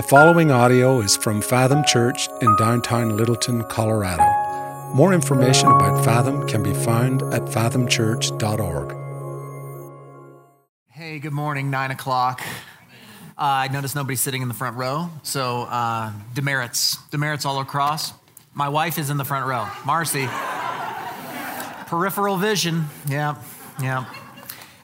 The 0.00 0.08
following 0.08 0.50
audio 0.50 1.02
is 1.02 1.14
from 1.14 1.42
Fathom 1.42 1.84
Church 1.84 2.26
in 2.40 2.56
downtown 2.56 3.18
Littleton, 3.18 3.64
Colorado. 3.64 4.24
More 4.94 5.12
information 5.12 5.68
about 5.68 6.02
Fathom 6.02 6.48
can 6.48 6.62
be 6.62 6.72
found 6.72 7.20
at 7.34 7.42
fathomchurch.org. 7.42 8.96
Hey, 10.88 11.18
good 11.18 11.34
morning, 11.34 11.68
nine 11.68 11.90
o'clock. 11.90 12.40
Uh, 12.40 12.48
I 13.36 13.68
noticed 13.68 13.94
nobody's 13.94 14.22
sitting 14.22 14.40
in 14.40 14.48
the 14.48 14.54
front 14.54 14.78
row, 14.78 15.10
so 15.22 15.64
uh, 15.64 16.12
demerits, 16.32 16.96
demerits 17.10 17.44
all 17.44 17.60
across. 17.60 18.14
My 18.54 18.70
wife 18.70 18.98
is 18.98 19.10
in 19.10 19.18
the 19.18 19.26
front 19.26 19.44
row, 19.44 19.68
Marcy. 19.84 20.26
Peripheral 21.88 22.38
vision, 22.38 22.86
yeah, 23.06 23.36
yeah. 23.78 24.06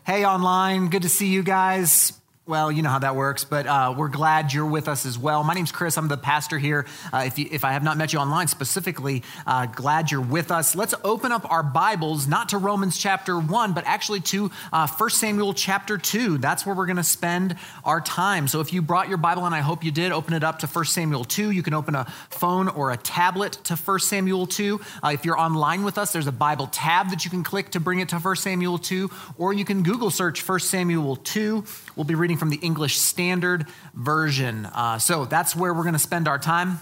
Hey, 0.05 0.27
online, 0.27 0.91
good 0.91 1.01
to 1.05 1.09
see 1.09 1.29
you 1.29 1.43
guys. 1.43 2.13
Well, 2.49 2.71
you 2.71 2.83
know 2.83 2.91
how 2.91 3.01
that 3.01 3.17
works, 3.17 3.43
but 3.43 3.67
uh, 3.67 3.93
we're 3.99 4.07
glad 4.07 4.53
you're 4.53 4.67
with 4.67 4.87
us 4.87 5.05
as 5.05 5.19
well. 5.19 5.43
My 5.43 5.53
name's 5.53 5.73
Chris. 5.73 5.99
I'm 5.99 6.07
the 6.07 6.17
pastor 6.17 6.59
here. 6.59 6.87
Uh, 7.13 7.25
if, 7.27 7.41
you, 7.41 7.49
if 7.51 7.65
I 7.65 7.73
have 7.73 7.83
not 7.83 7.97
met 7.97 8.13
you 8.13 8.21
online 8.21 8.47
specifically, 8.47 9.25
uh, 9.49 9.67
glad 9.67 10.13
you're 10.13 10.21
with 10.21 10.53
us. 10.53 10.77
Let's 10.77 10.95
open 11.03 11.33
up 11.33 11.51
our 11.51 11.65
Bibles, 11.65 12.29
not 12.29 12.51
to 12.51 12.59
Romans 12.59 12.99
chapter 12.99 13.37
1, 13.37 13.73
but 13.73 13.83
actually 13.85 14.21
to 14.21 14.53
uh, 14.73 14.87
1 14.87 15.11
Samuel 15.11 15.55
chapter 15.55 15.99
2. 15.99 16.39
That's 16.39 16.65
where 16.65 16.73
we're 16.73 16.87
going 16.87 16.99
to 16.99 17.03
spend 17.03 17.57
our 17.85 18.01
time. 18.01 18.47
So 18.47 18.61
if 18.61 18.73
you 18.73 18.81
brought 18.81 19.09
your 19.09 19.19
Bible, 19.19 19.45
and 19.45 19.53
I 19.53 19.59
hope 19.59 19.83
you 19.83 19.91
did, 19.91 20.13
open 20.13 20.33
it 20.33 20.45
up 20.45 20.61
to 20.61 20.69
1 20.69 20.85
Samuel 20.85 21.25
2. 21.25 21.51
You 21.51 21.65
can 21.65 21.75
open 21.75 21.97
a 21.97 22.05
phone 22.31 22.69
or 22.69 22.93
a 22.93 22.97
tablet 22.97 23.55
to 23.65 23.75
1 23.75 23.99
Samuel 23.99 24.47
2. 24.47 24.81
Uh, 25.03 25.09
if 25.13 25.25
you're 25.25 25.37
online 25.37 25.83
with 25.83 25.99
us, 25.99 26.13
there's 26.13 26.29
a 26.29 26.33
Bible 26.33 26.69
tab 26.69 27.11
that 27.11 27.25
you 27.25 27.31
can 27.33 27.43
click 27.43 27.71
to 27.71 27.81
bring 27.81 27.99
it 27.99 28.11
to 28.11 28.21
1 28.21 28.37
Samuel 28.37 28.79
2, 28.79 29.11
or 29.37 29.53
you 29.53 29.65
can 29.65 29.83
Google 29.83 30.11
search 30.13 30.49
1 30.49 30.61
Samuel 30.61 31.17
2. 31.17 31.65
We'll 31.97 32.05
be 32.05 32.15
reading 32.15 32.36
from 32.37 32.51
the 32.51 32.57
English 32.57 32.97
Standard 32.97 33.67
Version. 33.95 34.67
Uh, 34.67 34.99
so 34.99 35.25
that's 35.25 35.55
where 35.55 35.73
we're 35.73 35.83
going 35.83 35.95
to 35.95 35.99
spend 35.99 36.29
our 36.29 36.39
time. 36.39 36.79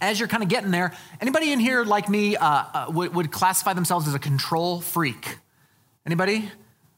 As 0.00 0.18
you're 0.18 0.28
kind 0.28 0.42
of 0.42 0.48
getting 0.48 0.70
there, 0.70 0.92
anybody 1.20 1.52
in 1.52 1.60
here 1.60 1.84
like 1.84 2.08
me 2.08 2.36
uh, 2.36 2.46
uh, 2.46 2.86
would, 2.90 3.14
would 3.14 3.30
classify 3.30 3.72
themselves 3.72 4.08
as 4.08 4.14
a 4.14 4.18
control 4.18 4.80
freak? 4.80 5.38
Anybody? 6.04 6.50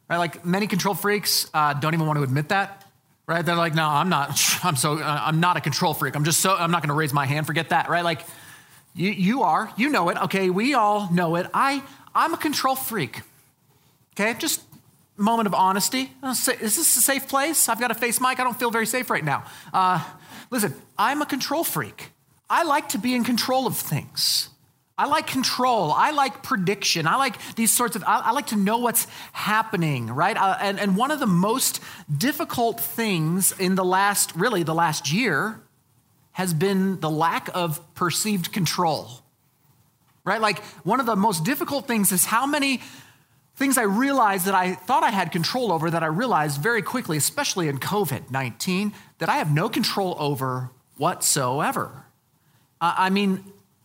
Right? 0.08 0.16
Like 0.16 0.44
many 0.44 0.66
control 0.66 0.94
freaks 0.94 1.50
uh, 1.52 1.74
don't 1.74 1.94
even 1.94 2.06
want 2.06 2.18
to 2.18 2.22
admit 2.22 2.48
that. 2.48 2.84
Right? 3.26 3.44
They're 3.44 3.56
like, 3.56 3.74
no, 3.74 3.86
I'm 3.86 4.08
not. 4.08 4.40
I'm 4.64 4.76
so. 4.76 4.98
Uh, 4.98 5.22
I'm 5.24 5.40
not 5.40 5.56
a 5.56 5.60
control 5.60 5.94
freak. 5.94 6.14
I'm 6.14 6.24
just 6.24 6.40
so. 6.40 6.54
I'm 6.54 6.70
not 6.70 6.82
going 6.82 6.88
to 6.88 6.94
raise 6.94 7.12
my 7.12 7.26
hand. 7.26 7.46
Forget 7.46 7.70
that. 7.70 7.88
Right? 7.88 8.04
Like, 8.04 8.22
you, 8.94 9.10
you 9.10 9.42
are. 9.42 9.72
You 9.76 9.88
know 9.90 10.08
it. 10.08 10.16
Okay. 10.24 10.50
We 10.50 10.74
all 10.74 11.12
know 11.12 11.36
it. 11.36 11.46
I. 11.52 11.82
I'm 12.14 12.32
a 12.32 12.38
control 12.38 12.76
freak. 12.76 13.20
Okay. 14.14 14.34
Just 14.38 14.62
moment 15.16 15.46
of 15.46 15.54
honesty. 15.54 16.12
Is 16.22 16.44
this 16.44 16.96
a 16.96 17.00
safe 17.00 17.28
place? 17.28 17.68
I've 17.68 17.80
got 17.80 17.90
a 17.90 17.94
face 17.94 18.20
mic. 18.20 18.38
I 18.40 18.44
don't 18.44 18.58
feel 18.58 18.70
very 18.70 18.86
safe 18.86 19.10
right 19.10 19.24
now. 19.24 19.44
Uh, 19.72 20.04
listen, 20.50 20.74
I'm 20.98 21.22
a 21.22 21.26
control 21.26 21.64
freak. 21.64 22.12
I 22.48 22.64
like 22.64 22.90
to 22.90 22.98
be 22.98 23.14
in 23.14 23.24
control 23.24 23.66
of 23.66 23.76
things. 23.76 24.50
I 24.98 25.06
like 25.06 25.26
control. 25.26 25.92
I 25.92 26.12
like 26.12 26.42
prediction. 26.42 27.06
I 27.06 27.16
like 27.16 27.36
these 27.54 27.70
sorts 27.70 27.96
of, 27.96 28.04
I, 28.04 28.20
I 28.26 28.30
like 28.30 28.46
to 28.48 28.56
know 28.56 28.78
what's 28.78 29.06
happening, 29.32 30.06
right? 30.06 30.36
Uh, 30.36 30.56
and, 30.60 30.80
and 30.80 30.96
one 30.96 31.10
of 31.10 31.20
the 31.20 31.26
most 31.26 31.80
difficult 32.16 32.80
things 32.80 33.52
in 33.58 33.74
the 33.74 33.84
last, 33.84 34.34
really, 34.34 34.62
the 34.62 34.74
last 34.74 35.12
year 35.12 35.60
has 36.32 36.54
been 36.54 36.98
the 37.00 37.10
lack 37.10 37.50
of 37.54 37.94
perceived 37.94 38.52
control, 38.52 39.08
right? 40.24 40.40
Like, 40.40 40.62
one 40.84 41.00
of 41.00 41.06
the 41.06 41.16
most 41.16 41.44
difficult 41.44 41.86
things 41.86 42.12
is 42.12 42.24
how 42.24 42.46
many 42.46 42.80
Things 43.56 43.78
I 43.78 43.82
realized 43.82 44.44
that 44.44 44.54
I 44.54 44.74
thought 44.74 45.02
I 45.02 45.10
had 45.10 45.32
control 45.32 45.72
over 45.72 45.90
that 45.90 46.02
I 46.02 46.06
realized 46.06 46.60
very 46.60 46.82
quickly, 46.82 47.16
especially 47.16 47.68
in 47.68 47.78
COVID 47.78 48.30
19, 48.30 48.92
that 49.18 49.28
I 49.30 49.38
have 49.38 49.52
no 49.52 49.68
control 49.70 50.14
over 50.18 50.70
whatsoever. 50.98 52.04
I 52.80 53.08
mean, 53.08 53.42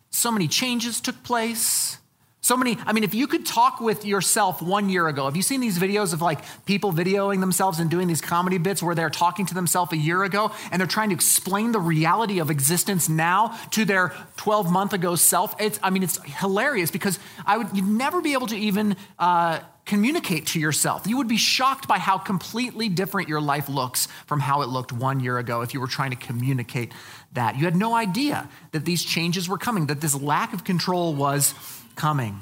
so 0.09 0.29
many 0.29 0.49
changes 0.49 0.99
took 0.99 1.23
place. 1.23 1.97
So 2.43 2.57
many, 2.57 2.75
I 2.87 2.93
mean, 2.93 3.03
if 3.03 3.13
you 3.13 3.27
could 3.27 3.45
talk 3.45 3.79
with 3.79 4.03
yourself 4.03 4.63
one 4.63 4.89
year 4.89 5.07
ago, 5.07 5.25
have 5.25 5.35
you 5.35 5.43
seen 5.43 5.61
these 5.61 5.77
videos 5.77 6.11
of 6.11 6.23
like 6.23 6.39
people 6.65 6.91
videoing 6.91 7.39
themselves 7.39 7.79
and 7.79 7.87
doing 7.87 8.07
these 8.07 8.19
comedy 8.19 8.57
bits 8.57 8.81
where 8.81 8.95
they're 8.95 9.11
talking 9.11 9.45
to 9.45 9.53
themselves 9.53 9.93
a 9.93 9.97
year 9.97 10.23
ago 10.23 10.51
and 10.71 10.79
they're 10.79 10.87
trying 10.87 11.09
to 11.09 11.15
explain 11.15 11.71
the 11.71 11.79
reality 11.79 12.39
of 12.39 12.49
existence 12.49 13.07
now 13.07 13.55
to 13.69 13.85
their 13.85 14.11
12 14.37 14.71
month 14.71 14.93
ago 14.93 15.15
self? 15.15 15.53
It's, 15.61 15.79
I 15.83 15.91
mean, 15.91 16.01
it's 16.01 16.19
hilarious 16.39 16.89
because 16.89 17.19
I 17.45 17.57
would, 17.57 17.67
you'd 17.75 17.85
never 17.85 18.21
be 18.21 18.33
able 18.33 18.47
to 18.47 18.57
even 18.57 18.95
uh, 19.19 19.59
communicate 19.85 20.47
to 20.47 20.59
yourself. 20.59 21.05
You 21.05 21.17
would 21.17 21.27
be 21.27 21.37
shocked 21.37 21.87
by 21.87 21.99
how 21.99 22.17
completely 22.17 22.89
different 22.89 23.29
your 23.29 23.41
life 23.41 23.69
looks 23.69 24.07
from 24.25 24.39
how 24.39 24.63
it 24.63 24.69
looked 24.69 24.91
one 24.91 25.19
year 25.19 25.37
ago 25.37 25.61
if 25.61 25.75
you 25.75 25.79
were 25.79 25.85
trying 25.85 26.09
to 26.09 26.15
communicate 26.15 26.91
that. 27.33 27.59
You 27.59 27.65
had 27.65 27.75
no 27.75 27.93
idea 27.93 28.49
that 28.71 28.83
these 28.83 29.03
changes 29.03 29.47
were 29.47 29.59
coming, 29.59 29.85
that 29.87 30.01
this 30.01 30.15
lack 30.15 30.53
of 30.53 30.63
control 30.63 31.13
was 31.13 31.53
coming. 31.95 32.41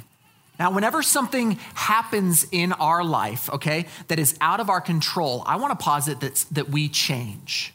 Now, 0.60 0.72
whenever 0.72 1.02
something 1.02 1.54
happens 1.74 2.46
in 2.52 2.74
our 2.74 3.04
life, 3.04 3.50
okay, 3.50 3.86
that 4.10 4.20
is 4.20 4.38
out 4.42 4.60
of 4.60 4.70
our 4.70 4.82
control, 4.82 5.42
I 5.46 5.56
want 5.56 5.78
to 5.78 5.84
posit 5.84 6.20
that, 6.20 6.46
that 6.52 6.70
we 6.70 6.90
change. 6.90 7.74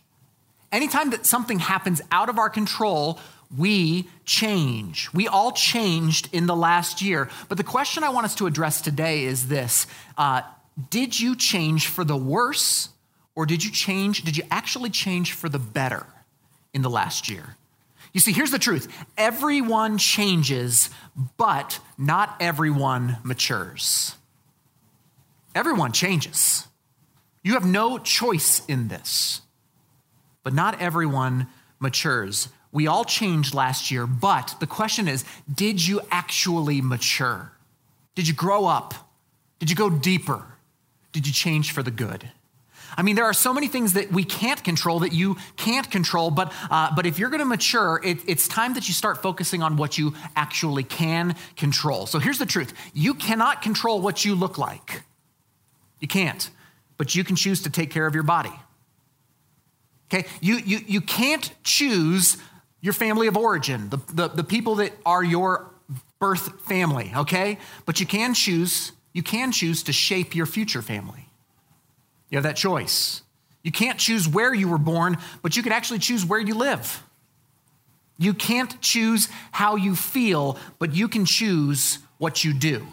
Anytime 0.70 1.10
that 1.10 1.24
something 1.24 1.60
happens 1.60 2.02
out 2.12 2.28
of 2.28 2.38
our 2.38 2.50
control, 2.50 3.18
we 3.56 4.08
change. 4.26 5.08
We 5.14 5.28
all 5.28 5.52
changed 5.52 6.28
in 6.32 6.46
the 6.46 6.56
last 6.56 7.00
year. 7.00 7.30
But 7.48 7.58
the 7.58 7.64
question 7.64 8.04
I 8.04 8.10
want 8.10 8.26
us 8.26 8.34
to 8.36 8.46
address 8.46 8.80
today 8.82 9.24
is 9.24 9.48
this 9.48 9.86
uh, 10.18 10.42
Did 10.90 11.18
you 11.18 11.36
change 11.36 11.86
for 11.86 12.04
the 12.04 12.16
worse, 12.16 12.90
or 13.34 13.46
did 13.46 13.64
you 13.64 13.70
change? 13.70 14.24
Did 14.24 14.36
you 14.36 14.44
actually 14.50 14.90
change 14.90 15.32
for 15.32 15.48
the 15.48 15.58
better 15.58 16.06
in 16.74 16.82
the 16.82 16.90
last 16.90 17.30
year? 17.30 17.56
You 18.14 18.20
see, 18.20 18.32
here's 18.32 18.52
the 18.52 18.58
truth 18.58 18.88
everyone 19.18 19.98
changes, 19.98 20.88
but 21.36 21.80
not 21.98 22.36
everyone 22.40 23.18
matures. 23.22 24.14
Everyone 25.54 25.92
changes. 25.92 26.66
You 27.42 27.52
have 27.52 27.66
no 27.66 27.98
choice 27.98 28.64
in 28.66 28.88
this, 28.88 29.42
but 30.42 30.54
not 30.54 30.80
everyone 30.80 31.48
matures. 31.78 32.48
We 32.72 32.86
all 32.86 33.04
changed 33.04 33.54
last 33.54 33.90
year, 33.90 34.06
but 34.06 34.56
the 34.60 34.66
question 34.66 35.06
is 35.08 35.24
did 35.52 35.86
you 35.86 36.00
actually 36.10 36.80
mature? 36.80 37.52
Did 38.14 38.28
you 38.28 38.34
grow 38.34 38.66
up? 38.66 38.94
Did 39.58 39.70
you 39.70 39.76
go 39.76 39.90
deeper? 39.90 40.44
Did 41.12 41.26
you 41.26 41.32
change 41.32 41.72
for 41.72 41.82
the 41.82 41.90
good? 41.90 42.30
I 42.96 43.02
mean, 43.02 43.16
there 43.16 43.24
are 43.24 43.34
so 43.34 43.52
many 43.52 43.68
things 43.68 43.94
that 43.94 44.10
we 44.12 44.24
can't 44.24 44.62
control 44.62 45.00
that 45.00 45.12
you 45.12 45.36
can't 45.56 45.90
control, 45.90 46.30
but, 46.30 46.52
uh, 46.70 46.94
but 46.94 47.06
if 47.06 47.18
you're 47.18 47.30
going 47.30 47.40
to 47.40 47.46
mature, 47.46 48.00
it, 48.04 48.18
it's 48.26 48.48
time 48.48 48.74
that 48.74 48.88
you 48.88 48.94
start 48.94 49.22
focusing 49.22 49.62
on 49.62 49.76
what 49.76 49.98
you 49.98 50.14
actually 50.36 50.84
can 50.84 51.34
control. 51.56 52.06
So 52.06 52.18
here's 52.18 52.38
the 52.38 52.46
truth 52.46 52.72
you 52.92 53.14
cannot 53.14 53.62
control 53.62 54.00
what 54.00 54.24
you 54.24 54.34
look 54.34 54.58
like. 54.58 55.02
You 56.00 56.08
can't, 56.08 56.50
but 56.96 57.14
you 57.14 57.24
can 57.24 57.36
choose 57.36 57.62
to 57.62 57.70
take 57.70 57.90
care 57.90 58.06
of 58.06 58.14
your 58.14 58.24
body. 58.24 58.52
Okay? 60.12 60.28
You, 60.40 60.56
you, 60.56 60.80
you 60.86 61.00
can't 61.00 61.50
choose 61.64 62.36
your 62.80 62.92
family 62.92 63.26
of 63.26 63.36
origin, 63.36 63.88
the, 63.88 63.98
the, 64.12 64.28
the 64.28 64.44
people 64.44 64.74
that 64.76 64.92
are 65.06 65.24
your 65.24 65.70
birth 66.18 66.60
family, 66.62 67.10
okay? 67.16 67.58
But 67.86 67.98
you 67.98 68.06
can 68.06 68.34
choose, 68.34 68.92
you 69.14 69.22
can 69.22 69.52
choose 69.52 69.82
to 69.84 69.92
shape 69.92 70.34
your 70.34 70.46
future 70.46 70.82
family. 70.82 71.23
You 72.34 72.38
have 72.38 72.42
that 72.42 72.56
choice. 72.56 73.22
You 73.62 73.70
can't 73.70 73.96
choose 73.96 74.26
where 74.26 74.52
you 74.52 74.68
were 74.68 74.76
born, 74.76 75.18
but 75.40 75.56
you 75.56 75.62
can 75.62 75.70
actually 75.70 76.00
choose 76.00 76.24
where 76.26 76.40
you 76.40 76.56
live. 76.56 77.00
You 78.18 78.34
can't 78.34 78.80
choose 78.80 79.28
how 79.52 79.76
you 79.76 79.94
feel, 79.94 80.58
but 80.80 80.92
you 80.92 81.06
can 81.06 81.26
choose 81.26 82.00
what 82.18 82.42
you 82.42 82.52
do. 82.52 82.84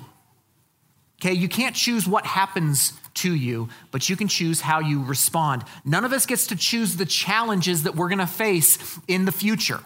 Okay, 1.19 1.34
you 1.34 1.50
can't 1.50 1.75
choose 1.75 2.07
what 2.07 2.28
happens 2.28 2.94
to 3.16 3.34
you, 3.34 3.69
but 3.90 4.09
you 4.09 4.16
can 4.16 4.28
choose 4.28 4.62
how 4.62 4.79
you 4.79 5.03
respond. 5.03 5.63
None 5.84 6.06
of 6.06 6.13
us 6.13 6.28
gets 6.28 6.46
to 6.47 6.56
choose 6.56 6.97
the 6.97 7.08
challenges 7.08 7.81
that 7.81 7.96
we're 7.96 8.09
to 8.09 8.28
face 8.28 8.78
in 9.08 9.26
the 9.26 9.32
future. 9.32 9.79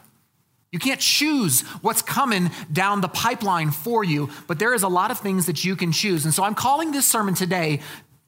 You 0.75 0.79
can't 0.79 0.99
choose 0.99 1.61
what's 1.81 2.01
coming 2.01 2.51
down 2.69 2.99
the 2.99 3.07
pipeline 3.07 3.71
for 3.71 4.03
you, 4.03 4.29
but 4.45 4.59
there 4.59 4.73
is 4.73 4.83
a 4.83 4.89
lot 4.89 5.09
of 5.09 5.19
things 5.19 5.45
that 5.45 5.63
you 5.63 5.77
can 5.77 5.93
choose. 5.93 6.25
And 6.25 6.33
so 6.33 6.43
I'm 6.43 6.53
calling 6.53 6.91
this 6.91 7.05
sermon 7.05 7.33
today 7.33 7.79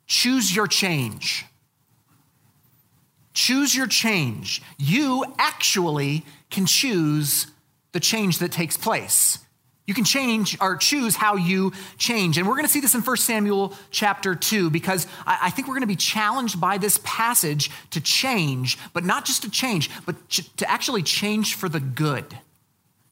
Choose 0.07 0.55
your 0.55 0.67
change. 0.67 1.45
Choose 3.33 3.75
your 3.75 3.87
change. 3.87 4.61
You 4.77 5.25
actually 5.37 6.25
can 6.49 6.65
choose 6.65 7.47
the 7.91 7.99
change 7.99 8.39
that 8.39 8.51
takes 8.51 8.77
place. 8.77 9.39
You 9.85 9.93
can 9.93 10.03
change 10.03 10.57
or 10.59 10.75
choose 10.75 11.15
how 11.15 11.35
you 11.35 11.71
change. 11.97 12.37
And 12.37 12.45
we're 12.45 12.55
going 12.55 12.65
to 12.65 12.71
see 12.71 12.81
this 12.81 12.93
in 12.93 13.01
1 13.01 13.17
Samuel 13.17 13.73
chapter 13.89 14.35
2 14.35 14.69
because 14.69 15.07
I 15.25 15.49
think 15.49 15.67
we're 15.67 15.75
going 15.75 15.81
to 15.81 15.87
be 15.87 15.95
challenged 15.95 16.59
by 16.59 16.77
this 16.77 16.99
passage 17.03 17.71
to 17.91 18.01
change, 18.01 18.77
but 18.93 19.05
not 19.05 19.23
just 19.23 19.43
to 19.43 19.49
change, 19.49 19.89
but 20.05 20.15
to 20.29 20.69
actually 20.69 21.03
change 21.03 21.55
for 21.55 21.69
the 21.69 21.79
good, 21.79 22.37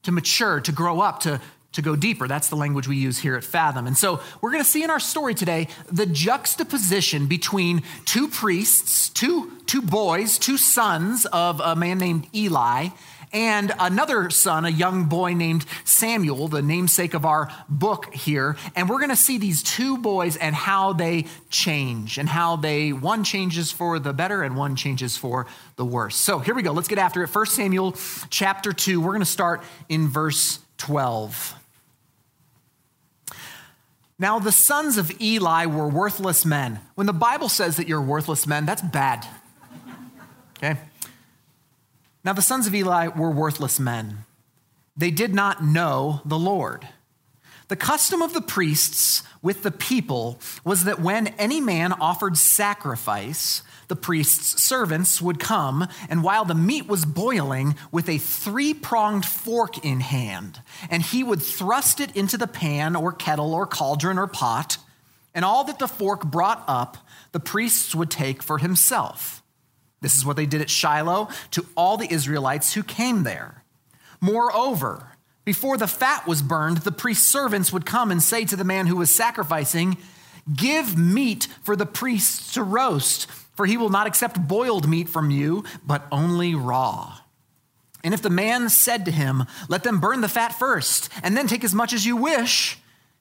to 0.02 0.12
mature, 0.12 0.60
to 0.60 0.72
grow 0.72 1.00
up, 1.00 1.20
to, 1.20 1.40
to 1.76 1.82
go 1.82 1.94
deeper. 1.96 2.26
That's 2.26 2.48
the 2.48 2.56
language 2.56 2.88
we 2.88 2.96
use 2.96 3.18
here 3.18 3.36
at 3.36 3.44
Fathom. 3.44 3.86
And 3.86 3.96
so 3.96 4.20
we're 4.40 4.50
going 4.50 4.62
to 4.62 4.68
see 4.68 4.82
in 4.82 4.90
our 4.90 5.00
story 5.00 5.34
today 5.34 5.68
the 5.90 6.06
juxtaposition 6.06 7.26
between 7.26 7.82
two 8.04 8.28
priests, 8.28 9.08
two, 9.10 9.52
two 9.66 9.82
boys, 9.82 10.38
two 10.38 10.56
sons 10.56 11.26
of 11.26 11.60
a 11.60 11.76
man 11.76 11.98
named 11.98 12.26
Eli, 12.34 12.88
and 13.32 13.74
another 13.78 14.30
son, 14.30 14.64
a 14.64 14.70
young 14.70 15.04
boy 15.04 15.34
named 15.34 15.66
Samuel, 15.84 16.48
the 16.48 16.62
namesake 16.62 17.12
of 17.12 17.26
our 17.26 17.50
book 17.68 18.14
here. 18.14 18.56
And 18.74 18.88
we're 18.88 18.98
going 18.98 19.10
to 19.10 19.16
see 19.16 19.36
these 19.36 19.62
two 19.62 19.98
boys 19.98 20.36
and 20.36 20.54
how 20.54 20.94
they 20.94 21.26
change, 21.50 22.16
and 22.18 22.28
how 22.28 22.56
they, 22.56 22.92
one 22.92 23.24
changes 23.24 23.70
for 23.70 23.98
the 23.98 24.12
better 24.12 24.42
and 24.42 24.56
one 24.56 24.76
changes 24.76 25.16
for 25.16 25.46
the 25.76 25.84
worse. 25.84 26.16
So 26.16 26.38
here 26.38 26.54
we 26.54 26.62
go. 26.62 26.72
Let's 26.72 26.88
get 26.88 26.98
after 26.98 27.22
it. 27.22 27.34
1 27.34 27.46
Samuel 27.46 27.96
chapter 28.30 28.72
2. 28.72 29.00
We're 29.00 29.08
going 29.08 29.20
to 29.20 29.26
start 29.26 29.62
in 29.88 30.08
verse 30.08 30.60
12. 30.78 31.65
Now, 34.18 34.38
the 34.38 34.52
sons 34.52 34.96
of 34.96 35.20
Eli 35.20 35.66
were 35.66 35.88
worthless 35.88 36.44
men. 36.46 36.80
When 36.94 37.06
the 37.06 37.12
Bible 37.12 37.48
says 37.48 37.76
that 37.76 37.86
you're 37.86 38.00
worthless 38.00 38.46
men, 38.46 38.64
that's 38.64 38.82
bad. 38.82 39.26
Okay? 40.56 40.78
Now, 42.24 42.32
the 42.32 42.42
sons 42.42 42.66
of 42.66 42.74
Eli 42.74 43.08
were 43.08 43.30
worthless 43.30 43.78
men. 43.78 44.24
They 44.96 45.10
did 45.10 45.34
not 45.34 45.62
know 45.62 46.22
the 46.24 46.38
Lord. 46.38 46.88
The 47.68 47.76
custom 47.76 48.22
of 48.22 48.32
the 48.32 48.40
priests 48.40 49.22
with 49.42 49.62
the 49.62 49.70
people 49.70 50.40
was 50.64 50.84
that 50.84 51.00
when 51.00 51.28
any 51.38 51.60
man 51.60 51.92
offered 51.92 52.38
sacrifice, 52.38 53.62
the 53.88 53.96
priest's 53.96 54.62
servants 54.62 55.20
would 55.22 55.38
come, 55.38 55.86
and 56.08 56.22
while 56.22 56.44
the 56.44 56.54
meat 56.54 56.86
was 56.86 57.04
boiling, 57.04 57.76
with 57.92 58.08
a 58.08 58.18
three 58.18 58.74
pronged 58.74 59.24
fork 59.24 59.84
in 59.84 60.00
hand, 60.00 60.60
and 60.90 61.02
he 61.02 61.22
would 61.22 61.42
thrust 61.42 62.00
it 62.00 62.14
into 62.16 62.36
the 62.36 62.46
pan 62.48 62.96
or 62.96 63.12
kettle 63.12 63.54
or 63.54 63.66
cauldron 63.66 64.18
or 64.18 64.26
pot, 64.26 64.78
and 65.34 65.44
all 65.44 65.64
that 65.64 65.78
the 65.78 65.88
fork 65.88 66.24
brought 66.24 66.64
up, 66.66 66.96
the 67.32 67.40
priests 67.40 67.94
would 67.94 68.10
take 68.10 68.42
for 68.42 68.58
himself. 68.58 69.42
This 70.00 70.16
is 70.16 70.24
what 70.24 70.36
they 70.36 70.46
did 70.46 70.60
at 70.60 70.70
Shiloh 70.70 71.28
to 71.52 71.66
all 71.76 71.96
the 71.96 72.12
Israelites 72.12 72.74
who 72.74 72.82
came 72.82 73.22
there. 73.22 73.62
Moreover, 74.20 75.12
before 75.44 75.76
the 75.76 75.86
fat 75.86 76.26
was 76.26 76.42
burned, 76.42 76.78
the 76.78 76.92
priest's 76.92 77.26
servants 77.26 77.72
would 77.72 77.86
come 77.86 78.10
and 78.10 78.22
say 78.22 78.44
to 78.46 78.56
the 78.56 78.64
man 78.64 78.86
who 78.86 78.96
was 78.96 79.14
sacrificing, 79.14 79.96
Give 80.52 80.96
meat 80.96 81.48
for 81.62 81.76
the 81.76 81.86
priests 81.86 82.54
to 82.54 82.62
roast 82.62 83.26
for 83.56 83.66
he 83.66 83.76
will 83.76 83.90
not 83.90 84.06
accept 84.06 84.46
boiled 84.46 84.88
meat 84.88 85.08
from 85.08 85.30
you, 85.30 85.64
but 85.84 86.06
only 86.12 86.54
raw. 86.54 87.18
And 88.04 88.14
if 88.14 88.22
the 88.22 88.30
man 88.30 88.68
said 88.68 89.04
to 89.06 89.10
him, 89.10 89.44
Let 89.68 89.82
them 89.82 89.98
burn 89.98 90.20
the 90.20 90.28
fat 90.28 90.56
first, 90.56 91.08
and 91.22 91.36
then 91.36 91.48
take 91.48 91.64
as 91.64 91.74
much 91.74 91.92
as 91.92 92.06
you 92.06 92.16
wish, 92.16 92.78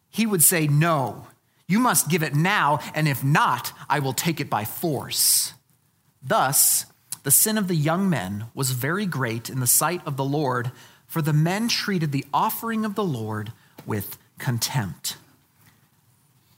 he 0.10 0.28
would 0.28 0.44
say, 0.44 0.68
No, 0.68 1.26
you 1.68 1.80
must 1.80 2.10
give 2.10 2.22
it 2.22 2.36
now, 2.36 2.80
and 2.94 3.08
if 3.08 3.24
not, 3.24 3.74
I 3.90 4.00
will 4.00 4.14
take 4.14 4.40
it 4.40 4.50
by 4.50 4.66
force. 4.66 5.54
Thus, 6.22 6.86
the 7.24 7.32
sin 7.32 7.58
of 7.58 7.68
the 7.68 7.76
young 7.76 8.10
men 8.10 8.46
was 8.54 8.72
very 8.72 9.08
great 9.08 9.50
in 9.50 9.60
the 9.60 9.68
sight 9.68 10.02
of 10.06 10.18
the 10.18 10.24
Lord, 10.24 10.72
for 11.08 11.22
the 11.22 11.34
men 11.34 11.68
treated 11.68 12.12
the 12.12 12.26
offering 12.34 12.86
of 12.86 12.94
the 12.94 13.04
Lord 13.04 13.52
with 13.86 14.18
contempt. 14.38 15.18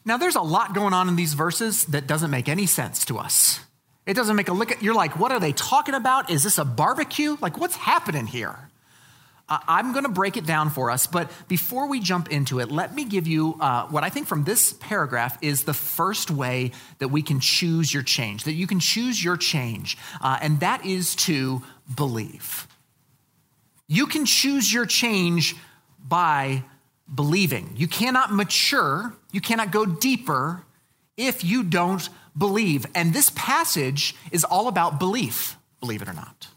Now, 0.03 0.18
there's 0.18 0.35
a 0.35 0.41
lot 0.41 0.73
going 0.73 0.94
on 0.94 1.07
in 1.07 1.15
these 1.15 1.33
verses 1.33 1.85
that 1.85 2.07
doesn't 2.07 2.31
make 2.31 2.50
any 2.50 2.65
sense 2.65 3.06
to 3.06 3.18
us. 3.18 3.62
It 4.07 4.15
doesn't 4.15 4.36
make 4.36 4.48
a 4.48 4.54
at, 4.54 4.81
you're 4.81 4.95
like, 4.95 5.19
what 5.19 5.31
are 5.31 5.39
they 5.39 5.51
talking 5.51 5.94
about? 5.94 6.31
Is 6.31 6.44
this 6.44 6.57
a 6.57 6.65
barbecue? 6.65 7.38
Like, 7.42 7.57
what's 7.57 7.75
happening 7.75 8.25
here? 8.25 8.57
I'm 9.50 9.94
going 9.94 10.04
to 10.04 10.12
break 10.12 10.36
it 10.36 10.45
down 10.45 10.69
for 10.69 10.92
us, 10.92 11.07
but 11.07 11.31
before 11.48 11.88
we 11.88 12.01
jump 12.01 12.30
into 12.31 12.59
it, 12.59 12.69
let 12.69 12.94
me 12.94 13.06
give 13.06 13.27
you 13.27 13.56
uh, 13.62 13.88
what 13.88 14.04
I 14.04 14.09
think 14.09 14.27
from 14.27 14.44
this 14.44 14.74
paragraph 14.74 15.38
is 15.42 15.63
the 15.63 15.74
first 15.74 16.30
way 16.30 16.71
that 17.00 17.07
we 17.07 17.21
can 17.21 17.39
choose 17.39 17.94
your 17.94 18.04
change, 18.04 18.44
that 18.44 18.54
you 18.54 18.68
can 18.68 18.81
choose 18.81 19.24
your 19.24 19.38
change, 19.38 19.98
uh, 20.19 20.38
and 20.42 20.59
that 20.59 20.86
is 20.86 21.15
to 21.15 21.62
believe. 21.95 22.68
You 23.88 24.06
can 24.06 24.25
choose 24.25 24.74
your 24.74 24.86
change 24.86 25.56
by 25.98 26.63
believing. 27.13 27.71
You 27.77 27.88
cannot 27.88 28.33
mature, 28.33 29.13
you 29.31 29.39
cannot 29.39 29.71
go 29.71 29.86
deeper 29.86 30.65
if 31.15 31.45
you 31.45 31.63
don't 31.63 32.07
believe. 32.38 32.86
And 32.95 33.13
this 33.13 33.31
passage 33.36 34.16
is 34.31 34.44
all 34.44 34.68
about 34.68 35.00
belief, 35.00 35.57
believe 35.80 36.01
it 36.01 36.07
or 36.07 36.13
not. 36.13 36.48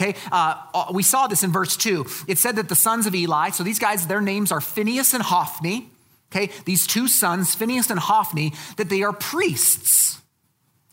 Okay, 0.00 0.14
uh, 0.32 0.54
uh, 0.72 0.86
we 0.92 1.02
saw 1.02 1.26
this 1.26 1.42
in 1.42 1.52
verse 1.52 1.76
2. 1.76 2.06
It 2.26 2.38
said 2.38 2.56
that 2.56 2.68
the 2.68 2.74
sons 2.74 3.06
of 3.06 3.14
Eli, 3.14 3.50
so 3.50 3.62
these 3.62 3.78
guys, 3.78 4.06
their 4.06 4.22
names 4.22 4.50
are 4.50 4.60
Phineas 4.60 5.12
and 5.12 5.22
Hophni. 5.22 5.90
Okay, 6.32 6.50
these 6.64 6.86
two 6.86 7.08
sons, 7.08 7.54
Phineas 7.54 7.90
and 7.90 7.98
Hophni, 7.98 8.52
that 8.76 8.88
they 8.88 9.02
are 9.02 9.12
priests. 9.12 10.20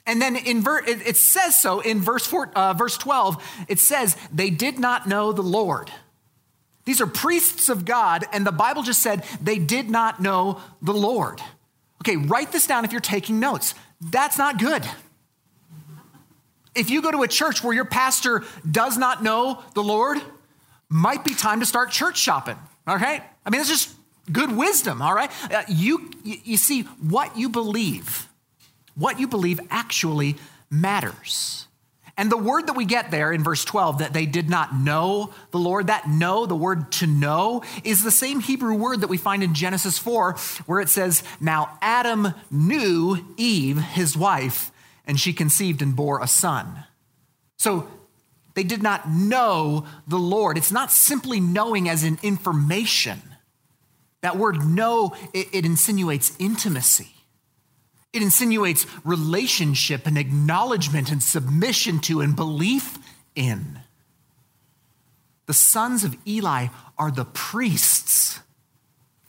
And 0.05 0.21
then 0.21 0.35
in 0.35 0.61
ver- 0.61 0.83
it, 0.85 1.15
says 1.15 1.61
so 1.61 1.81
in 1.81 2.01
verse, 2.01 2.25
four, 2.25 2.49
uh, 2.55 2.73
verse 2.73 2.97
12, 2.97 3.65
it 3.67 3.79
says, 3.79 4.17
they 4.33 4.49
did 4.49 4.79
not 4.79 5.05
know 5.05 5.31
the 5.33 5.43
Lord. 5.43 5.91
These 6.85 7.01
are 7.01 7.07
priests 7.07 7.67
of 7.67 7.83
God, 7.83 8.23
and 8.31 8.47
the 8.47 8.51
Bible 8.53 8.81
just 8.81 9.01
said 9.01 9.25
they 9.41 9.59
did 9.59 9.89
not 9.89 10.21
know 10.21 10.61
the 10.81 10.93
Lord. 10.93 11.41
Okay, 12.01 12.15
write 12.15 12.53
this 12.53 12.65
down 12.65 12.85
if 12.85 12.93
you're 12.93 13.01
taking 13.01 13.41
notes. 13.41 13.75
That's 14.01 14.37
not 14.37 14.59
good. 14.59 14.85
If 16.75 16.89
you 16.89 17.01
go 17.01 17.11
to 17.11 17.23
a 17.23 17.27
church 17.27 17.63
where 17.63 17.73
your 17.73 17.85
pastor 17.85 18.43
does 18.69 18.97
not 18.97 19.23
know 19.23 19.63
the 19.73 19.81
Lord, 19.81 20.19
might 20.89 21.25
be 21.25 21.33
time 21.33 21.59
to 21.59 21.65
start 21.65 21.91
church 21.91 22.17
shopping, 22.17 22.57
all 22.85 22.97
right? 22.97 23.23
I 23.45 23.49
mean, 23.49 23.61
it's 23.61 23.69
just 23.69 23.95
good 24.31 24.55
wisdom, 24.55 25.01
all 25.01 25.13
right? 25.13 25.31
Uh, 25.51 25.63
you, 25.67 26.11
you 26.23 26.57
see, 26.57 26.81
what 26.81 27.37
you 27.37 27.49
believe, 27.49 28.27
what 28.95 29.19
you 29.19 29.27
believe 29.27 29.59
actually 29.69 30.35
matters. 30.69 31.66
And 32.17 32.31
the 32.31 32.37
word 32.37 32.65
that 32.65 32.75
we 32.75 32.85
get 32.85 33.11
there 33.11 33.31
in 33.31 33.43
verse 33.43 33.63
12, 33.63 33.99
that 33.99 34.11
they 34.11 34.25
did 34.25 34.49
not 34.49 34.75
know 34.75 35.33
the 35.51 35.59
Lord, 35.59 35.87
that 35.87 36.09
know, 36.09 36.47
the 36.47 36.55
word 36.55 36.91
to 36.93 37.07
know, 37.07 37.63
is 37.83 38.03
the 38.03 38.09
same 38.09 38.39
Hebrew 38.39 38.73
word 38.73 39.01
that 39.01 39.07
we 39.07 39.17
find 39.17 39.43
in 39.43 39.53
Genesis 39.53 39.99
4, 39.99 40.33
where 40.65 40.79
it 40.79 40.89
says, 40.89 41.21
Now 41.39 41.77
Adam 41.79 42.33
knew 42.49 43.23
Eve, 43.37 43.77
his 43.77 44.17
wife, 44.17 44.71
and 45.05 45.19
she 45.19 45.31
conceived 45.31 45.83
and 45.83 45.95
bore 45.95 46.19
a 46.19 46.27
son. 46.27 46.85
So 47.57 47.87
they 48.55 48.63
did 48.63 48.81
not 48.81 49.07
know 49.07 49.85
the 50.07 50.17
Lord. 50.17 50.57
It's 50.57 50.71
not 50.71 50.91
simply 50.91 51.39
knowing 51.39 51.87
as 51.87 52.03
in 52.03 52.17
information. 52.23 53.21
That 54.21 54.37
word 54.37 54.65
know, 54.65 55.15
it, 55.33 55.49
it 55.53 55.65
insinuates 55.65 56.35
intimacy. 56.39 57.16
It 58.17 58.23
insinuates 58.23 58.87
relationship 59.03 60.07
and 60.07 60.17
acknowledgement 60.17 61.11
and 61.11 61.21
submission 61.21 61.99
to 61.99 62.21
and 62.21 62.35
belief 62.35 62.97
in. 63.35 63.79
The 65.45 65.53
sons 65.53 66.03
of 66.03 66.17
Eli 66.25 66.69
are 66.97 67.11
the 67.11 67.25
priests. 67.25 68.39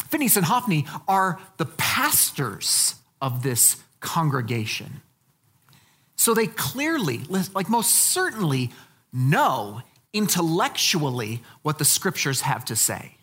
Phineas 0.08 0.38
and 0.38 0.46
Hophni 0.46 0.86
are 1.06 1.38
the 1.58 1.66
pastors 1.66 2.94
of 3.20 3.42
this 3.42 3.76
congregation. 4.00 5.02
So 6.16 6.32
they 6.32 6.46
clearly, 6.46 7.20
like 7.28 7.68
most 7.68 7.94
certainly, 7.94 8.70
know 9.12 9.82
intellectually 10.14 11.42
what 11.60 11.76
the 11.76 11.84
scriptures 11.84 12.40
have 12.40 12.64
to 12.64 12.74
say. 12.74 13.16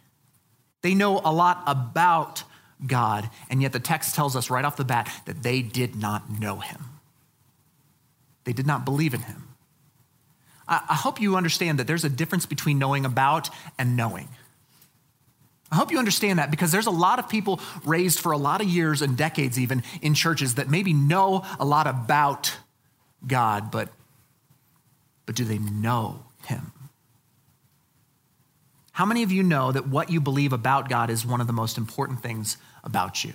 They 0.83 0.93
know 0.93 1.21
a 1.25 1.33
lot 1.33 1.63
about 1.65 2.43
God, 2.85 3.29
and 3.49 3.61
yet 3.61 3.73
the 3.73 3.79
text 3.79 4.15
tells 4.15 4.35
us 4.35 4.49
right 4.49 4.65
off 4.65 4.75
the 4.75 4.83
bat 4.83 5.09
that 5.25 5.43
they 5.43 5.61
did 5.61 5.95
not 5.95 6.29
know 6.39 6.59
him. 6.59 6.83
They 8.43 8.53
did 8.53 8.67
not 8.67 8.85
believe 8.85 9.13
in 9.13 9.21
him. 9.21 9.45
I, 10.67 10.95
hope 10.95 11.21
you 11.21 11.35
understand 11.35 11.77
that 11.79 11.85
there's 11.85 12.05
a 12.05 12.09
difference 12.09 12.47
between 12.47 12.79
knowing 12.79 13.05
about 13.05 13.49
and 13.77 13.95
knowing. 13.95 14.27
I 15.71 15.75
hope 15.75 15.91
you 15.91 15.99
understand 15.99 16.39
that 16.39 16.49
because 16.49 16.71
there's 16.71 16.87
a 16.87 16.91
lot 16.91 17.19
of 17.19 17.29
people 17.29 17.59
raised 17.83 18.19
for 18.19 18.31
a 18.31 18.37
lot 18.37 18.61
of 18.61 18.67
years 18.67 19.01
and 19.01 19.15
decades, 19.15 19.59
even 19.59 19.83
in 20.01 20.15
churches, 20.15 20.55
that 20.55 20.69
maybe 20.69 20.93
know 20.93 21.45
a 21.59 21.65
lot 21.65 21.85
about 21.85 22.57
God, 23.27 23.71
but, 23.71 23.89
but 25.25 25.35
do 25.35 25.43
they 25.43 25.59
know 25.59 26.23
Him? 26.47 26.71
How 28.91 29.05
many 29.05 29.23
of 29.23 29.31
you 29.31 29.43
know 29.43 29.71
that 29.71 29.87
what 29.87 30.09
you 30.09 30.21
believe 30.21 30.53
about 30.53 30.87
God 30.89 31.09
is 31.09 31.25
one 31.25 31.41
of 31.41 31.47
the 31.47 31.53
most 31.53 31.77
important 31.77 32.23
things 32.23 32.57
about 32.85 33.23
you? 33.23 33.33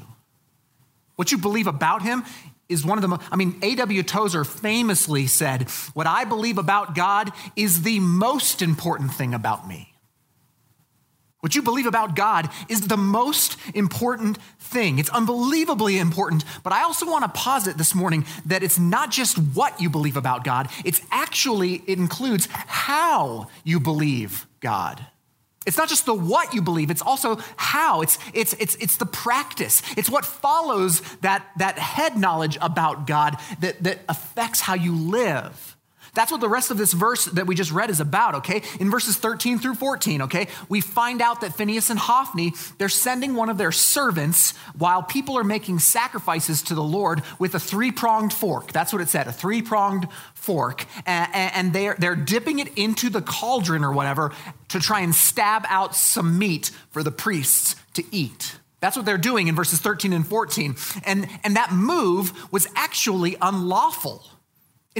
What 1.16 1.33
you 1.33 1.38
believe 1.38 1.66
about 1.66 2.02
Him 2.02 2.25
is 2.69 2.85
one 2.85 2.97
of 2.97 3.02
the 3.02 3.09
most, 3.09 3.23
I 3.30 3.37
mean, 3.37 3.59
A.W. 3.62 4.02
Tozer 4.04 4.45
famously 4.45 5.26
said, 5.26 5.69
What 5.92 6.07
I 6.07 6.25
believe 6.25 6.57
about 6.57 6.95
God 6.95 7.33
is 7.57 7.83
the 7.83 8.00
most 8.00 8.62
important 8.62 9.12
thing 9.12 9.35
about 9.35 9.69
me. 9.69 9.90
What 11.40 11.54
you 11.54 11.62
believe 11.62 11.87
about 11.87 12.14
God 12.14 12.50
is 12.69 12.87
the 12.87 12.99
most 12.99 13.57
important 13.75 14.38
thing. 14.59 14.99
It's 14.99 15.09
unbelievably 15.09 15.99
important, 15.99 16.45
but 16.62 16.73
I 16.73 16.83
also 16.83 17.11
want 17.11 17.25
to 17.25 17.40
posit 17.40 17.78
this 17.78 17.95
morning 17.95 18.26
that 18.47 18.62
it's 18.62 18.78
not 18.78 19.11
just 19.11 19.38
what 19.38 19.80
you 19.80 19.88
believe 19.88 20.19
about 20.19 20.45
God, 20.45 20.69
it's 20.85 21.00
actually, 21.11 21.83
it 21.87 21.99
includes 21.99 22.47
how 22.50 23.49
you 23.64 23.80
believe 23.80 24.47
God. 24.61 25.04
It's 25.71 25.79
not 25.79 25.89
just 25.89 26.05
the 26.05 26.15
what 26.15 26.53
you 26.53 26.62
believe, 26.62 26.91
it's 26.91 27.00
also 27.00 27.39
how. 27.55 28.03
It's, 28.03 28.19
it's, 28.35 28.55
it's, 28.55 28.75
it's 28.75 28.97
the 28.97 29.07
practice. 29.07 29.83
It's 29.97 30.11
what 30.11 30.25
follows 30.25 31.00
that, 31.19 31.47
that 31.59 31.79
head 31.79 32.19
knowledge 32.19 32.59
about 32.61 33.07
God 33.07 33.37
that, 33.61 33.81
that 33.85 34.00
affects 34.09 34.61
how 34.61 34.75
you 34.75 34.93
live. 34.93 35.77
That's 36.14 36.33
what 36.33 36.40
the 36.40 36.49
rest 36.49 36.71
of 36.71 36.79
this 36.79 36.93
verse 36.93 37.26
that 37.26 37.47
we 37.47 37.55
just 37.55 37.71
read 37.73 37.90
is 37.90 38.00
about, 38.00 38.37
okay? 38.37 38.62
In 38.79 38.90
verses 38.90 39.17
13 39.17 39.59
through 39.59 39.75
14, 39.75 40.23
okay? 40.23 40.49
We 40.69 40.81
find 40.81 41.23
out 41.23 41.40
that 41.43 41.55
Phineas 41.55 41.90
and 41.90 41.99
Hophni, 41.99 42.52
they're 42.79 42.88
sending 42.88 43.35
one 43.35 43.49
of 43.49 43.59
their 43.59 43.73
servants 43.73 44.57
while 44.76 45.02
people 45.02 45.38
are 45.38 45.45
making 45.45 45.79
sacrifices 45.79 46.62
to 46.62 46.75
the 46.75 46.83
Lord 46.83 47.23
with 47.38 47.55
a 47.55 47.61
three 47.61 47.93
pronged 47.93 48.33
fork. 48.33 48.73
That's 48.73 48.93
what 48.93 49.02
it 49.02 49.09
said, 49.09 49.26
a 49.26 49.33
three 49.33 49.62
pronged 49.62 50.09
fork. 50.35 50.87
And 51.07 51.73
they're, 51.73 51.97
they're 51.99 52.17
dipping 52.17 52.59
it 52.59 52.76
into 52.76 53.11
the 53.11 53.23
cauldron 53.23 53.85
or 53.85 53.93
whatever 53.93 54.33
to 54.69 54.81
try 54.81 55.00
and 55.00 55.14
stab 55.14 55.64
out 55.69 55.95
some 55.95 56.38
meat 56.38 56.71
for 56.90 57.02
the 57.02 57.12
priests 57.12 57.76
to 57.95 58.05
eat. 58.11 58.57
That's 58.81 58.97
what 58.97 59.05
they're 59.05 59.19
doing 59.19 59.49
in 59.49 59.55
verses 59.55 59.79
13 59.79 60.12
and 60.12 60.26
14. 60.26 60.75
And, 61.05 61.29
and 61.45 61.57
that 61.57 61.73
move 61.73 62.52
was 62.52 62.67
actually 62.75 63.37
unlawful. 63.40 64.26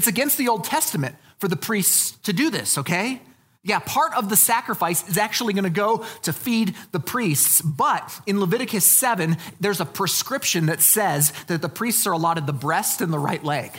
It's 0.01 0.07
against 0.07 0.39
the 0.39 0.49
Old 0.49 0.65
Testament 0.65 1.15
for 1.37 1.47
the 1.47 1.57
priests 1.57 2.13
to 2.23 2.33
do 2.33 2.49
this, 2.49 2.79
okay? 2.79 3.21
Yeah, 3.63 3.81
part 3.81 4.15
of 4.15 4.31
the 4.31 4.37
sacrifice 4.37 5.07
is 5.07 5.19
actually 5.19 5.53
going 5.53 5.65
to 5.65 5.69
go 5.69 6.07
to 6.23 6.33
feed 6.33 6.75
the 6.93 7.01
priests. 7.01 7.61
But 7.61 8.19
in 8.27 8.41
Leviticus 8.41 8.87
7, 8.87 9.37
there's 9.61 9.79
a 9.79 9.85
prescription 9.85 10.65
that 10.67 10.81
says 10.81 11.35
that 11.49 11.61
the 11.61 11.69
priests 11.69 12.07
are 12.07 12.13
allotted 12.13 12.47
the 12.47 12.55
breast 12.55 13.03
and 13.03 13.13
the 13.13 13.19
right 13.19 13.45
leg. 13.45 13.73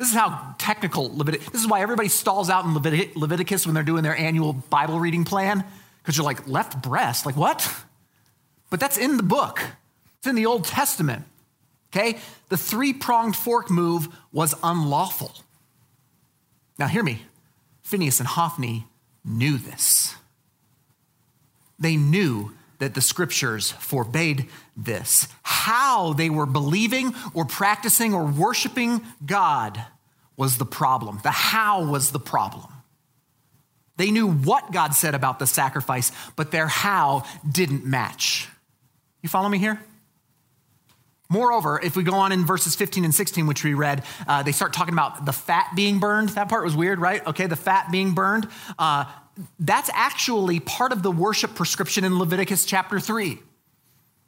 This 0.00 0.08
is 0.08 0.16
how 0.16 0.56
technical 0.58 1.16
Leviticus, 1.16 1.50
this 1.50 1.60
is 1.60 1.68
why 1.68 1.80
everybody 1.80 2.08
stalls 2.08 2.50
out 2.50 2.64
in 2.64 2.74
Leviticus 2.74 3.66
when 3.66 3.76
they're 3.76 3.84
doing 3.84 4.02
their 4.02 4.16
annual 4.16 4.52
Bible 4.52 4.98
reading 4.98 5.24
plan, 5.24 5.62
because 6.02 6.16
you're 6.16 6.26
like, 6.26 6.48
left 6.48 6.82
breast, 6.82 7.24
like 7.24 7.36
what? 7.36 7.72
But 8.68 8.80
that's 8.80 8.98
in 8.98 9.16
the 9.16 9.22
book, 9.22 9.62
it's 10.18 10.26
in 10.26 10.34
the 10.34 10.46
Old 10.46 10.64
Testament. 10.64 11.24
Okay? 11.94 12.18
The 12.48 12.56
three 12.56 12.92
pronged 12.92 13.36
fork 13.36 13.70
move 13.70 14.08
was 14.32 14.54
unlawful. 14.62 15.32
Now, 16.78 16.88
hear 16.88 17.04
me. 17.04 17.22
Phineas 17.82 18.18
and 18.18 18.26
Hophni 18.26 18.86
knew 19.24 19.58
this. 19.58 20.16
They 21.78 21.96
knew 21.96 22.52
that 22.78 22.94
the 22.94 23.00
scriptures 23.00 23.70
forbade 23.72 24.48
this. 24.76 25.28
How 25.42 26.14
they 26.14 26.30
were 26.30 26.46
believing 26.46 27.14
or 27.32 27.44
practicing 27.44 28.12
or 28.12 28.24
worshiping 28.24 29.00
God 29.24 29.84
was 30.36 30.58
the 30.58 30.66
problem. 30.66 31.20
The 31.22 31.30
how 31.30 31.84
was 31.84 32.10
the 32.10 32.18
problem. 32.18 32.66
They 33.96 34.10
knew 34.10 34.28
what 34.28 34.72
God 34.72 34.94
said 34.94 35.14
about 35.14 35.38
the 35.38 35.46
sacrifice, 35.46 36.10
but 36.34 36.50
their 36.50 36.66
how 36.66 37.24
didn't 37.48 37.84
match. 37.84 38.48
You 39.22 39.28
follow 39.28 39.48
me 39.48 39.58
here? 39.58 39.80
Moreover, 41.30 41.80
if 41.82 41.96
we 41.96 42.02
go 42.02 42.14
on 42.14 42.32
in 42.32 42.44
verses 42.44 42.76
15 42.76 43.04
and 43.04 43.14
16, 43.14 43.46
which 43.46 43.64
we 43.64 43.74
read, 43.74 44.04
uh, 44.26 44.42
they 44.42 44.52
start 44.52 44.72
talking 44.72 44.94
about 44.94 45.24
the 45.24 45.32
fat 45.32 45.72
being 45.74 45.98
burned. 45.98 46.30
That 46.30 46.48
part 46.48 46.64
was 46.64 46.76
weird, 46.76 47.00
right? 47.00 47.26
Okay, 47.26 47.46
the 47.46 47.56
fat 47.56 47.90
being 47.90 48.12
burned. 48.12 48.46
Uh, 48.78 49.06
that's 49.58 49.90
actually 49.94 50.60
part 50.60 50.92
of 50.92 51.02
the 51.02 51.10
worship 51.10 51.54
prescription 51.54 52.04
in 52.04 52.18
Leviticus 52.18 52.64
chapter 52.64 53.00
3 53.00 53.38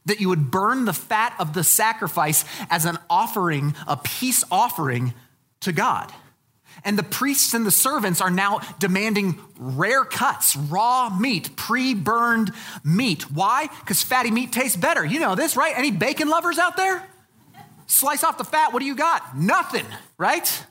that 0.07 0.21
you 0.21 0.29
would 0.29 0.51
burn 0.51 0.85
the 0.85 0.93
fat 0.93 1.35
of 1.39 1.53
the 1.53 1.65
sacrifice 1.65 2.45
as 2.71 2.85
an 2.85 2.97
offering, 3.11 3.75
a 3.87 3.97
peace 3.97 4.43
offering 4.51 5.13
to 5.61 5.73
God. 5.73 6.13
And 6.87 6.97
the 6.97 7.03
priests 7.03 7.53
and 7.53 7.67
the 7.67 7.73
servants 7.73 8.21
are 8.21 8.31
now 8.31 8.61
demanding 8.79 9.41
rare 9.59 10.05
cuts, 10.05 10.55
raw 10.57 11.11
meat, 11.11 11.57
pre 11.57 11.95
burned 11.95 12.53
meat. 12.85 13.29
Why? 13.29 13.69
Because 13.81 14.05
fatty 14.05 14.31
meat 14.31 14.53
tastes 14.53 14.77
better. 14.77 15.05
You 15.05 15.19
know 15.19 15.35
this, 15.35 15.57
right? 15.57 15.77
Any 15.77 15.91
bacon 15.91 16.29
lovers 16.29 16.59
out 16.59 16.77
there? 16.77 17.05
Slice 17.87 18.23
off 18.23 18.39
the 18.39 18.45
fat, 18.45 18.73
what 18.73 18.79
do 18.79 18.87
you 18.87 18.95
got? 18.95 19.37
Nothing, 19.37 19.85
right? 20.17 20.65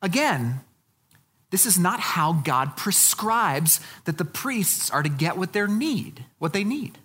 Again, 0.00 0.60
this 1.50 1.66
is 1.66 1.80
not 1.80 1.98
how 1.98 2.32
God 2.32 2.76
prescribes 2.76 3.80
that 4.04 4.18
the 4.18 4.24
priests 4.24 4.88
are 4.88 5.02
to 5.02 5.08
get 5.08 5.36
what 5.36 5.52
they 5.52 5.66
need, 5.66 6.24
what 6.38 6.52
they 6.52 6.64
need. 6.64 6.98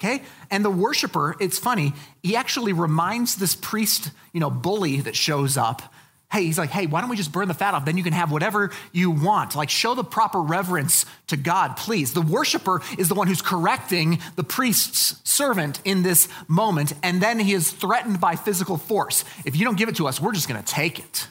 Okay? 0.00 0.22
And 0.50 0.64
the 0.64 0.70
worshiper, 0.70 1.36
it's 1.38 1.58
funny, 1.58 1.92
he 2.20 2.34
actually 2.34 2.72
reminds 2.72 3.36
this 3.36 3.54
priest, 3.54 4.10
you 4.32 4.40
know, 4.40 4.50
bully 4.50 5.00
that 5.02 5.14
shows 5.14 5.56
up 5.56 5.91
hey, 6.32 6.44
he's 6.44 6.56
like, 6.56 6.70
hey, 6.70 6.86
why 6.86 7.00
don't 7.00 7.10
we 7.10 7.16
just 7.16 7.30
burn 7.30 7.46
the 7.46 7.54
fat 7.54 7.74
off? 7.74 7.84
Then 7.84 7.98
you 7.98 8.02
can 8.02 8.14
have 8.14 8.32
whatever 8.32 8.70
you 8.90 9.10
want. 9.10 9.54
Like, 9.54 9.68
show 9.68 9.94
the 9.94 10.02
proper 10.02 10.40
reverence 10.40 11.04
to 11.26 11.36
God, 11.36 11.76
please. 11.76 12.14
The 12.14 12.22
worshiper 12.22 12.80
is 12.96 13.08
the 13.08 13.14
one 13.14 13.26
who's 13.26 13.42
correcting 13.42 14.18
the 14.36 14.42
priest's 14.42 15.20
servant 15.28 15.80
in 15.84 16.02
this 16.02 16.28
moment, 16.48 16.94
and 17.02 17.22
then 17.22 17.38
he 17.38 17.52
is 17.52 17.70
threatened 17.70 18.18
by 18.18 18.36
physical 18.36 18.78
force. 18.78 19.24
If 19.44 19.56
you 19.56 19.66
don't 19.66 19.76
give 19.76 19.90
it 19.90 19.96
to 19.96 20.08
us, 20.08 20.20
we're 20.20 20.32
just 20.32 20.48
gonna 20.48 20.62
take 20.62 20.98
it. 20.98 21.28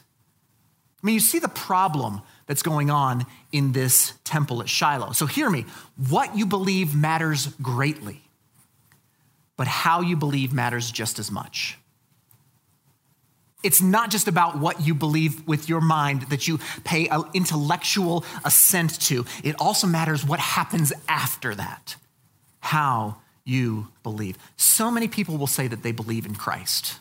I 1.01 1.08
mean, 1.08 1.15
you 1.15 1.20
see 1.20 1.39
the 1.39 1.50
problem 1.50 2.22
that's 2.46 2.62
going 2.62 2.91
on 2.91 3.25
in 3.51 3.72
this 3.72 4.13
temple 4.24 4.62
at 4.62 4.70
Shiloh. 4.70 5.13
So, 5.13 5.25
hear 5.25 5.50
me 5.50 5.65
what 6.10 6.38
you 6.38 6.46
believe 6.46 6.93
matters 6.93 7.48
greatly, 7.60 8.22
but 9.58 9.65
how 9.67 10.01
you 10.01 10.15
believe 10.15 10.53
matters 10.53 10.91
just 10.91 11.17
as 11.17 11.31
much. 11.31 11.79
It's 13.63 13.82
not 13.82 14.10
just 14.10 14.27
about 14.27 14.58
what 14.58 14.82
you 14.82 14.96
believe 14.96 15.48
with 15.48 15.70
your 15.70 15.82
mind 15.82 16.24
that 16.24 16.48
you 16.48 16.60
pay 16.84 17.08
an 17.08 17.24
intellectual 17.34 18.25
assent 18.44 19.00
to. 19.01 19.25
It 19.44 19.56
also 19.60 19.88
matters 19.88 20.25
what 20.25 20.39
happens 20.39 20.91
after 21.08 21.53
that, 21.56 21.96
how 22.60 23.18
you 23.44 23.88
believe. 24.03 24.38
So 24.58 24.89
many 24.89 25.08
people 25.08 25.38
will 25.38 25.48
say 25.48 25.68
that 25.68 25.84
they 25.84 25.91
believe 25.91 26.25
in 26.25 26.36
Christ. 26.36 27.00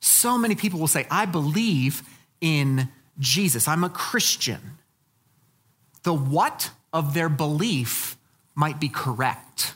So 0.00 0.38
many 0.38 0.54
people 0.54 0.78
will 0.78 0.86
say, 0.86 1.06
I 1.10 1.26
believe 1.26 2.02
in 2.40 2.88
Jesus. 3.18 3.66
I'm 3.66 3.84
a 3.84 3.90
Christian. 3.90 4.78
The 6.04 6.14
what 6.14 6.70
of 6.92 7.14
their 7.14 7.28
belief 7.28 8.16
might 8.54 8.80
be 8.80 8.88
correct 8.88 9.67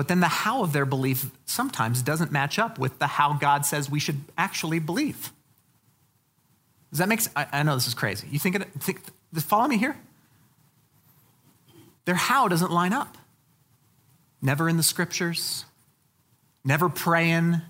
but 0.00 0.08
then 0.08 0.20
the 0.20 0.28
how 0.28 0.62
of 0.62 0.72
their 0.72 0.86
belief 0.86 1.30
sometimes 1.44 2.00
doesn't 2.00 2.32
match 2.32 2.58
up 2.58 2.78
with 2.78 2.98
the 2.98 3.06
how 3.06 3.34
God 3.34 3.66
says 3.66 3.90
we 3.90 4.00
should 4.00 4.18
actually 4.38 4.78
believe. 4.78 5.30
Does 6.88 7.00
that 7.00 7.08
make 7.10 7.20
sense? 7.20 7.36
I, 7.36 7.46
I 7.52 7.62
know 7.64 7.74
this 7.74 7.86
is 7.86 7.92
crazy. 7.92 8.26
You 8.30 8.38
think, 8.38 8.56
it, 8.56 8.72
think 8.78 9.02
follow 9.42 9.68
me 9.68 9.76
here? 9.76 9.98
Their 12.06 12.14
how 12.14 12.48
doesn't 12.48 12.70
line 12.70 12.94
up. 12.94 13.18
Never 14.40 14.70
in 14.70 14.78
the 14.78 14.82
scriptures, 14.82 15.66
never 16.64 16.88
praying, 16.88 17.60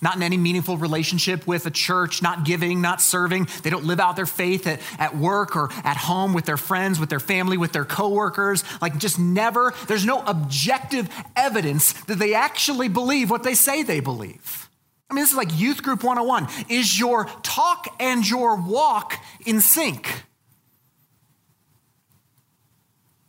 not 0.00 0.16
in 0.16 0.22
any 0.22 0.36
meaningful 0.36 0.76
relationship 0.76 1.46
with 1.46 1.66
a 1.66 1.70
church, 1.70 2.22
not 2.22 2.44
giving, 2.44 2.80
not 2.80 3.00
serving. 3.00 3.48
They 3.62 3.70
don't 3.70 3.84
live 3.84 4.00
out 4.00 4.16
their 4.16 4.26
faith 4.26 4.66
at, 4.66 4.80
at 4.98 5.16
work 5.16 5.56
or 5.56 5.70
at 5.84 5.96
home 5.96 6.34
with 6.34 6.44
their 6.44 6.56
friends, 6.56 7.00
with 7.00 7.10
their 7.10 7.20
family, 7.20 7.56
with 7.56 7.72
their 7.72 7.84
coworkers. 7.84 8.64
Like, 8.80 8.98
just 8.98 9.18
never, 9.18 9.74
there's 9.86 10.06
no 10.06 10.22
objective 10.24 11.08
evidence 11.36 11.92
that 12.04 12.18
they 12.18 12.34
actually 12.34 12.88
believe 12.88 13.30
what 13.30 13.42
they 13.42 13.54
say 13.54 13.82
they 13.82 14.00
believe. 14.00 14.68
I 15.10 15.14
mean, 15.14 15.22
this 15.22 15.30
is 15.30 15.36
like 15.36 15.58
Youth 15.58 15.82
Group 15.82 16.04
101. 16.04 16.48
Is 16.68 16.98
your 16.98 17.24
talk 17.42 17.96
and 17.98 18.28
your 18.28 18.56
walk 18.56 19.14
in 19.46 19.60
sync? 19.60 20.24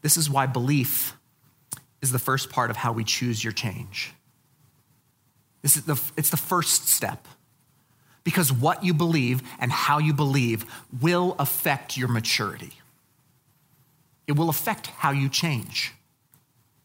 This 0.01 0.17
is 0.17 0.29
why 0.29 0.45
belief 0.45 1.15
is 2.01 2.11
the 2.11 2.19
first 2.19 2.49
part 2.49 2.69
of 2.69 2.77
how 2.77 2.93
we 2.93 3.03
choose 3.03 3.43
your 3.43 3.53
change. 3.53 4.13
This 5.61 5.75
is 5.75 5.83
the, 5.83 6.01
it's 6.17 6.29
the 6.29 6.37
first 6.37 6.87
step. 6.87 7.27
Because 8.23 8.51
what 8.51 8.83
you 8.83 8.93
believe 8.93 9.41
and 9.59 9.71
how 9.71 9.97
you 9.97 10.13
believe 10.13 10.65
will 11.01 11.35
affect 11.39 11.97
your 11.97 12.07
maturity. 12.07 12.73
It 14.27 14.33
will 14.33 14.49
affect 14.49 14.87
how 14.87 15.11
you 15.11 15.29
change. 15.29 15.93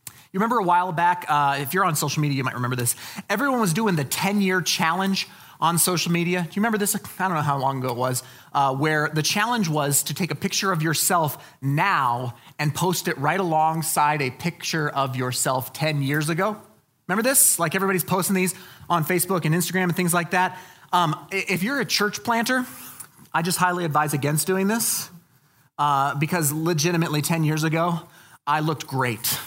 You 0.07 0.41
remember 0.41 0.59
a 0.59 0.65
while 0.65 0.91
back, 0.91 1.27
uh, 1.29 1.59
if 1.61 1.75
you're 1.75 1.85
on 1.85 1.95
social 1.95 2.21
media, 2.21 2.37
you 2.37 2.45
might 2.45 2.55
remember 2.55 2.77
this. 2.77 2.97
Everyone 3.29 3.61
was 3.61 3.73
doing 3.73 3.95
the 3.95 4.05
10 4.05 4.41
year 4.41 4.61
challenge 4.61 5.29
on 5.61 5.79
social 5.79 6.11
media. 6.11 6.43
Do 6.43 6.49
you 6.49 6.61
remember 6.61 6.79
this? 6.79 6.97
I 6.97 7.29
don't 7.29 7.37
know 7.37 7.43
how 7.43 7.59
long 7.59 7.79
ago 7.79 7.89
it 7.89 7.97
was, 7.97 8.23
uh, 8.53 8.75
where 8.75 9.11
the 9.13 9.23
challenge 9.23 9.69
was 9.69 10.03
to 10.05 10.15
take 10.15 10.31
a 10.31 10.35
picture 10.35 10.73
of 10.73 10.83
yourself 10.83 11.55
now 11.63 12.35
and 12.59 12.75
post 12.75 13.07
it 13.07 13.17
right 13.19 13.39
alongside 13.39 14.23
a 14.23 14.31
picture 14.31 14.89
of 14.89 15.15
yourself 15.15 15.73
10 15.73 16.03
years 16.03 16.29
ago. 16.29 16.61
Remember 17.09 17.23
this? 17.23 17.59
Like 17.59 17.75
everybody's 17.75 18.05
posting 18.05 18.35
these 18.35 18.55
on 18.89 19.05
Facebook 19.05 19.45
and 19.45 19.55
Instagram 19.55 19.85
and 19.85 19.97
things 19.97 20.15
like 20.15 20.31
that. 20.31 20.59
Um, 20.93 21.27
if 21.31 21.63
you're 21.63 21.81
a 21.81 21.85
church 21.85 22.23
planter, 22.23 22.65
I 23.33 23.43
just 23.43 23.59
highly 23.59 23.85
advise 23.85 24.15
against 24.15 24.47
doing 24.47 24.69
this 24.69 25.11
uh, 25.79 26.15
because 26.15 26.53
legitimately 26.53 27.21
10 27.21 27.45
years 27.45 27.65
ago, 27.65 28.01
I 28.47 28.61
looked 28.61 28.87
great. 28.87 29.39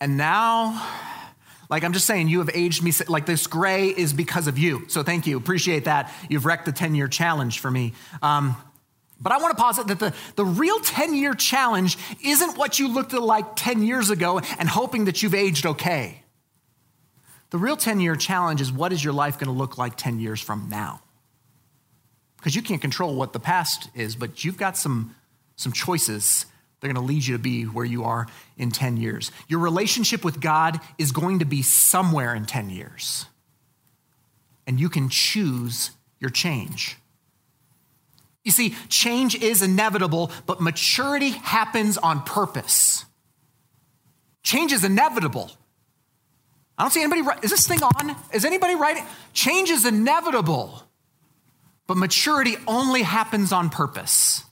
and 0.00 0.16
now, 0.16 0.88
like 1.68 1.84
I'm 1.84 1.92
just 1.92 2.06
saying, 2.06 2.28
you 2.28 2.38
have 2.38 2.50
aged 2.54 2.82
me, 2.82 2.92
like 3.08 3.26
this 3.26 3.46
gray 3.46 3.88
is 3.88 4.12
because 4.12 4.46
of 4.46 4.58
you. 4.58 4.84
So 4.88 5.02
thank 5.02 5.26
you, 5.26 5.36
appreciate 5.36 5.84
that. 5.84 6.12
You've 6.28 6.46
wrecked 6.46 6.64
the 6.64 6.72
10 6.72 6.94
year 6.94 7.08
challenge 7.08 7.60
for 7.60 7.70
me. 7.70 7.94
Um, 8.22 8.56
But 9.22 9.32
I 9.32 9.38
want 9.38 9.56
to 9.56 9.62
posit 9.62 9.86
that 9.86 10.00
the, 10.00 10.12
the 10.34 10.44
real 10.44 10.80
10 10.80 11.14
year 11.14 11.32
challenge 11.32 11.96
isn't 12.24 12.58
what 12.58 12.78
you 12.80 12.88
looked 12.88 13.12
like 13.12 13.54
10 13.54 13.82
years 13.84 14.10
ago 14.10 14.40
and 14.58 14.68
hoping 14.68 15.04
that 15.04 15.22
you've 15.22 15.34
aged 15.34 15.64
okay. 15.64 16.22
The 17.50 17.58
real 17.58 17.76
10 17.76 18.00
year 18.00 18.16
challenge 18.16 18.60
is 18.60 18.72
what 18.72 18.92
is 18.92 19.04
your 19.04 19.12
life 19.12 19.38
going 19.38 19.46
to 19.46 19.56
look 19.56 19.78
like 19.78 19.96
10 19.96 20.18
years 20.18 20.40
from 20.40 20.68
now? 20.68 21.02
Because 22.38 22.56
you 22.56 22.62
can't 22.62 22.80
control 22.80 23.14
what 23.14 23.32
the 23.32 23.38
past 23.38 23.88
is, 23.94 24.16
but 24.16 24.42
you've 24.42 24.56
got 24.56 24.76
some, 24.76 25.14
some 25.54 25.72
choices 25.72 26.46
that 26.80 26.88
are 26.88 26.92
going 26.92 27.06
to 27.06 27.12
lead 27.12 27.24
you 27.24 27.36
to 27.36 27.42
be 27.42 27.62
where 27.62 27.84
you 27.84 28.02
are 28.02 28.26
in 28.56 28.72
10 28.72 28.96
years. 28.96 29.30
Your 29.46 29.60
relationship 29.60 30.24
with 30.24 30.40
God 30.40 30.80
is 30.98 31.12
going 31.12 31.38
to 31.38 31.44
be 31.44 31.62
somewhere 31.62 32.34
in 32.34 32.46
10 32.46 32.70
years. 32.70 33.26
And 34.66 34.80
you 34.80 34.88
can 34.88 35.08
choose 35.08 35.92
your 36.18 36.30
change. 36.30 36.96
You 38.44 38.50
see, 38.50 38.74
change 38.88 39.34
is 39.34 39.62
inevitable, 39.62 40.30
but 40.46 40.60
maturity 40.60 41.30
happens 41.30 41.96
on 41.96 42.22
purpose. 42.22 43.04
Change 44.42 44.72
is 44.72 44.84
inevitable. 44.84 45.50
I 46.76 46.82
don't 46.82 46.90
see 46.90 47.02
anybody. 47.02 47.38
Is 47.42 47.50
this 47.50 47.68
thing 47.68 47.82
on? 47.82 48.16
Is 48.32 48.44
anybody 48.44 48.74
writing? 48.74 49.04
Change 49.32 49.70
is 49.70 49.86
inevitable, 49.86 50.82
but 51.86 51.96
maturity 51.96 52.56
only 52.66 53.02
happens 53.02 53.52
on 53.52 53.70
purpose. 53.70 54.42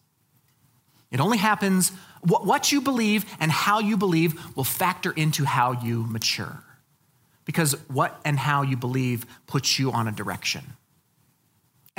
It 1.11 1.18
only 1.18 1.38
happens, 1.38 1.90
what 2.23 2.70
you 2.70 2.80
believe 2.80 3.25
and 3.40 3.50
how 3.50 3.80
you 3.80 3.97
believe 3.97 4.56
will 4.56 4.64
factor 4.64 5.11
into 5.11 5.44
how 5.44 5.73
you 5.73 6.04
mature. 6.04 6.62
Because 7.44 7.73
what 7.88 8.20
and 8.25 8.38
how 8.38 8.62
you 8.62 8.76
believe 8.76 9.26
puts 9.49 9.78
you 9.78 9.90
on 9.90 10.06
a 10.06 10.12
direction. 10.12 10.62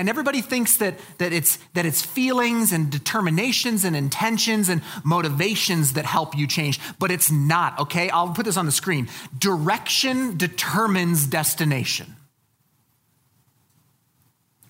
And 0.01 0.10
everybody 0.10 0.41
thinks 0.41 0.77
that, 0.77 0.96
that, 1.20 1.31
it's, 1.31 1.60
that 1.75 1.86
it's 1.86 2.01
feelings 2.01 2.72
and 2.72 2.89
determinations 2.89 3.86
and 3.86 3.96
intentions 3.96 4.67
and 4.67 4.81
motivations 5.03 5.93
that 5.93 6.05
help 6.05 6.36
you 6.36 6.48
change, 6.48 6.79
but 6.98 7.12
it's 7.12 7.31
not, 7.31 7.77
okay? 7.81 8.10
I'll 8.10 8.29
put 8.29 8.46
this 8.46 8.58
on 8.58 8.65
the 8.65 8.72
screen. 8.72 9.10
Direction 9.38 10.38
determines 10.38 11.27
destination. 11.27 12.15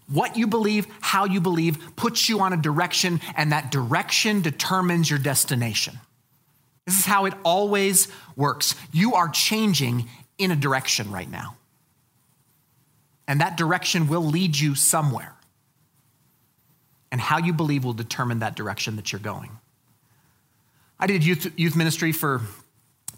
What 0.10 0.36
you 0.36 0.48
believe, 0.48 0.86
how 1.00 1.24
you 1.24 1.40
believe, 1.40 1.96
puts 1.96 2.28
you 2.28 2.42
on 2.42 2.52
a 2.52 2.58
direction, 2.58 3.22
and 3.38 3.54
that 3.54 3.72
direction 3.72 4.42
determines 4.42 5.10
your 5.10 5.20
destination. 5.20 5.98
This 6.86 7.00
is 7.00 7.06
how 7.06 7.24
it 7.24 7.36
always 7.46 8.10
works. 8.36 8.76
You 8.92 9.14
are 9.14 9.30
changing 9.30 10.10
in 10.38 10.52
a 10.52 10.58
direction 10.58 11.10
right 11.10 11.32
now 11.32 11.56
and 13.32 13.40
that 13.40 13.56
direction 13.56 14.10
will 14.10 14.26
lead 14.26 14.60
you 14.60 14.76
somewhere. 14.76 15.34
And 17.14 17.22
how 17.22 17.38
you 17.38 17.54
believe 17.54 17.86
will 17.86 17.94
determine 17.94 18.40
that 18.40 18.58
direction 18.58 18.98
that 18.98 19.14
you're 19.14 19.22
going. 19.22 19.58
I 21.00 21.08
did 21.08 21.26
youth, 21.26 21.50
youth 21.56 21.78
ministry 21.78 22.12
for 22.12 22.42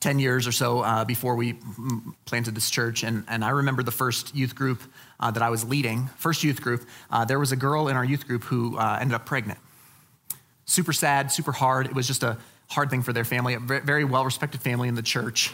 10 0.01 0.19
years 0.19 0.45
or 0.45 0.51
so 0.51 0.81
uh, 0.81 1.03
before 1.03 1.35
we 1.35 1.57
planted 2.25 2.53
this 2.53 2.69
church. 2.69 3.01
And, 3.01 3.23
and 3.27 3.43
I 3.43 3.49
remember 3.49 3.81
the 3.81 3.89
first 3.89 4.35
youth 4.35 4.53
group 4.53 4.83
uh, 5.19 5.31
that 5.31 5.41
I 5.41 5.49
was 5.49 5.65
leading, 5.65 6.05
first 6.17 6.43
youth 6.43 6.61
group, 6.61 6.87
uh, 7.09 7.25
there 7.25 7.39
was 7.39 7.51
a 7.51 7.55
girl 7.55 7.87
in 7.87 7.95
our 7.95 8.05
youth 8.05 8.27
group 8.27 8.43
who 8.43 8.77
uh, 8.77 8.99
ended 9.01 9.15
up 9.15 9.25
pregnant. 9.25 9.57
Super 10.65 10.93
sad, 10.93 11.31
super 11.31 11.53
hard. 11.53 11.87
It 11.87 11.95
was 11.95 12.05
just 12.05 12.21
a 12.21 12.37
hard 12.69 12.91
thing 12.91 13.01
for 13.01 13.13
their 13.13 13.25
family, 13.25 13.55
a 13.55 13.59
very 13.59 14.05
well 14.05 14.25
respected 14.25 14.61
family 14.61 14.89
in 14.89 14.93
the 14.93 15.01
church 15.01 15.51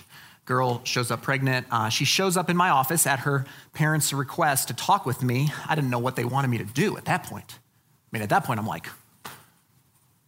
girl 0.49 0.81
shows 0.83 1.11
up 1.11 1.21
pregnant. 1.21 1.67
Uh, 1.69 1.89
she 1.89 2.05
shows 2.05 2.35
up 2.35 2.49
in 2.49 2.57
my 2.57 2.71
office 2.71 3.05
at 3.05 3.19
her 3.19 3.45
parents' 3.73 4.11
request 4.11 4.69
to 4.69 4.73
talk 4.73 5.05
with 5.05 5.21
me. 5.21 5.53
I 5.67 5.75
didn't 5.75 5.91
know 5.91 5.99
what 5.99 6.15
they 6.15 6.25
wanted 6.25 6.47
me 6.47 6.57
to 6.57 6.63
do 6.63 6.97
at 6.97 7.05
that 7.05 7.21
point. 7.21 7.59
I 7.59 8.09
mean, 8.11 8.23
at 8.23 8.29
that 8.29 8.45
point, 8.45 8.59
I'm 8.59 8.65
like, 8.65 8.87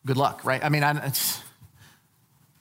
good 0.05 0.17
luck, 0.17 0.45
right? 0.45 0.63
I 0.63 0.69
mean, 0.69 0.83
I, 0.83 1.11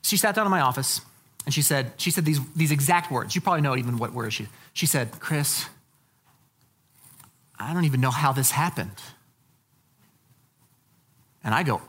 she 0.01 0.17
sat 0.17 0.35
down 0.35 0.47
in 0.47 0.51
my 0.51 0.63
office 0.63 1.03
and 1.45 1.53
she 1.53 1.61
said, 1.61 1.93
she 1.99 2.11
said 2.11 2.25
these, 2.25 2.41
these 2.57 2.73
exact 2.73 3.13
words. 3.13 3.35
You 3.35 3.43
probably 3.43 3.61
know 3.61 3.77
even 3.77 3.99
what 3.99 4.15
words 4.15 4.33
she, 4.33 4.49
she 4.73 4.87
said, 4.87 5.21
Chris, 5.21 5.67
I 7.59 7.75
don't 7.75 7.85
even 7.85 8.01
know 8.01 8.11
how 8.11 8.33
this 8.33 8.51
happened. 8.53 9.03
And 11.45 11.55
I 11.55 11.63
go, 11.63 11.83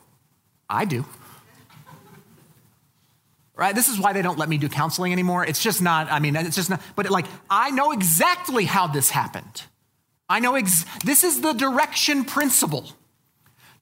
I 0.70 0.84
do 0.84 1.06
right? 3.56 3.76
This 3.76 3.88
is 3.88 4.00
why 4.00 4.14
they 4.14 4.22
don't 4.22 4.38
let 4.38 4.50
me 4.50 4.58
do 4.58 4.70
counseling 4.70 5.12
anymore. 5.12 5.46
It's 5.46 5.62
just 5.62 5.82
not, 5.82 6.12
I 6.12 6.20
mean, 6.20 6.36
it's 6.36 6.56
just 6.56 6.70
not, 6.70 6.82
but 6.96 7.10
like, 7.10 7.26
I 7.50 7.72
know 7.72 7.92
exactly 7.92 8.66
how 8.66 8.88
this 8.88 9.10
happened. 9.10 9.64
I 10.30 10.40
know, 10.40 10.56
ex- 10.56 10.86
this 11.04 11.24
is 11.24 11.42
the 11.42 11.54
direction 11.54 12.24
principle. 12.24 12.90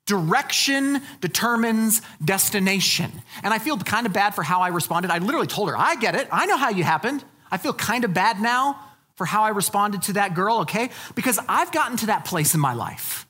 Direction 0.06 1.02
determines 1.22 2.02
destination. 2.24 3.12
And 3.44 3.54
I 3.54 3.60
feel 3.60 3.78
kind 3.78 4.08
of 4.08 4.14
bad 4.14 4.34
for 4.34 4.42
how 4.42 4.62
I 4.62 4.70
responded. 4.70 5.12
I 5.12 5.20
literally 5.20 5.48
told 5.48 5.70
her, 5.70 5.78
I 5.78 5.96
get 5.96 6.16
it. 6.16 6.28
I 6.32 6.48
know 6.48 6.58
how 6.58 6.70
you 6.70 6.84
happened. 6.84 7.24
I 7.52 7.58
feel 7.58 7.74
kind 7.74 8.04
of 8.04 8.14
bad 8.14 8.42
now 8.42 8.80
for 9.16 9.26
how 9.26 9.44
I 9.44 9.50
responded 9.50 10.02
to 10.04 10.14
that 10.14 10.34
girl, 10.34 10.62
okay? 10.62 10.90
Because 11.14 11.40
I've 11.48 11.72
gotten 11.72 11.98
to 11.98 12.08
that 12.08 12.26
place 12.26 12.56
in 12.56 12.60
my 12.60 12.74
life. 12.74 13.28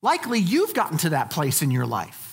Likely 0.00 0.38
you've 0.38 0.72
gotten 0.72 0.96
to 0.98 1.10
that 1.10 1.30
place 1.30 1.60
in 1.60 1.70
your 1.70 1.84
life 1.84 2.31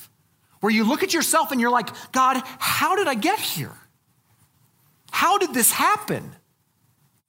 where 0.60 0.72
you 0.72 0.84
look 0.84 1.04
at 1.04 1.14
yourself 1.14 1.52
and 1.52 1.62
you're 1.62 1.70
like, 1.70 1.90
God, 2.12 2.42
how 2.60 2.96
did 2.96 3.08
I 3.08 3.16
get 3.16 3.40
here? 3.40 3.76
How 5.12 5.38
did 5.38 5.54
this 5.54 5.72
happen? 5.72 6.32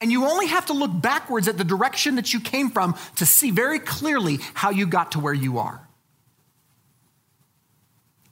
And 0.00 0.10
you 0.10 0.24
only 0.26 0.46
have 0.46 0.66
to 0.66 0.72
look 0.72 0.90
backwards 0.92 1.46
at 1.46 1.58
the 1.58 1.64
direction 1.64 2.16
that 2.16 2.32
you 2.32 2.40
came 2.40 2.70
from 2.70 2.96
to 3.16 3.26
see 3.26 3.50
very 3.50 3.78
clearly 3.78 4.38
how 4.54 4.70
you 4.70 4.86
got 4.86 5.12
to 5.12 5.20
where 5.20 5.34
you 5.34 5.58
are. 5.58 5.86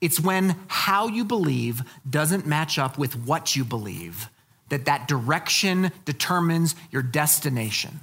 It's 0.01 0.21
when 0.21 0.57
how 0.69 1.09
you 1.09 1.25
believe 1.25 1.83
doesn't 2.09 2.47
match 2.47 2.79
up 2.79 2.99
with 2.99 3.17
what 3.17 3.57
you 3.57 3.65
believe 3.65 4.29
that 4.69 4.85
that 4.85 5.09
direction 5.09 5.91
determines 6.05 6.75
your 6.91 7.03
destination. 7.03 8.01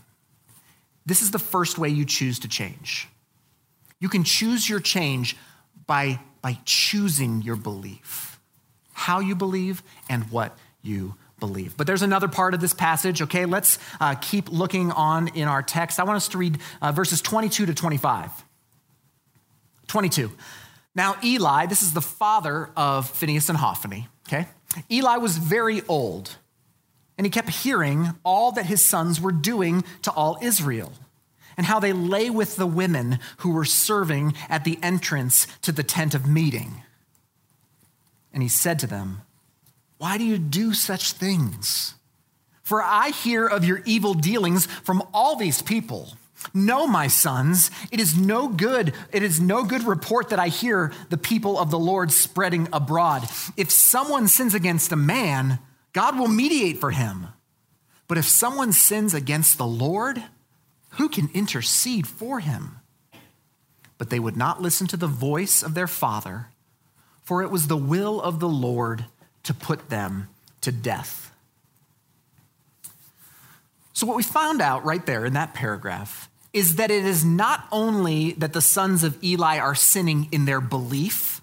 This 1.05 1.21
is 1.21 1.31
the 1.31 1.39
first 1.39 1.77
way 1.77 1.89
you 1.89 2.05
choose 2.05 2.39
to 2.39 2.47
change. 2.47 3.08
You 3.99 4.10
can 4.10 4.23
choose 4.23 4.67
your 4.67 4.79
change 4.79 5.38
by 5.88 6.19
by 6.45 6.60
choosing 6.63 7.41
your 7.41 7.55
belief, 7.55 8.39
how 8.93 9.19
you 9.19 9.34
believe 9.34 9.81
and 10.08 10.29
what 10.29 10.55
you 10.84 11.15
believe. 11.39 11.75
But 11.75 11.88
there's 11.88 12.03
another 12.03 12.27
part 12.27 12.53
of 12.53 12.62
this 12.62 12.71
passage, 12.71 13.19
okay? 13.23 13.47
Let's 13.47 13.79
uh, 13.99 14.13
keep 14.13 14.51
looking 14.51 14.91
on 14.91 15.29
in 15.29 15.47
our 15.47 15.63
text. 15.63 15.99
I 15.99 16.03
want 16.03 16.17
us 16.17 16.27
to 16.27 16.38
read 16.38 16.60
uh, 16.84 16.91
verses 16.91 17.19
22 17.23 17.65
to 17.65 17.73
25. 17.73 18.29
22. 19.88 20.31
Now, 20.93 21.15
Eli, 21.23 21.65
this 21.65 21.81
is 21.81 21.93
the 21.93 22.01
father 22.01 22.69
of 22.77 23.10
Phineas 23.10 23.49
and 23.49 23.58
Hophni, 23.58 24.08
okay? 24.29 24.47
Eli 24.91 25.17
was 25.17 25.39
very 25.39 25.81
old, 25.88 26.36
and 27.17 27.25
he 27.25 27.31
kept 27.31 27.49
hearing 27.49 28.12
all 28.23 28.51
that 28.51 28.67
his 28.67 28.86
sons 28.86 29.19
were 29.19 29.31
doing 29.31 29.84
to 30.03 30.12
all 30.12 30.38
Israel 30.43 30.93
and 31.58 31.65
how 31.65 31.80
they 31.80 31.94
lay 31.94 32.30
with 32.30 32.56
the 32.56 32.68
women 32.68 33.20
who 33.38 33.52
were 33.52 33.65
serving 33.65 34.34
at 34.50 34.63
the 34.63 34.78
entrance 34.82 35.48
to 35.62 35.72
the 35.72 35.84
tent 35.84 36.13
of 36.13 36.28
meeting. 36.28 36.82
And 38.34 38.44
he 38.44 38.50
said 38.50 38.80
to 38.80 38.88
them, 38.88 39.22
Why 39.98 40.18
do 40.18 40.24
you 40.24 40.38
do 40.38 40.74
such 40.74 41.13
things? 41.13 41.96
For 42.63 42.82
I 42.82 43.10
hear 43.10 43.46
of 43.46 43.63
your 43.63 43.82
evil 43.86 44.13
dealings 44.13 44.65
from 44.65 45.04
all 45.13 45.36
these 45.36 45.62
people. 45.62 46.10
No, 46.54 46.86
my 46.86 47.08
sons, 47.08 47.72
it 47.91 48.00
is 48.00 48.18
no 48.18 48.48
good. 48.48 48.94
It 49.12 49.24
is 49.24 49.39
no 49.39 49.63
good 49.63 49.84
report 49.84 50.30
that 50.30 50.39
I 50.39 50.50
hear 50.50 50.91
the 51.10 51.18
people 51.18 51.58
of 51.58 51.72
the 51.72 51.80
Lord 51.80 52.12
spreading 52.12 52.68
abroad. 52.74 53.24
If 53.56 53.72
someone 53.72 54.28
sins 54.28 54.54
against 54.54 54.91
a 54.91 54.98
man, 54.98 55.60
God 55.94 56.20
will 56.20 56.28
mediate 56.28 56.80
for 56.80 56.91
him. 56.91 57.28
But 58.08 58.18
if 58.18 58.26
someone 58.26 58.74
sins 58.74 59.13
against 59.13 59.58
the 59.58 59.65
Lord, 59.65 60.24
who 60.95 61.10
can 61.10 61.29
intercede 61.34 62.08
for 62.08 62.39
him? 62.39 62.79
But 63.97 64.10
they 64.10 64.19
would 64.19 64.38
not 64.38 64.62
listen 64.62 64.88
to 64.88 64.97
the 64.97 65.08
voice 65.08 65.63
of 65.63 65.73
their 65.73 65.88
father, 65.88 66.47
for 67.23 67.41
it 67.41 67.51
was 67.51 67.67
the 67.67 67.77
will 67.77 68.21
of 68.21 68.39
the 68.39 68.49
Lord 68.49 69.05
to 69.43 69.53
put 69.53 69.89
them 69.89 70.29
to 70.62 70.71
death. 70.71 71.31
So, 73.93 74.05
what 74.05 74.17
we 74.17 74.23
found 74.23 74.62
out 74.62 74.84
right 74.84 75.05
there 75.05 75.25
in 75.25 75.34
that 75.34 75.53
paragraph 75.53 76.29
is 76.51 76.75
that 76.75 76.91
it 76.91 77.05
is 77.05 77.23
not 77.23 77.67
only 77.71 78.34
that 78.34 78.53
the 78.53 78.62
sons 78.62 79.03
of 79.03 79.21
Eli 79.23 79.58
are 79.58 79.75
sinning 79.75 80.27
in 80.31 80.45
their 80.45 80.62
belief, 80.62 81.41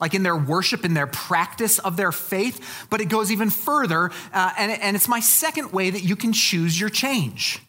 like 0.00 0.14
in 0.14 0.22
their 0.22 0.36
worship, 0.36 0.84
in 0.84 0.94
their 0.94 1.06
practice 1.06 1.78
of 1.78 1.96
their 1.96 2.12
faith, 2.12 2.86
but 2.90 3.00
it 3.00 3.06
goes 3.06 3.30
even 3.30 3.50
further. 3.50 4.10
Uh, 4.32 4.52
and, 4.58 4.72
and 4.72 4.96
it's 4.96 5.08
my 5.08 5.20
second 5.20 5.72
way 5.72 5.90
that 5.90 6.02
you 6.02 6.16
can 6.16 6.32
choose 6.32 6.78
your 6.78 6.88
change. 6.88 7.60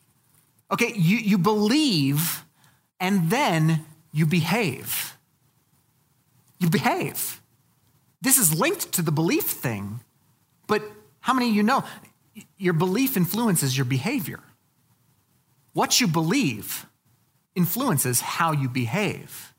Okay, 0.74 0.92
you, 0.96 1.18
you 1.18 1.38
believe 1.38 2.44
and 3.00 3.30
then 3.30 3.86
you 4.12 4.26
behave. 4.26 5.16
You 6.58 6.68
behave. 6.68 7.42
This 8.24 8.40
is 8.40 8.60
linked 8.60 8.92
to 8.94 9.04
the 9.04 9.12
belief 9.12 9.44
thing, 9.44 10.00
but 10.66 10.82
how 11.20 11.34
many 11.34 11.50
of 11.50 11.56
you 11.56 11.62
know 11.62 11.84
your 12.58 12.74
belief 12.74 13.16
influences 13.16 13.78
your 13.78 13.86
behavior? 13.86 14.40
What 15.74 16.02
you 16.02 16.08
believe 16.08 16.88
influences 17.56 18.22
how 18.22 18.52
you 18.52 18.68
behave. 18.68 19.53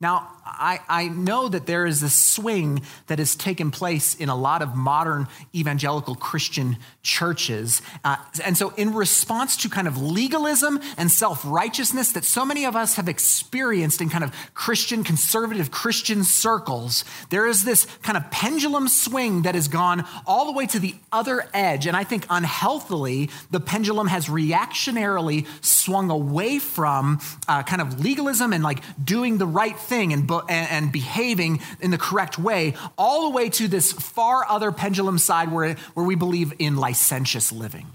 Now, 0.00 0.30
I, 0.44 0.78
I 0.88 1.08
know 1.08 1.48
that 1.48 1.66
there 1.66 1.84
is 1.84 2.00
this 2.00 2.14
swing 2.14 2.82
that 3.08 3.18
has 3.18 3.34
taken 3.34 3.72
place 3.72 4.14
in 4.14 4.28
a 4.28 4.36
lot 4.36 4.62
of 4.62 4.76
modern 4.76 5.26
evangelical 5.52 6.14
Christian 6.14 6.76
churches. 7.02 7.82
Uh, 8.04 8.16
and 8.44 8.56
so, 8.56 8.72
in 8.76 8.94
response 8.94 9.56
to 9.58 9.68
kind 9.68 9.88
of 9.88 10.00
legalism 10.00 10.80
and 10.96 11.10
self 11.10 11.42
righteousness 11.44 12.12
that 12.12 12.24
so 12.24 12.44
many 12.44 12.64
of 12.64 12.76
us 12.76 12.94
have 12.94 13.08
experienced 13.08 14.00
in 14.00 14.08
kind 14.08 14.22
of 14.22 14.32
Christian, 14.54 15.02
conservative 15.02 15.72
Christian 15.72 16.22
circles, 16.22 17.04
there 17.30 17.48
is 17.48 17.64
this 17.64 17.86
kind 18.02 18.16
of 18.16 18.30
pendulum 18.30 18.86
swing 18.86 19.42
that 19.42 19.56
has 19.56 19.66
gone 19.66 20.04
all 20.26 20.46
the 20.46 20.52
way 20.52 20.66
to 20.66 20.78
the 20.78 20.94
other 21.10 21.44
edge. 21.52 21.86
And 21.86 21.96
I 21.96 22.04
think 22.04 22.24
unhealthily, 22.30 23.30
the 23.50 23.60
pendulum 23.60 24.06
has 24.06 24.26
reactionarily 24.26 25.46
swung 25.60 26.10
away 26.10 26.60
from 26.60 27.20
uh, 27.48 27.64
kind 27.64 27.82
of 27.82 28.00
legalism 28.00 28.52
and 28.52 28.62
like 28.62 28.82
doing 29.04 29.38
the 29.38 29.46
right 29.46 29.78
thing 29.88 30.12
and, 30.12 30.30
and, 30.30 30.70
and, 30.70 30.92
behaving 30.92 31.60
in 31.80 31.90
the 31.90 31.98
correct 31.98 32.38
way, 32.38 32.74
all 32.96 33.30
the 33.30 33.34
way 33.36 33.48
to 33.50 33.68
this 33.68 33.92
far 33.92 34.44
other 34.48 34.70
pendulum 34.70 35.18
side 35.18 35.50
where, 35.50 35.74
where 35.94 36.06
we 36.06 36.14
believe 36.14 36.52
in 36.58 36.76
licentious 36.76 37.50
living. 37.50 37.86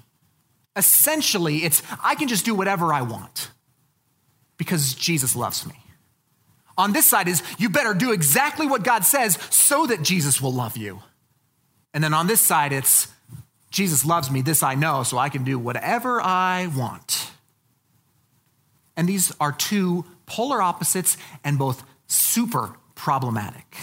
Essentially, 0.76 1.58
it's 1.58 1.84
I 2.04 2.16
can 2.16 2.28
just 2.28 2.46
do 2.46 2.56
whatever 2.56 2.94
I 2.94 3.02
want 3.04 3.52
because 4.58 4.94
Jesus 4.94 5.36
loves 5.36 5.66
me. 5.66 5.76
On 6.78 6.92
this 6.92 7.06
side 7.06 7.28
is 7.28 7.44
you 7.60 7.70
better 7.70 7.94
do 7.94 8.12
exactly 8.12 8.68
what 8.68 8.84
God 8.84 9.06
says 9.06 9.38
so 9.52 9.86
that 9.86 10.02
Jesus 10.02 10.42
will 10.42 10.54
love 10.54 10.76
you. 10.76 11.02
And 11.94 12.04
then 12.04 12.14
on 12.14 12.26
this 12.26 12.42
side, 12.42 12.74
it's 12.74 13.08
Jesus 13.70 14.06
loves 14.06 14.32
me, 14.32 14.42
this 14.42 14.64
I 14.64 14.76
know, 14.76 15.04
so 15.04 15.18
I 15.18 15.30
can 15.30 15.44
do 15.44 15.60
whatever 15.60 16.22
I 16.22 16.68
want. 16.68 17.32
And 18.96 19.08
these 19.08 19.32
are 19.40 19.52
two 19.52 20.06
polar 20.26 20.62
opposites 20.62 21.18
and 21.44 21.58
both 21.58 21.84
super 22.08 22.76
problematic. 22.96 23.78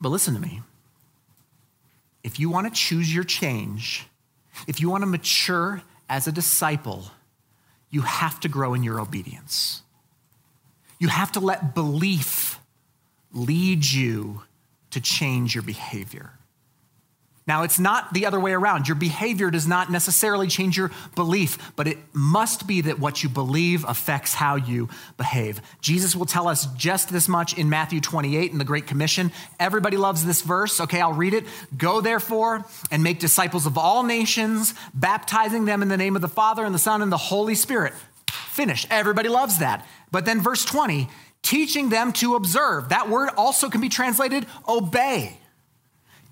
But 0.00 0.10
listen 0.10 0.34
to 0.34 0.40
me. 0.40 0.62
If 2.22 2.38
you 2.38 2.50
want 2.50 2.72
to 2.72 2.80
choose 2.80 3.12
your 3.12 3.24
change, 3.24 4.06
if 4.66 4.80
you 4.80 4.90
want 4.90 5.02
to 5.02 5.06
mature 5.06 5.82
as 6.08 6.26
a 6.26 6.32
disciple, 6.32 7.10
you 7.90 8.02
have 8.02 8.40
to 8.40 8.48
grow 8.48 8.74
in 8.74 8.82
your 8.82 9.00
obedience. 9.00 9.82
You 10.98 11.08
have 11.08 11.32
to 11.32 11.40
let 11.40 11.74
belief 11.74 12.58
lead 13.32 13.84
you 13.84 14.42
to 14.90 15.00
change 15.00 15.54
your 15.54 15.62
behavior. 15.62 16.32
Now, 17.48 17.62
it's 17.62 17.78
not 17.78 18.12
the 18.12 18.26
other 18.26 18.38
way 18.38 18.52
around. 18.52 18.88
Your 18.88 18.94
behavior 18.94 19.50
does 19.50 19.66
not 19.66 19.90
necessarily 19.90 20.48
change 20.48 20.76
your 20.76 20.90
belief, 21.14 21.72
but 21.76 21.88
it 21.88 21.96
must 22.12 22.66
be 22.66 22.82
that 22.82 22.98
what 22.98 23.22
you 23.22 23.30
believe 23.30 23.86
affects 23.88 24.34
how 24.34 24.56
you 24.56 24.90
behave. 25.16 25.62
Jesus 25.80 26.14
will 26.14 26.26
tell 26.26 26.46
us 26.46 26.66
just 26.74 27.08
this 27.08 27.26
much 27.26 27.56
in 27.56 27.70
Matthew 27.70 28.02
28 28.02 28.52
in 28.52 28.58
the 28.58 28.66
Great 28.66 28.86
Commission. 28.86 29.32
Everybody 29.58 29.96
loves 29.96 30.26
this 30.26 30.42
verse. 30.42 30.78
Okay, 30.78 31.00
I'll 31.00 31.14
read 31.14 31.32
it. 31.32 31.46
Go 31.74 32.02
therefore 32.02 32.66
and 32.90 33.02
make 33.02 33.18
disciples 33.18 33.64
of 33.64 33.78
all 33.78 34.02
nations, 34.02 34.74
baptizing 34.92 35.64
them 35.64 35.80
in 35.80 35.88
the 35.88 35.96
name 35.96 36.16
of 36.16 36.22
the 36.22 36.28
Father 36.28 36.66
and 36.66 36.74
the 36.74 36.78
Son 36.78 37.00
and 37.00 37.10
the 37.10 37.16
Holy 37.16 37.54
Spirit. 37.54 37.94
Finish. 38.28 38.86
Everybody 38.90 39.30
loves 39.30 39.60
that. 39.60 39.86
But 40.10 40.26
then 40.26 40.42
verse 40.42 40.66
20, 40.66 41.08
teaching 41.40 41.88
them 41.88 42.12
to 42.12 42.34
observe. 42.34 42.90
That 42.90 43.08
word 43.08 43.30
also 43.38 43.70
can 43.70 43.80
be 43.80 43.88
translated 43.88 44.44
obey 44.68 45.37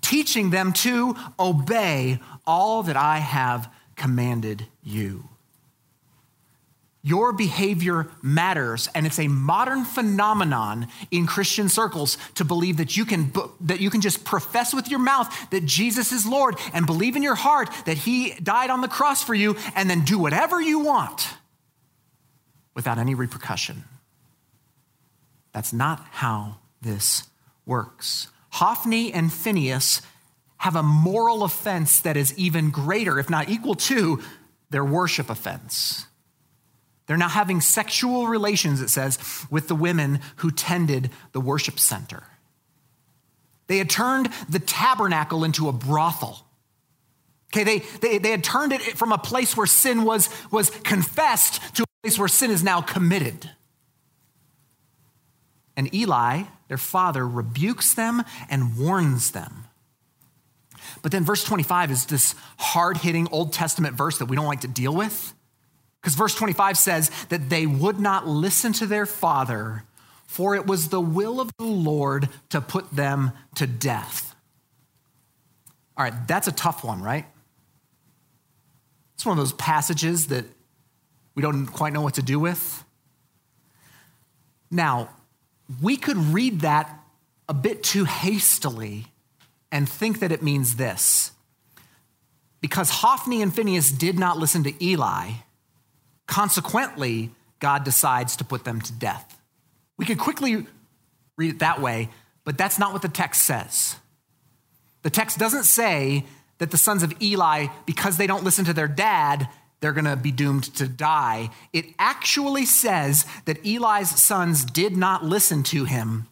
teaching 0.01 0.49
them 0.49 0.73
to 0.73 1.15
obey 1.39 2.19
all 2.45 2.83
that 2.83 2.95
I 2.97 3.17
have 3.17 3.71
commanded 3.95 4.65
you. 4.83 5.27
Your 7.03 7.31
behavior 7.31 8.09
matters, 8.21 8.89
and 8.93 9.05
it's 9.05 9.19
a 9.19 9.29
modern 9.29 9.85
phenomenon 9.85 10.87
in 11.09 11.25
Christian 11.25 11.69
circles 11.69 12.17
to 12.35 12.43
believe 12.43 12.77
that 12.77 12.97
you 12.97 13.05
can 13.05 13.31
that 13.61 13.79
you 13.79 13.89
can 13.89 14.01
just 14.01 14.25
profess 14.25 14.73
with 14.73 14.89
your 14.89 14.99
mouth 14.99 15.49
that 15.51 15.63
Jesus 15.63 16.11
is 16.11 16.25
Lord 16.25 16.57
and 16.73 16.85
believe 16.85 17.15
in 17.15 17.23
your 17.23 17.35
heart 17.35 17.69
that 17.85 17.97
He 17.97 18.33
died 18.43 18.69
on 18.69 18.81
the 18.81 18.89
cross 18.89 19.23
for 19.23 19.33
you, 19.33 19.55
and 19.73 19.89
then 19.89 20.03
do 20.03 20.19
whatever 20.19 20.61
you 20.61 20.79
want 20.79 21.29
without 22.75 22.97
any 22.97 23.15
repercussion. 23.15 23.85
That's 25.53 25.71
not 25.71 26.05
how 26.11 26.57
this 26.81 27.23
works. 27.65 28.27
Hophni 28.57 29.13
and 29.13 29.31
Phineas 29.31 30.01
have 30.57 30.75
a 30.75 30.81
moral 30.81 31.43
offense 31.43 31.99
that 31.99 32.17
is 32.17 32.35
even 32.39 32.71
greater, 32.71 33.19
if 33.19 33.29
not 33.29 33.49
equal 33.49 33.75
to, 33.75 34.19
their 34.71 34.83
worship 34.83 35.29
offense. 35.29 36.07
They're 37.05 37.17
now 37.17 37.29
having 37.29 37.61
sexual 37.61 38.27
relations, 38.27 38.81
it 38.81 38.89
says, 38.89 39.19
with 39.51 39.67
the 39.67 39.75
women 39.75 40.21
who 40.37 40.49
tended 40.49 41.11
the 41.33 41.39
worship 41.39 41.79
center. 41.79 42.23
They 43.67 43.77
had 43.77 43.91
turned 43.91 44.29
the 44.49 44.59
tabernacle 44.59 45.43
into 45.43 45.69
a 45.69 45.71
brothel. 45.71 46.43
Okay, 47.53 47.63
they, 47.63 47.79
they, 48.01 48.17
they 48.17 48.31
had 48.31 48.43
turned 48.43 48.73
it 48.73 48.81
from 48.81 49.11
a 49.11 49.19
place 49.19 49.55
where 49.55 49.67
sin 49.67 50.03
was, 50.03 50.29
was 50.49 50.71
confessed 50.71 51.75
to 51.75 51.83
a 51.83 51.85
place 52.01 52.17
where 52.17 52.27
sin 52.27 52.49
is 52.49 52.63
now 52.63 52.81
committed. 52.81 53.51
And 55.75 55.93
Eli, 55.93 56.45
their 56.67 56.77
father, 56.77 57.27
rebukes 57.27 57.93
them 57.93 58.23
and 58.49 58.77
warns 58.77 59.31
them. 59.31 59.65
But 61.01 61.11
then 61.11 61.23
verse 61.23 61.43
25 61.43 61.91
is 61.91 62.05
this 62.05 62.35
hard 62.57 62.97
hitting 62.97 63.27
Old 63.31 63.53
Testament 63.53 63.95
verse 63.95 64.17
that 64.19 64.25
we 64.25 64.35
don't 64.35 64.45
like 64.45 64.61
to 64.61 64.67
deal 64.67 64.95
with. 64.95 65.33
Because 66.01 66.15
verse 66.15 66.35
25 66.35 66.77
says 66.77 67.11
that 67.29 67.49
they 67.49 67.65
would 67.65 67.99
not 67.99 68.27
listen 68.27 68.73
to 68.73 68.85
their 68.85 69.05
father, 69.05 69.83
for 70.25 70.55
it 70.55 70.65
was 70.65 70.89
the 70.89 71.01
will 71.01 71.39
of 71.39 71.51
the 71.57 71.65
Lord 71.65 72.29
to 72.49 72.61
put 72.61 72.91
them 72.91 73.31
to 73.55 73.67
death. 73.67 74.35
All 75.97 76.03
right, 76.03 76.27
that's 76.27 76.47
a 76.47 76.51
tough 76.51 76.83
one, 76.83 77.01
right? 77.01 77.25
It's 79.15 79.25
one 79.25 79.37
of 79.37 79.43
those 79.43 79.53
passages 79.53 80.27
that 80.27 80.45
we 81.33 81.41
don't 81.41 81.65
quite 81.65 81.91
know 81.91 82.01
what 82.01 82.15
to 82.15 82.21
do 82.21 82.39
with. 82.39 82.83
Now, 84.69 85.09
we 85.81 85.97
could 85.97 86.17
read 86.17 86.61
that 86.61 86.99
a 87.49 87.53
bit 87.53 87.83
too 87.83 88.05
hastily 88.05 89.07
and 89.71 89.87
think 89.87 90.19
that 90.19 90.31
it 90.31 90.41
means 90.41 90.75
this. 90.75 91.31
Because 92.61 92.89
Hophni 92.89 93.41
and 93.41 93.53
Phinehas 93.53 93.91
did 93.91 94.17
not 94.17 94.37
listen 94.37 94.63
to 94.63 94.83
Eli, 94.83 95.31
consequently, 96.25 97.31
God 97.59 97.83
decides 97.83 98.35
to 98.37 98.43
put 98.43 98.63
them 98.63 98.81
to 98.81 98.93
death. 98.93 99.39
We 99.97 100.05
could 100.05 100.19
quickly 100.19 100.65
read 101.37 101.55
it 101.55 101.59
that 101.59 101.81
way, 101.81 102.09
but 102.43 102.57
that's 102.57 102.79
not 102.79 102.93
what 102.93 103.01
the 103.01 103.09
text 103.09 103.43
says. 103.43 103.95
The 105.03 105.09
text 105.09 105.37
doesn't 105.37 105.63
say 105.63 106.25
that 106.57 106.71
the 106.71 106.77
sons 106.77 107.03
of 107.03 107.13
Eli, 107.21 107.67
because 107.85 108.17
they 108.17 108.27
don't 108.27 108.43
listen 108.43 108.65
to 108.65 108.73
their 108.73 108.87
dad, 108.87 109.47
they're 109.79 109.93
going 109.93 110.05
to 110.05 110.15
be 110.15 110.31
doomed 110.31 110.63
to 110.75 110.87
die. 110.87 111.49
It 111.71 111.85
actually 111.99 112.65
says 112.65 113.25
that 113.45 113.65
Eli's 113.65 114.09
sons 114.09 114.65
did 114.65 114.97
not 114.97 115.23
listen 115.23 115.63
to 115.63 115.85
him 115.85 116.27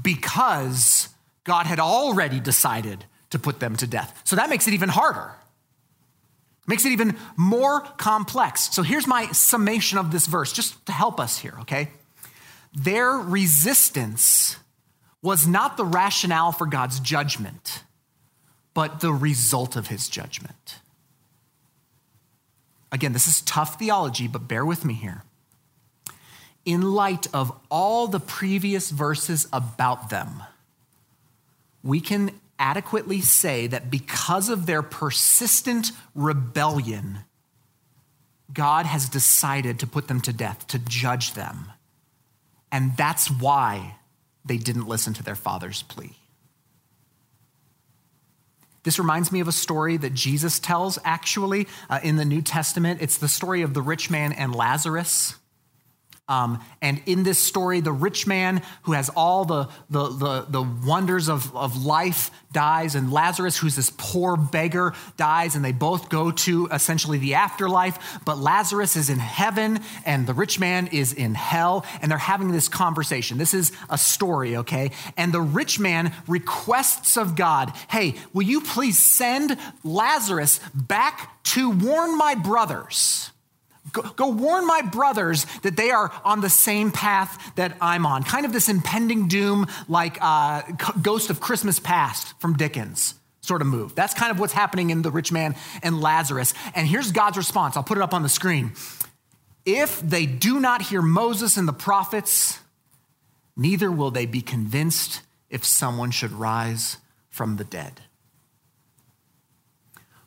because 0.00 1.08
God 1.44 1.66
had 1.66 1.80
already 1.80 2.40
decided 2.40 3.04
to 3.30 3.38
put 3.38 3.60
them 3.60 3.76
to 3.76 3.86
death. 3.86 4.20
So 4.24 4.36
that 4.36 4.50
makes 4.50 4.68
it 4.68 4.74
even 4.74 4.90
harder. 4.90 5.32
Makes 6.66 6.84
it 6.84 6.92
even 6.92 7.16
more 7.36 7.80
complex. 7.80 8.72
So 8.74 8.82
here's 8.82 9.06
my 9.06 9.26
summation 9.32 9.98
of 9.98 10.12
this 10.12 10.26
verse, 10.26 10.52
just 10.52 10.84
to 10.86 10.92
help 10.92 11.18
us 11.18 11.38
here, 11.38 11.54
okay? 11.62 11.88
Their 12.74 13.12
resistance 13.12 14.56
was 15.22 15.46
not 15.46 15.76
the 15.76 15.84
rationale 15.84 16.52
for 16.52 16.66
God's 16.66 17.00
judgment, 17.00 17.82
but 18.74 19.00
the 19.00 19.12
result 19.12 19.76
of 19.76 19.88
his 19.88 20.08
judgment. 20.08 20.78
Again, 22.92 23.14
this 23.14 23.26
is 23.26 23.40
tough 23.40 23.78
theology, 23.78 24.28
but 24.28 24.46
bear 24.46 24.64
with 24.64 24.84
me 24.84 24.92
here. 24.92 25.24
In 26.64 26.92
light 26.92 27.26
of 27.34 27.58
all 27.70 28.06
the 28.06 28.20
previous 28.20 28.90
verses 28.90 29.48
about 29.52 30.10
them, 30.10 30.42
we 31.82 32.00
can 32.00 32.30
adequately 32.58 33.20
say 33.20 33.66
that 33.66 33.90
because 33.90 34.48
of 34.48 34.66
their 34.66 34.82
persistent 34.82 35.90
rebellion, 36.14 37.20
God 38.52 38.86
has 38.86 39.08
decided 39.08 39.80
to 39.80 39.86
put 39.86 40.06
them 40.06 40.20
to 40.20 40.32
death, 40.32 40.66
to 40.68 40.78
judge 40.78 41.32
them. 41.32 41.72
And 42.70 42.96
that's 42.96 43.30
why 43.30 43.96
they 44.44 44.58
didn't 44.58 44.86
listen 44.86 45.14
to 45.14 45.22
their 45.22 45.34
father's 45.34 45.82
plea. 45.82 46.16
This 48.84 48.98
reminds 48.98 49.30
me 49.30 49.40
of 49.40 49.48
a 49.48 49.52
story 49.52 49.96
that 49.96 50.14
Jesus 50.14 50.58
tells 50.58 50.98
actually 51.04 51.68
uh, 51.88 52.00
in 52.02 52.16
the 52.16 52.24
New 52.24 52.42
Testament. 52.42 53.00
It's 53.00 53.18
the 53.18 53.28
story 53.28 53.62
of 53.62 53.74
the 53.74 53.82
rich 53.82 54.10
man 54.10 54.32
and 54.32 54.54
Lazarus. 54.54 55.36
Um, 56.28 56.64
and 56.80 57.02
in 57.04 57.24
this 57.24 57.40
story, 57.40 57.80
the 57.80 57.92
rich 57.92 58.28
man 58.28 58.62
who 58.82 58.92
has 58.92 59.08
all 59.10 59.44
the, 59.44 59.68
the, 59.90 60.08
the, 60.08 60.46
the, 60.48 60.62
wonders 60.62 61.28
of, 61.28 61.54
of 61.54 61.84
life 61.84 62.30
dies, 62.52 62.94
and 62.94 63.12
Lazarus, 63.12 63.58
who's 63.58 63.74
this 63.74 63.92
poor 63.96 64.36
beggar, 64.36 64.94
dies, 65.16 65.56
and 65.56 65.64
they 65.64 65.72
both 65.72 66.08
go 66.08 66.30
to 66.30 66.68
essentially 66.68 67.18
the 67.18 67.34
afterlife. 67.34 68.20
But 68.24 68.38
Lazarus 68.38 68.94
is 68.94 69.10
in 69.10 69.18
heaven, 69.18 69.80
and 70.06 70.26
the 70.26 70.32
rich 70.32 70.60
man 70.60 70.86
is 70.86 71.12
in 71.12 71.34
hell, 71.34 71.84
and 72.00 72.08
they're 72.08 72.18
having 72.18 72.52
this 72.52 72.68
conversation. 72.68 73.36
This 73.36 73.52
is 73.52 73.72
a 73.90 73.98
story, 73.98 74.58
okay? 74.58 74.92
And 75.16 75.32
the 75.32 75.40
rich 75.40 75.80
man 75.80 76.14
requests 76.28 77.16
of 77.16 77.34
God, 77.34 77.72
hey, 77.90 78.14
will 78.32 78.44
you 78.44 78.60
please 78.60 78.96
send 78.96 79.58
Lazarus 79.82 80.60
back 80.72 81.42
to 81.46 81.68
warn 81.68 82.16
my 82.16 82.36
brothers? 82.36 83.32
Go, 83.90 84.02
go, 84.02 84.28
warn 84.28 84.64
my 84.66 84.82
brothers 84.82 85.44
that 85.62 85.76
they 85.76 85.90
are 85.90 86.12
on 86.24 86.40
the 86.40 86.48
same 86.48 86.92
path 86.92 87.52
that 87.56 87.76
I'm 87.80 88.06
on. 88.06 88.22
Kind 88.22 88.46
of 88.46 88.52
this 88.52 88.68
impending 88.68 89.26
doom, 89.26 89.66
like 89.88 90.18
uh, 90.20 90.62
Ghost 91.02 91.30
of 91.30 91.40
Christmas 91.40 91.80
Past 91.80 92.38
from 92.40 92.56
Dickens 92.56 93.14
sort 93.42 93.60
of 93.60 93.66
move. 93.66 93.94
That's 93.94 94.14
kind 94.14 94.30
of 94.30 94.38
what's 94.38 94.52
happening 94.52 94.90
in 94.90 95.02
the 95.02 95.10
rich 95.10 95.32
man 95.32 95.56
and 95.82 96.00
Lazarus. 96.00 96.54
And 96.74 96.86
here's 96.86 97.10
God's 97.10 97.36
response. 97.36 97.76
I'll 97.76 97.82
put 97.82 97.98
it 97.98 98.02
up 98.02 98.14
on 98.14 98.22
the 98.22 98.28
screen. 98.28 98.72
If 99.64 100.00
they 100.00 100.26
do 100.26 100.60
not 100.60 100.82
hear 100.82 101.02
Moses 101.02 101.56
and 101.56 101.68
the 101.68 101.72
prophets, 101.72 102.60
neither 103.56 103.90
will 103.90 104.10
they 104.10 104.26
be 104.26 104.40
convinced 104.40 105.22
if 105.50 105.64
someone 105.64 106.12
should 106.12 106.32
rise 106.32 106.98
from 107.30 107.56
the 107.56 107.64
dead. 107.64 108.00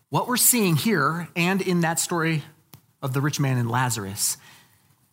What 0.09 0.27
we're 0.27 0.37
seeing 0.37 0.75
here 0.75 1.29
and 1.35 1.61
in 1.61 1.81
that 1.81 1.99
story 1.99 2.43
of 3.05 3.13
the 3.13 3.21
rich 3.21 3.39
man 3.39 3.57
and 3.57 3.69
Lazarus 3.69 4.37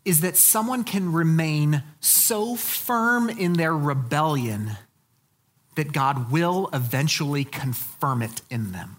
is 0.04 0.22
that 0.22 0.36
someone 0.36 0.82
can 0.82 1.12
remain 1.12 1.82
so 2.00 2.56
firm 2.56 3.28
in 3.28 3.52
their 3.52 3.76
rebellion 3.76 4.72
that 5.76 5.92
God 5.92 6.32
will 6.32 6.70
eventually 6.72 7.44
confirm 7.44 8.22
it 8.22 8.40
in 8.50 8.72
them. 8.72 8.96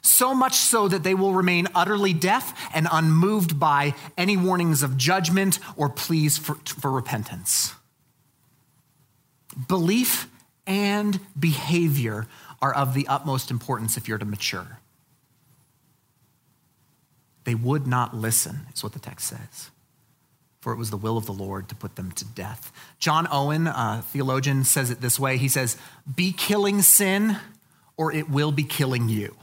So 0.00 0.34
much 0.34 0.54
so 0.54 0.88
that 0.88 1.02
they 1.02 1.14
will 1.14 1.34
remain 1.34 1.68
utterly 1.74 2.14
deaf 2.14 2.58
and 2.74 2.88
unmoved 2.90 3.60
by 3.60 3.94
any 4.16 4.36
warnings 4.36 4.82
of 4.82 4.96
judgment 4.96 5.58
or 5.76 5.90
pleas 5.90 6.38
for, 6.38 6.54
for 6.64 6.90
repentance. 6.90 7.74
Belief 9.68 10.26
and 10.66 11.20
behavior 11.38 12.26
are 12.62 12.74
of 12.74 12.94
the 12.94 13.06
utmost 13.06 13.50
importance 13.50 13.96
if 13.96 14.08
you're 14.08 14.18
to 14.18 14.24
mature. 14.24 14.80
They 17.48 17.54
would 17.54 17.86
not 17.86 18.14
listen, 18.14 18.66
is 18.74 18.82
what 18.82 18.92
the 18.92 18.98
text 18.98 19.28
says. 19.28 19.70
For 20.60 20.70
it 20.70 20.76
was 20.76 20.90
the 20.90 20.98
will 20.98 21.16
of 21.16 21.24
the 21.24 21.32
Lord 21.32 21.70
to 21.70 21.74
put 21.74 21.96
them 21.96 22.12
to 22.12 22.26
death. 22.26 22.70
John 22.98 23.26
Owen, 23.30 23.70
theologian, 24.02 24.64
says 24.64 24.90
it 24.90 25.00
this 25.00 25.18
way 25.18 25.38
He 25.38 25.48
says, 25.48 25.78
Be 26.14 26.30
killing 26.30 26.82
sin, 26.82 27.38
or 27.96 28.12
it 28.12 28.28
will 28.28 28.52
be 28.52 28.64
killing 28.64 29.08
you. 29.08 29.34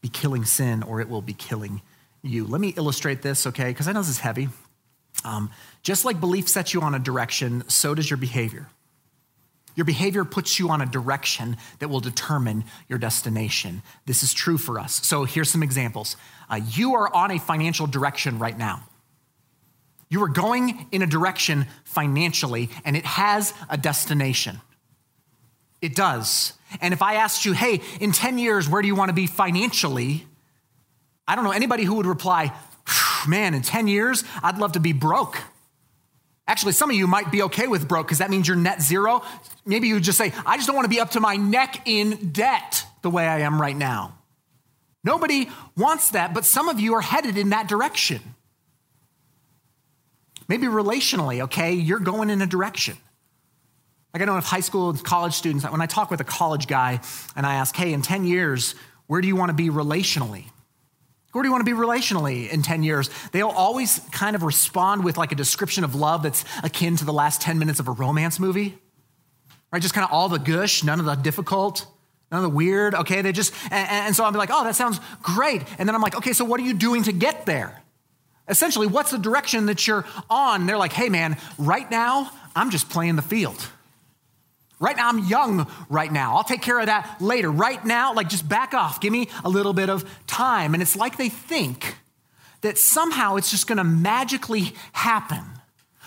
Be 0.00 0.08
killing 0.08 0.44
sin, 0.44 0.82
or 0.82 1.00
it 1.00 1.08
will 1.08 1.22
be 1.22 1.34
killing 1.34 1.80
you. 2.20 2.44
Let 2.44 2.60
me 2.60 2.74
illustrate 2.76 3.22
this, 3.22 3.46
okay? 3.46 3.68
Because 3.68 3.86
I 3.86 3.92
know 3.92 4.00
this 4.00 4.08
is 4.08 4.18
heavy. 4.18 4.48
Um, 5.24 5.52
just 5.84 6.04
like 6.04 6.18
belief 6.18 6.48
sets 6.48 6.74
you 6.74 6.80
on 6.80 6.96
a 6.96 6.98
direction, 6.98 7.62
so 7.68 7.94
does 7.94 8.10
your 8.10 8.16
behavior. 8.16 8.66
Your 9.74 9.84
behavior 9.84 10.24
puts 10.24 10.58
you 10.58 10.68
on 10.68 10.80
a 10.80 10.86
direction 10.86 11.56
that 11.78 11.88
will 11.88 12.00
determine 12.00 12.64
your 12.88 12.98
destination. 12.98 13.82
This 14.06 14.22
is 14.22 14.34
true 14.34 14.58
for 14.58 14.78
us. 14.78 15.04
So 15.06 15.24
here's 15.24 15.50
some 15.50 15.62
examples. 15.62 16.16
Uh, 16.50 16.60
you 16.70 16.94
are 16.94 17.14
on 17.14 17.30
a 17.30 17.38
financial 17.38 17.86
direction 17.86 18.38
right 18.38 18.56
now. 18.56 18.82
You 20.10 20.22
are 20.24 20.28
going 20.28 20.86
in 20.92 21.00
a 21.00 21.06
direction 21.06 21.66
financially, 21.84 22.68
and 22.84 22.96
it 22.96 23.06
has 23.06 23.54
a 23.70 23.78
destination. 23.78 24.60
It 25.80 25.94
does. 25.96 26.52
And 26.82 26.92
if 26.92 27.00
I 27.00 27.14
asked 27.14 27.46
you, 27.46 27.54
hey, 27.54 27.80
in 27.98 28.12
10 28.12 28.36
years, 28.36 28.68
where 28.68 28.82
do 28.82 28.88
you 28.88 28.94
want 28.94 29.08
to 29.08 29.14
be 29.14 29.26
financially? 29.26 30.26
I 31.26 31.34
don't 31.34 31.44
know 31.44 31.50
anybody 31.52 31.84
who 31.84 31.94
would 31.94 32.06
reply, 32.06 32.52
man, 33.26 33.54
in 33.54 33.62
10 33.62 33.88
years, 33.88 34.22
I'd 34.42 34.58
love 34.58 34.72
to 34.72 34.80
be 34.80 34.92
broke. 34.92 35.38
Actually, 36.46 36.72
some 36.72 36.90
of 36.90 36.96
you 36.96 37.06
might 37.06 37.30
be 37.30 37.42
okay 37.42 37.68
with 37.68 37.86
broke 37.86 38.06
because 38.06 38.18
that 38.18 38.30
means 38.30 38.48
you're 38.48 38.56
net 38.56 38.82
zero. 38.82 39.22
Maybe 39.64 39.88
you 39.88 40.00
just 40.00 40.18
say, 40.18 40.32
I 40.44 40.56
just 40.56 40.66
don't 40.66 40.74
want 40.74 40.86
to 40.86 40.90
be 40.90 41.00
up 41.00 41.10
to 41.10 41.20
my 41.20 41.36
neck 41.36 41.82
in 41.86 42.32
debt 42.32 42.84
the 43.02 43.10
way 43.10 43.26
I 43.26 43.40
am 43.40 43.60
right 43.60 43.76
now. 43.76 44.18
Nobody 45.04 45.48
wants 45.76 46.10
that, 46.10 46.34
but 46.34 46.44
some 46.44 46.68
of 46.68 46.80
you 46.80 46.94
are 46.94 47.00
headed 47.00 47.36
in 47.36 47.50
that 47.50 47.68
direction. 47.68 48.20
Maybe 50.48 50.66
relationally, 50.66 51.42
okay, 51.44 51.72
you're 51.72 52.00
going 52.00 52.30
in 52.30 52.42
a 52.42 52.46
direction. 52.46 52.96
Like 54.12 54.22
I 54.22 54.26
know 54.26 54.36
if 54.36 54.44
high 54.44 54.60
school 54.60 54.90
and 54.90 55.02
college 55.02 55.34
students, 55.34 55.64
when 55.64 55.80
I 55.80 55.86
talk 55.86 56.10
with 56.10 56.20
a 56.20 56.24
college 56.24 56.66
guy 56.66 57.00
and 57.34 57.46
I 57.46 57.54
ask, 57.54 57.74
hey, 57.74 57.92
in 57.92 58.02
10 58.02 58.24
years, 58.24 58.74
where 59.06 59.20
do 59.20 59.28
you 59.28 59.36
want 59.36 59.48
to 59.50 59.54
be 59.54 59.70
relationally? 59.70 60.46
Where 61.32 61.42
do 61.42 61.48
you 61.48 61.52
want 61.52 61.66
to 61.66 61.74
be 61.74 61.78
relationally 61.78 62.50
in 62.50 62.62
10 62.62 62.82
years? 62.82 63.08
They'll 63.32 63.48
always 63.48 64.00
kind 64.12 64.36
of 64.36 64.42
respond 64.42 65.02
with 65.02 65.16
like 65.16 65.32
a 65.32 65.34
description 65.34 65.82
of 65.82 65.94
love 65.94 66.22
that's 66.22 66.44
akin 66.62 66.96
to 66.96 67.04
the 67.06 67.12
last 67.12 67.40
10 67.40 67.58
minutes 67.58 67.80
of 67.80 67.88
a 67.88 67.92
romance 67.92 68.38
movie. 68.38 68.78
Right? 69.72 69.80
Just 69.80 69.94
kind 69.94 70.04
of 70.04 70.12
all 70.12 70.28
the 70.28 70.38
gush, 70.38 70.84
none 70.84 71.00
of 71.00 71.06
the 71.06 71.14
difficult, 71.14 71.86
none 72.30 72.44
of 72.44 72.50
the 72.50 72.54
weird. 72.54 72.94
Okay, 72.94 73.22
they 73.22 73.32
just, 73.32 73.54
and, 73.70 73.88
and 73.90 74.16
so 74.16 74.24
I'm 74.26 74.34
like, 74.34 74.50
oh, 74.52 74.64
that 74.64 74.76
sounds 74.76 75.00
great. 75.22 75.62
And 75.78 75.88
then 75.88 75.94
I'm 75.94 76.02
like, 76.02 76.16
okay, 76.16 76.34
so 76.34 76.44
what 76.44 76.60
are 76.60 76.64
you 76.64 76.74
doing 76.74 77.02
to 77.04 77.12
get 77.12 77.46
there? 77.46 77.82
Essentially, 78.46 78.86
what's 78.86 79.10
the 79.10 79.18
direction 79.18 79.66
that 79.66 79.86
you're 79.86 80.04
on? 80.28 80.60
And 80.60 80.68
they're 80.68 80.76
like, 80.76 80.92
hey, 80.92 81.08
man, 81.08 81.38
right 81.56 81.90
now, 81.90 82.30
I'm 82.54 82.68
just 82.70 82.90
playing 82.90 83.16
the 83.16 83.22
field. 83.22 83.66
Right 84.82 84.96
now, 84.96 85.08
I'm 85.08 85.20
young 85.20 85.70
right 85.88 86.10
now. 86.10 86.34
I'll 86.34 86.42
take 86.42 86.60
care 86.60 86.80
of 86.80 86.86
that 86.86 87.18
later. 87.20 87.52
Right 87.52 87.82
now, 87.84 88.14
like 88.14 88.28
just 88.28 88.48
back 88.48 88.74
off. 88.74 89.00
Give 89.00 89.12
me 89.12 89.28
a 89.44 89.48
little 89.48 89.72
bit 89.72 89.88
of 89.88 90.04
time. 90.26 90.74
And 90.74 90.82
it's 90.82 90.96
like 90.96 91.16
they 91.16 91.28
think 91.28 91.94
that 92.62 92.76
somehow 92.78 93.36
it's 93.36 93.48
just 93.48 93.68
gonna 93.68 93.84
magically 93.84 94.74
happen. 94.92 95.44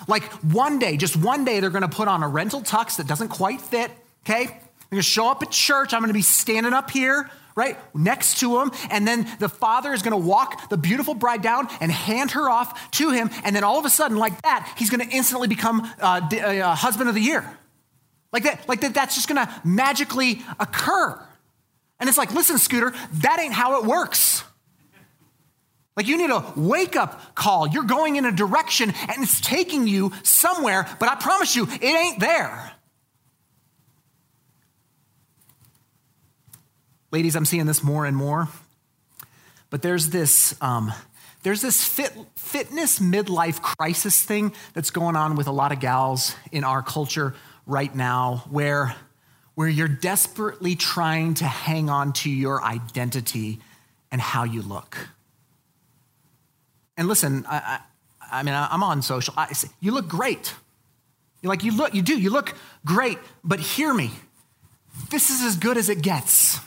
Like 0.10 0.24
one 0.44 0.78
day, 0.78 0.98
just 0.98 1.16
one 1.16 1.46
day, 1.46 1.62
they're 1.62 1.70
gonna 1.70 1.88
put 1.88 2.10
on 2.10 2.22
a 2.22 2.28
rental 2.28 2.62
tux 2.62 2.98
that 2.98 3.08
doesn't 3.08 3.30
quite 3.30 3.62
fit, 3.62 3.92
okay? 4.26 4.46
They're 4.46 4.58
gonna 4.92 5.04
show 5.04 5.32
up 5.32 5.42
at 5.42 5.52
church. 5.52 5.94
I'm 5.94 6.02
gonna 6.02 6.12
be 6.12 6.22
standing 6.22 6.74
up 6.74 6.92
here, 6.92 7.30
right, 7.56 7.78
next 7.96 8.40
to 8.42 8.60
him. 8.60 8.72
And 8.90 9.08
then 9.08 9.26
the 9.40 9.48
father 9.48 9.94
is 9.94 10.02
gonna 10.02 10.18
walk 10.18 10.68
the 10.68 10.78
beautiful 10.78 11.14
bride 11.14 11.42
down 11.42 11.70
and 11.80 11.90
hand 11.90 12.32
her 12.32 12.50
off 12.50 12.92
to 12.92 13.12
him. 13.12 13.30
And 13.46 13.56
then 13.56 13.64
all 13.64 13.80
of 13.80 13.86
a 13.86 13.90
sudden, 13.90 14.18
like 14.18 14.42
that, 14.42 14.74
he's 14.78 14.90
gonna 14.90 15.08
instantly 15.10 15.48
become 15.48 15.90
uh, 16.02 16.20
uh, 16.30 16.76
husband 16.76 17.08
of 17.08 17.16
the 17.16 17.22
year. 17.22 17.58
Like 18.36 18.44
that, 18.44 18.68
like 18.68 18.82
that, 18.82 18.94
that's 18.94 19.16
just 19.16 19.30
gonna 19.30 19.50
magically 19.64 20.42
occur. 20.60 21.18
And 22.02 22.10
it's 22.10 22.18
like, 22.18 22.34
listen, 22.34 22.58
Scooter, 22.58 22.94
that 23.22 23.40
ain't 23.40 23.54
how 23.54 23.80
it 23.80 23.86
works. 23.86 24.44
Like 25.96 26.06
you 26.06 26.18
need 26.18 26.32
a 26.32 26.44
wake 26.58 26.98
up 26.98 27.34
call. 27.34 27.66
You're 27.66 27.86
going 27.86 28.18
in 28.18 28.26
a 28.26 28.34
direction 28.34 28.90
and 29.08 29.24
it's 29.24 29.40
taking 29.40 29.88
you 29.88 30.12
somewhere, 30.24 30.86
but 31.00 31.08
I 31.08 31.16
promise 31.16 31.56
you, 31.56 31.66
it 31.66 31.82
ain't 31.82 32.20
there. 32.20 32.74
Ladies, 37.10 37.38
I'm 37.38 37.46
seeing 37.46 37.68
this 37.68 37.82
more 37.82 38.06
and 38.06 38.18
more. 38.18 38.50
But 39.70 39.82
there's 39.82 40.10
this, 40.10 40.62
um, 40.62 40.92
there's 41.44 41.62
this 41.62 41.86
fit, 41.88 42.12
fitness 42.36 43.00
midlife 43.00 43.62
crisis 43.62 44.22
thing 44.22 44.52
that's 44.74 44.92
going 44.92 45.16
on 45.16 45.38
with 45.38 45.48
a 45.48 45.54
lot 45.54 45.72
of 45.72 45.80
gals 45.80 46.36
in 46.52 46.66
our 46.66 46.84
culture 46.84 47.34
right 47.66 47.94
now 47.94 48.44
where, 48.50 48.96
where 49.56 49.68
you're 49.68 49.88
desperately 49.88 50.76
trying 50.76 51.34
to 51.36 51.46
hang 51.46 51.90
on 51.90 52.14
to 52.14 52.30
your 52.30 52.64
identity 52.64 53.60
and 54.12 54.22
how 54.22 54.44
you 54.44 54.62
look. 54.62 54.98
And 56.98 57.08
listen, 57.08 57.46
I, 57.48 57.80
I, 58.32 58.40
I 58.40 58.44
mean, 58.44 58.54
I'm 58.56 58.84
on 58.84 59.02
social. 59.02 59.34
I, 59.38 59.52
you 59.80 59.92
look 59.92 60.08
great. 60.08 60.54
You're 61.42 61.50
like, 61.50 61.64
you 61.64 61.76
look, 61.76 61.94
you 61.94 62.02
do, 62.02 62.18
you 62.18 62.30
look 62.30 62.56
great, 62.86 63.18
but 63.44 63.60
hear 63.60 63.94
me. 63.94 64.12
This 65.10 65.30
is 65.30 65.42
as 65.42 65.58
good 65.58 65.78
as 65.78 65.90
it 65.90 66.02
gets. 66.02 66.60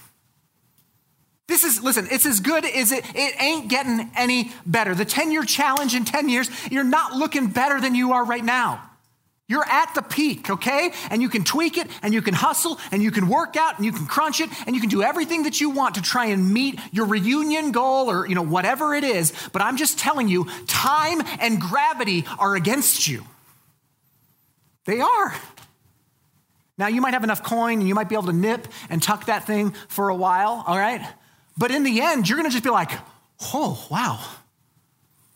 This 1.47 1.65
is, 1.65 1.83
listen, 1.83 2.07
it's 2.11 2.27
as 2.27 2.41
good 2.41 2.65
as 2.67 2.93
it, 2.93 3.05
it 3.15 3.41
ain't 3.41 3.69
getting 3.69 4.11
any 4.15 4.53
better. 4.67 4.95
The 4.95 5.07
10 5.07 5.33
year 5.33 5.45
challenge 5.45 5.95
in 5.95 6.05
10 6.05 6.29
years, 6.29 6.51
you're 6.71 6.85
not 6.85 7.15
looking 7.15 7.47
better 7.47 7.81
than 7.81 7.95
you 7.95 8.13
are 8.13 8.25
right 8.25 8.45
now. 8.45 8.88
You're 9.49 9.65
at 9.67 9.95
the 9.95 10.03
peak, 10.03 10.51
okay? 10.51 10.93
And 11.11 11.23
you 11.23 11.31
can 11.31 11.43
tweak 11.43 11.79
it 11.79 11.89
and 12.03 12.13
you 12.13 12.21
can 12.21 12.35
hustle 12.35 12.79
and 12.93 13.03
you 13.03 13.11
can 13.11 13.29
work 13.29 13.57
out 13.57 13.77
and 13.77 13.85
you 13.87 13.93
can 13.93 14.07
crunch 14.07 14.41
it 14.41 14.51
and 14.67 14.77
you 14.77 14.81
can 14.81 14.91
do 14.91 15.03
everything 15.03 15.45
that 15.45 15.59
you 15.59 15.71
want 15.71 15.95
to 15.95 16.03
try 16.03 16.27
and 16.27 16.53
meet 16.53 16.79
your 16.93 17.07
reunion 17.07 17.73
goal 17.73 18.11
or, 18.11 18.29
you 18.29 18.35
know, 18.35 18.43
whatever 18.43 18.95
it 18.95 19.05
is. 19.05 19.33
But 19.53 19.63
I'm 19.63 19.79
just 19.79 19.99
telling 19.99 20.29
you, 20.29 20.47
time 20.67 21.23
and 21.41 21.59
gravity 21.59 22.27
are 22.39 22.55
against 22.57 23.09
you. 23.09 23.25
They 24.85 25.01
are. 25.01 25.35
Now, 26.77 26.89
you 26.89 27.01
might 27.01 27.15
have 27.15 27.25
enough 27.25 27.43
coin 27.43 27.79
and 27.81 27.89
you 27.89 27.95
might 27.95 28.11
be 28.11 28.15
able 28.15 28.27
to 28.27 28.33
nip 28.35 28.69
and 28.91 29.03
tuck 29.03 29.27
that 29.27 29.47
thing 29.47 29.71
for 29.89 30.11
a 30.11 30.15
while, 30.15 30.63
all 30.67 30.79
right? 30.79 31.01
But 31.57 31.71
in 31.71 31.85
the 31.85 32.03
end, 32.03 32.29
you're 32.29 32.37
gonna 32.37 32.51
just 32.51 32.65
be 32.65 32.71
like, 32.71 32.93
Oh, 33.55 33.87
wow. 33.91 34.21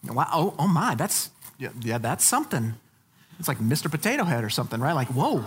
Wow. 0.05 0.29
Oh, 0.33 0.55
oh 0.59 0.67
my, 0.67 0.95
that's, 0.95 1.31
yeah, 1.59 1.71
yeah, 1.81 1.99
that's 1.99 2.25
something. 2.25 2.75
It's 3.43 3.49
like 3.49 3.59
Mr. 3.59 3.91
Potato 3.91 4.23
Head 4.23 4.45
or 4.45 4.51
something, 4.51 4.81
right? 4.81 4.93
Like, 4.93 5.09
whoa. 5.09 5.45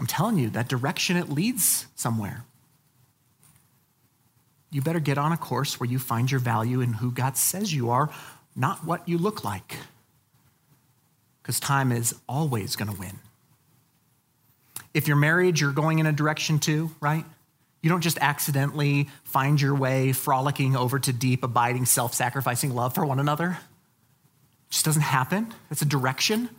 I'm 0.00 0.06
telling 0.06 0.38
you, 0.38 0.48
that 0.48 0.70
direction 0.70 1.18
it 1.18 1.28
leads 1.28 1.86
somewhere. 1.94 2.46
You 4.70 4.80
better 4.80 5.00
get 5.00 5.18
on 5.18 5.32
a 5.32 5.36
course 5.36 5.78
where 5.78 5.86
you 5.86 5.98
find 5.98 6.30
your 6.30 6.40
value 6.40 6.80
in 6.80 6.94
who 6.94 7.10
God 7.10 7.36
says 7.36 7.74
you 7.74 7.90
are, 7.90 8.08
not 8.56 8.86
what 8.86 9.06
you 9.06 9.18
look 9.18 9.44
like. 9.44 9.76
Because 11.42 11.60
time 11.60 11.92
is 11.92 12.14
always 12.26 12.76
going 12.76 12.90
to 12.90 12.98
win. 12.98 13.18
If 14.94 15.08
you're 15.08 15.18
married, 15.18 15.60
you're 15.60 15.72
going 15.72 15.98
in 15.98 16.06
a 16.06 16.12
direction 16.12 16.58
too, 16.58 16.90
right? 17.02 17.26
You 17.82 17.90
don't 17.90 18.00
just 18.00 18.16
accidentally 18.18 19.10
find 19.24 19.60
your 19.60 19.74
way 19.74 20.12
frolicking 20.12 20.74
over 20.74 20.98
to 20.98 21.12
deep, 21.12 21.44
abiding, 21.44 21.84
self 21.84 22.14
sacrificing 22.14 22.74
love 22.74 22.94
for 22.94 23.04
one 23.04 23.20
another. 23.20 23.58
Just 24.74 24.84
doesn't 24.86 25.02
happen. 25.02 25.54
That's 25.68 25.82
a 25.82 25.84
direction. 25.86 26.50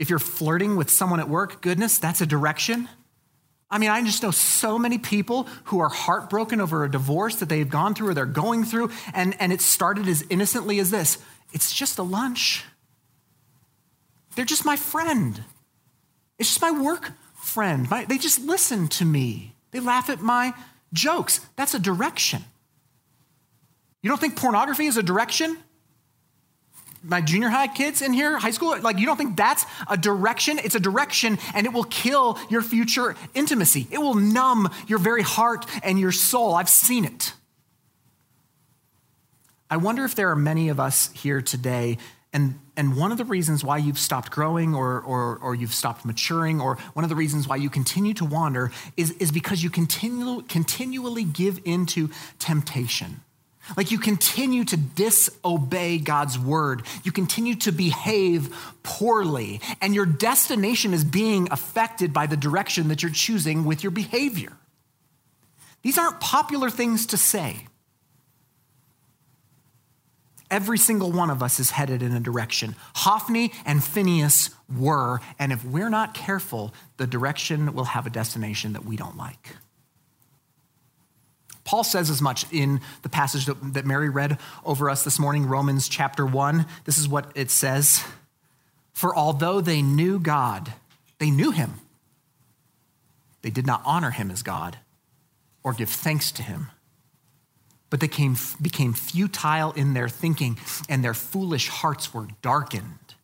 If 0.00 0.10
you're 0.10 0.18
flirting 0.18 0.74
with 0.74 0.90
someone 0.90 1.20
at 1.20 1.28
work, 1.28 1.62
goodness, 1.62 1.98
that's 2.00 2.20
a 2.20 2.26
direction. 2.26 2.88
I 3.70 3.78
mean, 3.78 3.90
I 3.90 4.02
just 4.02 4.24
know 4.24 4.32
so 4.32 4.76
many 4.76 4.98
people 4.98 5.44
who 5.66 5.78
are 5.78 5.88
heartbroken 5.88 6.60
over 6.60 6.82
a 6.82 6.90
divorce 6.90 7.36
that 7.36 7.48
they've 7.48 7.70
gone 7.70 7.94
through 7.94 8.08
or 8.08 8.14
they're 8.14 8.26
going 8.26 8.64
through, 8.64 8.90
and, 9.14 9.40
and 9.40 9.52
it 9.52 9.60
started 9.60 10.08
as 10.08 10.24
innocently 10.30 10.80
as 10.80 10.90
this 10.90 11.18
it's 11.52 11.72
just 11.72 11.98
a 11.98 12.02
lunch. 12.02 12.64
They're 14.34 14.44
just 14.44 14.64
my 14.64 14.74
friend. 14.74 15.44
It's 16.40 16.48
just 16.48 16.60
my 16.60 16.72
work 16.72 17.12
friend. 17.36 17.88
My, 17.88 18.04
they 18.04 18.18
just 18.18 18.40
listen 18.40 18.88
to 18.88 19.04
me. 19.04 19.54
They 19.70 19.78
laugh 19.78 20.10
at 20.10 20.20
my 20.20 20.54
jokes. 20.92 21.38
That's 21.54 21.72
a 21.72 21.78
direction. 21.78 22.42
You 24.02 24.08
don't 24.08 24.20
think 24.20 24.34
pornography 24.34 24.86
is 24.86 24.96
a 24.96 25.04
direction? 25.04 25.56
My 27.08 27.20
junior 27.20 27.48
high 27.48 27.68
kids 27.68 28.02
in 28.02 28.12
here, 28.12 28.36
high 28.36 28.50
school, 28.50 28.78
like 28.80 28.98
you 28.98 29.06
don't 29.06 29.16
think 29.16 29.36
that's 29.36 29.64
a 29.88 29.96
direction? 29.96 30.58
It's 30.58 30.74
a 30.74 30.80
direction 30.80 31.38
and 31.54 31.66
it 31.66 31.72
will 31.72 31.84
kill 31.84 32.38
your 32.50 32.62
future 32.62 33.14
intimacy. 33.34 33.86
It 33.90 33.98
will 33.98 34.14
numb 34.14 34.70
your 34.86 34.98
very 34.98 35.22
heart 35.22 35.66
and 35.82 35.98
your 35.98 36.12
soul. 36.12 36.54
I've 36.54 36.68
seen 36.68 37.04
it. 37.04 37.32
I 39.70 39.76
wonder 39.76 40.04
if 40.04 40.14
there 40.14 40.30
are 40.30 40.36
many 40.36 40.68
of 40.68 40.78
us 40.78 41.10
here 41.12 41.40
today 41.40 41.98
and, 42.36 42.58
and 42.76 42.98
one 42.98 43.12
of 43.12 43.18
the 43.18 43.24
reasons 43.24 43.64
why 43.64 43.78
you've 43.78 43.98
stopped 43.98 44.30
growing 44.30 44.74
or, 44.74 45.00
or, 45.00 45.38
or 45.38 45.54
you've 45.54 45.72
stopped 45.72 46.04
maturing, 46.04 46.60
or 46.60 46.76
one 46.92 47.02
of 47.02 47.08
the 47.08 47.16
reasons 47.16 47.48
why 47.48 47.56
you 47.56 47.70
continue 47.70 48.12
to 48.12 48.26
wander, 48.26 48.72
is, 48.96 49.12
is 49.12 49.32
because 49.32 49.62
you 49.62 49.70
continue, 49.70 50.42
continually 50.42 51.24
give 51.24 51.58
into 51.64 52.10
temptation. 52.38 53.22
Like 53.76 53.90
you 53.90 53.98
continue 53.98 54.64
to 54.64 54.76
disobey 54.76 55.98
God's 55.98 56.38
word. 56.38 56.82
You 57.02 57.12
continue 57.12 57.54
to 57.56 57.72
behave 57.72 58.54
poorly, 58.82 59.60
and 59.80 59.94
your 59.94 60.06
destination 60.06 60.94
is 60.94 61.04
being 61.04 61.48
affected 61.50 62.12
by 62.12 62.26
the 62.26 62.36
direction 62.36 62.88
that 62.88 63.02
you're 63.02 63.12
choosing 63.12 63.64
with 63.64 63.82
your 63.82 63.90
behavior. 63.90 64.52
These 65.82 65.98
aren't 65.98 66.20
popular 66.20 66.70
things 66.70 67.06
to 67.06 67.16
say. 67.16 67.66
Every 70.48 70.78
single 70.78 71.10
one 71.10 71.30
of 71.30 71.42
us 71.42 71.58
is 71.58 71.70
headed 71.70 72.02
in 72.02 72.12
a 72.12 72.20
direction. 72.20 72.76
Hophni 72.94 73.52
and 73.64 73.82
Phinehas 73.82 74.50
were, 74.76 75.20
and 75.40 75.52
if 75.52 75.64
we're 75.64 75.90
not 75.90 76.14
careful, 76.14 76.72
the 76.98 77.06
direction 77.06 77.74
will 77.74 77.84
have 77.84 78.06
a 78.06 78.10
destination 78.10 78.72
that 78.74 78.84
we 78.84 78.96
don't 78.96 79.16
like. 79.16 79.56
Paul 81.66 81.84
says 81.84 82.08
as 82.08 82.22
much 82.22 82.50
in 82.50 82.80
the 83.02 83.10
passage 83.10 83.44
that, 83.44 83.74
that 83.74 83.84
Mary 83.84 84.08
read 84.08 84.38
over 84.64 84.88
us 84.88 85.04
this 85.04 85.18
morning, 85.18 85.46
Romans 85.46 85.88
chapter 85.88 86.24
1. 86.24 86.64
This 86.84 86.96
is 86.96 87.06
what 87.06 87.30
it 87.34 87.50
says 87.50 88.02
For 88.94 89.14
although 89.14 89.60
they 89.60 89.82
knew 89.82 90.18
God, 90.18 90.72
they 91.18 91.30
knew 91.30 91.50
him, 91.50 91.74
they 93.42 93.50
did 93.50 93.66
not 93.66 93.82
honor 93.84 94.12
him 94.12 94.30
as 94.30 94.42
God 94.42 94.78
or 95.62 95.74
give 95.74 95.90
thanks 95.90 96.32
to 96.32 96.42
him 96.42 96.68
but 97.90 98.00
they 98.00 98.08
came, 98.08 98.36
became 98.60 98.92
futile 98.92 99.72
in 99.72 99.94
their 99.94 100.08
thinking, 100.08 100.58
and 100.88 101.04
their 101.04 101.14
foolish 101.14 101.68
hearts 101.68 102.12
were 102.12 102.28
darkened. 102.42 103.14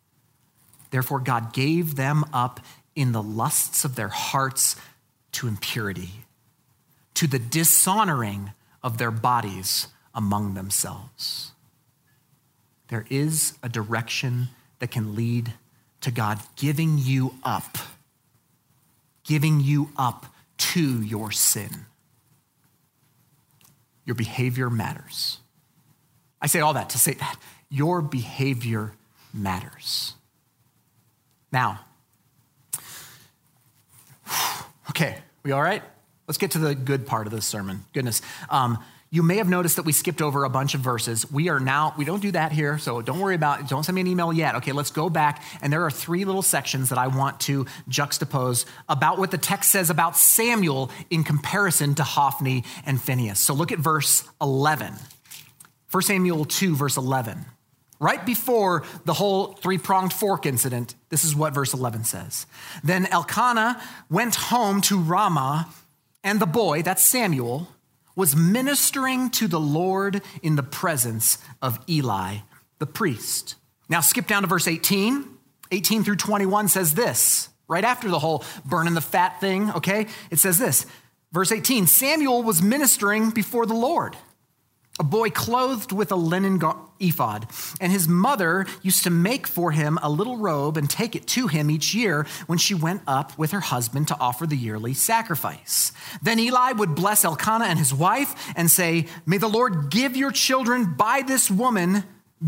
Therefore, 0.91 1.19
God 1.19 1.53
gave 1.53 1.95
them 1.95 2.23
up 2.31 2.59
in 2.95 3.11
the 3.11 3.21
lusts 3.21 3.83
of 3.83 3.95
their 3.95 4.07
hearts 4.09 4.75
to 5.33 5.47
impurity, 5.47 6.11
to 7.15 7.27
the 7.27 7.39
dishonoring 7.39 8.51
of 8.81 8.97
their 8.97 9.11
bodies 9.11 9.87
among 10.13 10.53
themselves. 10.53 11.51
There 12.89 13.05
is 13.09 13.57
a 13.63 13.69
direction 13.69 14.49
that 14.79 14.91
can 14.91 15.15
lead 15.15 15.53
to 16.01 16.11
God 16.11 16.39
giving 16.55 16.97
you 16.97 17.35
up, 17.43 17.77
giving 19.23 19.59
you 19.59 19.89
up 19.97 20.25
to 20.57 21.01
your 21.01 21.31
sin 21.31 21.85
your 24.05 24.15
behavior 24.15 24.69
matters. 24.69 25.39
I 26.41 26.47
say 26.47 26.59
all 26.59 26.73
that 26.73 26.89
to 26.91 26.99
say 26.99 27.13
that 27.13 27.37
your 27.69 28.01
behavior 28.01 28.91
matters. 29.33 30.13
Now, 31.51 31.79
okay, 34.89 35.19
we 35.43 35.51
all 35.51 35.61
right? 35.61 35.83
Let's 36.27 36.37
get 36.37 36.51
to 36.51 36.59
the 36.59 36.75
good 36.75 37.05
part 37.05 37.27
of 37.27 37.33
this 37.33 37.45
sermon. 37.45 37.85
Goodness. 37.93 38.21
Um, 38.49 38.77
you 39.13 39.21
may 39.21 39.37
have 39.37 39.47
noticed 39.47 39.75
that 39.75 39.85
we 39.85 39.91
skipped 39.91 40.23
over 40.23 40.43
a 40.43 40.49
bunch 40.49 40.73
of 40.73 40.81
verses. 40.81 41.31
We 41.31 41.47
are 41.49 41.59
now, 41.59 41.93
we 41.99 42.03
don't 42.03 42.21
do 42.21 42.31
that 42.31 42.51
here, 42.51 42.79
so 42.79 42.99
don't 42.99 43.19
worry 43.19 43.35
about 43.35 43.59
it. 43.59 43.67
Don't 43.67 43.83
send 43.83 43.93
me 43.93 44.01
an 44.01 44.07
email 44.07 44.33
yet. 44.33 44.55
Okay, 44.55 44.71
let's 44.71 44.89
go 44.89 45.07
back. 45.07 45.43
And 45.61 45.71
there 45.71 45.83
are 45.83 45.91
three 45.91 46.25
little 46.25 46.41
sections 46.41 46.89
that 46.89 46.97
I 46.97 47.05
want 47.07 47.39
to 47.41 47.65
juxtapose 47.87 48.65
about 48.89 49.19
what 49.19 49.29
the 49.29 49.37
text 49.37 49.69
says 49.69 49.91
about 49.91 50.17
Samuel 50.17 50.89
in 51.11 51.23
comparison 51.23 51.93
to 51.93 52.03
Hophni 52.03 52.63
and 52.87 52.99
Phinehas. 52.99 53.39
So 53.39 53.53
look 53.53 53.71
at 53.71 53.77
verse 53.77 54.27
11. 54.41 54.95
1 55.91 56.01
Samuel 56.01 56.45
2, 56.45 56.75
verse 56.75 56.97
11. 56.97 57.45
Right 57.99 58.25
before 58.25 58.83
the 59.05 59.13
whole 59.13 59.53
three 59.53 59.77
pronged 59.77 60.11
fork 60.11 60.47
incident, 60.47 60.95
this 61.09 61.23
is 61.23 61.35
what 61.35 61.53
verse 61.53 61.75
11 61.75 62.05
says. 62.05 62.47
Then 62.83 63.05
Elkanah 63.05 63.79
went 64.09 64.33
home 64.33 64.81
to 64.81 64.99
Ramah, 64.99 65.69
and 66.23 66.39
the 66.39 66.45
boy, 66.45 66.81
that's 66.81 67.03
Samuel, 67.03 67.67
was 68.15 68.35
ministering 68.35 69.29
to 69.31 69.47
the 69.47 69.59
Lord 69.59 70.21
in 70.41 70.55
the 70.55 70.63
presence 70.63 71.37
of 71.61 71.79
Eli, 71.89 72.37
the 72.79 72.85
priest. 72.85 73.55
Now, 73.89 74.01
skip 74.01 74.27
down 74.27 74.43
to 74.43 74.47
verse 74.47 74.67
18. 74.67 75.25
18 75.71 76.03
through 76.03 76.17
21 76.17 76.67
says 76.67 76.93
this, 76.93 77.49
right 77.67 77.83
after 77.83 78.09
the 78.09 78.19
whole 78.19 78.43
burning 78.63 78.93
the 78.93 79.01
fat 79.01 79.39
thing, 79.39 79.71
okay? 79.71 80.07
It 80.29 80.39
says 80.39 80.59
this. 80.59 80.85
Verse 81.31 81.51
18 81.51 81.87
Samuel 81.87 82.43
was 82.43 82.61
ministering 82.61 83.31
before 83.31 83.65
the 83.65 83.73
Lord 83.73 84.15
a 84.99 85.03
boy 85.03 85.29
clothed 85.31 85.91
with 85.91 86.11
a 86.11 86.15
linen 86.15 86.61
ephod. 86.99 87.47
And 87.81 87.91
his 87.91 88.07
mother 88.07 88.67
used 88.83 89.03
to 89.03 89.09
make 89.09 89.47
for 89.47 89.71
him 89.71 89.97
a 90.03 90.09
little 90.09 90.37
robe 90.37 90.77
and 90.77 90.87
take 90.87 91.15
it 91.15 91.25
to 91.29 91.47
him 91.47 91.71
each 91.71 91.95
year 91.95 92.27
when 92.45 92.59
she 92.59 92.75
went 92.75 93.01
up 93.07 93.37
with 93.37 93.51
her 93.51 93.59
husband 93.59 94.07
to 94.09 94.19
offer 94.19 94.45
the 94.45 94.55
yearly 94.55 94.93
sacrifice. 94.93 95.91
Then 96.21 96.39
Eli 96.39 96.73
would 96.73 96.93
bless 96.93 97.25
Elkanah 97.25 97.65
and 97.65 97.79
his 97.79 97.93
wife 97.93 98.53
and 98.55 98.69
say, 98.69 99.07
May 99.25 99.39
the 99.39 99.47
Lord 99.47 99.89
give 99.89 100.15
your 100.15 100.31
children 100.31 100.93
by 100.93 101.23
this 101.25 101.49
woman, 101.49 102.03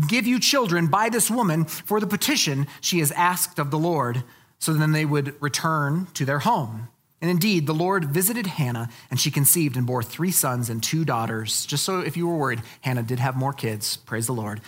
give 0.06 0.26
you 0.26 0.38
children 0.38 0.86
by 0.86 1.08
this 1.08 1.28
woman 1.28 1.64
for 1.64 1.98
the 1.98 2.06
petition 2.06 2.68
she 2.80 3.00
has 3.00 3.10
asked 3.12 3.58
of 3.58 3.72
the 3.72 3.78
Lord. 3.78 4.22
So 4.60 4.72
then 4.72 4.92
they 4.92 5.04
would 5.04 5.34
return 5.42 6.06
to 6.14 6.24
their 6.24 6.38
home. 6.38 6.88
And 7.26 7.32
indeed, 7.32 7.66
the 7.66 7.74
Lord 7.74 8.04
visited 8.04 8.46
Hannah, 8.46 8.88
and 9.10 9.18
she 9.18 9.32
conceived 9.32 9.76
and 9.76 9.84
bore 9.84 10.00
three 10.00 10.30
sons 10.30 10.70
and 10.70 10.80
two 10.80 11.04
daughters. 11.04 11.66
Just 11.66 11.82
so 11.82 11.98
if 11.98 12.16
you 12.16 12.28
were 12.28 12.36
worried, 12.36 12.62
Hannah 12.82 13.02
did 13.02 13.18
have 13.18 13.34
more 13.34 13.52
kids. 13.52 13.96
Praise 13.96 14.28
the 14.28 14.32
Lord. 14.32 14.60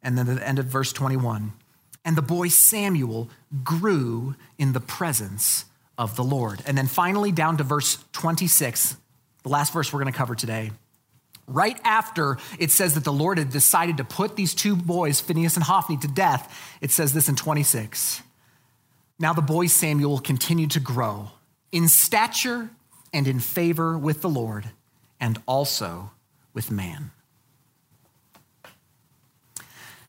And 0.00 0.16
then 0.16 0.28
at 0.28 0.36
the 0.36 0.46
end 0.46 0.60
of 0.60 0.66
verse 0.66 0.92
21 0.92 1.52
and 2.04 2.16
the 2.16 2.22
boy 2.22 2.46
Samuel 2.46 3.30
grew 3.64 4.36
in 4.58 4.74
the 4.74 4.80
presence 4.80 5.64
of 5.98 6.14
the 6.14 6.22
Lord. 6.22 6.62
And 6.68 6.78
then 6.78 6.86
finally, 6.86 7.32
down 7.32 7.56
to 7.56 7.64
verse 7.64 7.98
26, 8.12 8.96
the 9.42 9.48
last 9.48 9.72
verse 9.72 9.92
we're 9.92 10.00
going 10.00 10.12
to 10.12 10.16
cover 10.16 10.36
today. 10.36 10.70
Right 11.48 11.80
after 11.82 12.38
it 12.60 12.70
says 12.70 12.94
that 12.94 13.02
the 13.02 13.12
Lord 13.12 13.38
had 13.38 13.50
decided 13.50 13.96
to 13.96 14.04
put 14.04 14.36
these 14.36 14.54
two 14.54 14.76
boys, 14.76 15.20
Phinehas 15.20 15.56
and 15.56 15.64
Hophni, 15.64 15.96
to 15.96 16.06
death, 16.06 16.56
it 16.80 16.92
says 16.92 17.12
this 17.12 17.28
in 17.28 17.34
26. 17.34 18.22
Now 19.18 19.32
the 19.32 19.42
boy 19.42 19.66
Samuel 19.66 20.20
continued 20.20 20.70
to 20.70 20.80
grow 20.80 21.30
in 21.74 21.88
stature 21.88 22.70
and 23.12 23.26
in 23.26 23.40
favor 23.40 23.98
with 23.98 24.22
the 24.22 24.28
Lord 24.28 24.70
and 25.20 25.42
also 25.46 26.12
with 26.54 26.70
man. 26.70 27.10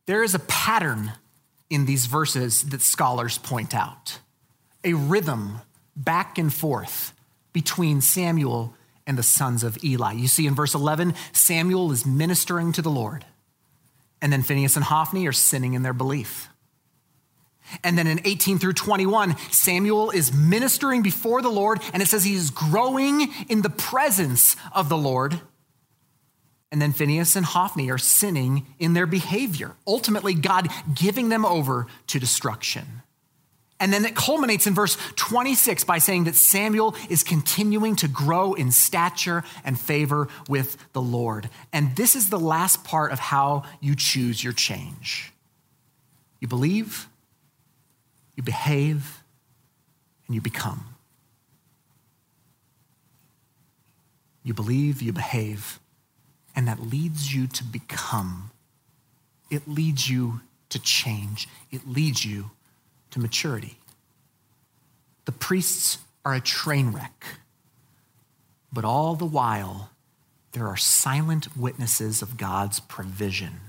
There 0.06 0.24
is 0.24 0.36
a 0.36 0.40
pattern 0.40 1.14
in 1.68 1.88
these 1.88 2.06
verses 2.06 2.64
that 2.70 2.82
scholars 2.82 3.40
point 3.40 3.74
out 3.74 4.20
a 4.84 4.94
rhythm 4.94 5.62
back 5.96 6.38
and 6.38 6.54
forth 6.54 7.14
between 7.52 8.00
Samuel 8.00 8.76
and 9.08 9.18
the 9.18 9.24
sons 9.24 9.64
of 9.64 9.84
Eli. 9.84 10.14
You 10.14 10.28
see 10.28 10.46
in 10.46 10.54
verse 10.54 10.76
11, 10.76 11.16
Samuel 11.32 11.92
is 11.92 12.06
ministering 12.06 12.72
to 12.74 12.84
the 12.84 12.92
Lord. 12.92 13.26
And 14.22 14.32
then 14.32 14.44
Phinehas 14.44 14.76
and 14.76 14.86
Hophni 14.86 15.26
are 15.26 15.32
sinning 15.32 15.74
in 15.74 15.82
their 15.82 15.94
belief. 15.94 16.48
And 17.84 17.98
then 17.98 18.08
in 18.08 18.22
18 18.26 18.60
through 18.60 18.74
21, 18.74 19.38
Samuel 19.52 20.12
is 20.12 20.34
ministering 20.34 21.02
before 21.02 21.42
the 21.42 21.50
Lord, 21.50 21.82
and 21.94 22.02
it 22.02 22.08
says 22.08 22.24
he's 22.24 22.50
growing 22.50 23.32
in 23.50 23.62
the 23.62 23.70
presence 23.70 24.56
of 24.74 24.90
the 24.90 24.98
Lord. 24.98 25.40
And 26.72 26.82
then 26.82 26.94
Phinehas 26.94 27.36
and 27.36 27.46
Hophni 27.46 27.90
are 27.90 27.98
sinning 27.98 28.66
in 28.80 28.94
their 28.94 29.06
behavior, 29.06 29.76
ultimately, 29.88 30.34
God 30.34 30.68
giving 30.94 31.30
them 31.30 31.46
over 31.46 31.88
to 32.08 32.20
destruction. 32.20 33.02
And 33.80 33.92
then 33.92 34.06
it 34.06 34.16
culminates 34.16 34.68
in 34.68 34.74
verse 34.74 34.98
26 35.16 35.84
by 35.84 35.98
saying 35.98 36.24
that 36.26 36.36
Samuel 36.36 36.96
is 37.10 37.24
continuing 37.24 37.96
to 37.98 38.08
grow 38.08 38.54
in 38.54 38.72
stature 38.72 39.44
and 39.66 39.78
favor 39.80 40.30
with 40.48 40.78
the 40.94 41.02
Lord. 41.02 41.50
And 41.74 41.96
this 41.96 42.16
is 42.16 42.30
the 42.30 42.40
last 42.40 42.86
part 42.86 43.12
of 43.12 43.20
how 43.20 43.64
you 43.82 43.96
choose 43.96 44.44
your 44.44 44.54
change. 44.54 45.34
You 46.40 46.48
believe, 46.48 47.08
you 48.36 48.44
behave, 48.44 49.24
and 50.28 50.36
you 50.36 50.42
become. 50.42 50.86
You 54.44 54.54
believe, 54.54 55.02
you 55.02 55.12
behave, 55.12 55.80
and 56.56 56.68
that 56.68 56.80
leads 56.80 57.34
you 57.34 57.48
to 57.48 57.64
become. 57.64 58.52
It 59.50 59.68
leads 59.68 60.10
you 60.10 60.42
to 60.70 60.80
change. 60.80 61.48
It 61.72 61.88
leads 61.88 62.26
you 62.26 62.52
to 63.12 63.20
maturity. 63.20 63.80
The 65.26 65.32
priests 65.32 65.98
are 66.24 66.34
a 66.34 66.42
train 66.42 66.92
wreck, 66.92 67.26
but 68.72 68.86
all 68.86 69.16
the 69.16 69.26
while, 69.26 69.92
there 70.52 70.68
are 70.68 70.78
silent 70.78 71.58
witnesses 71.58 72.22
of 72.22 72.38
God's 72.38 72.80
provision. 72.80 73.60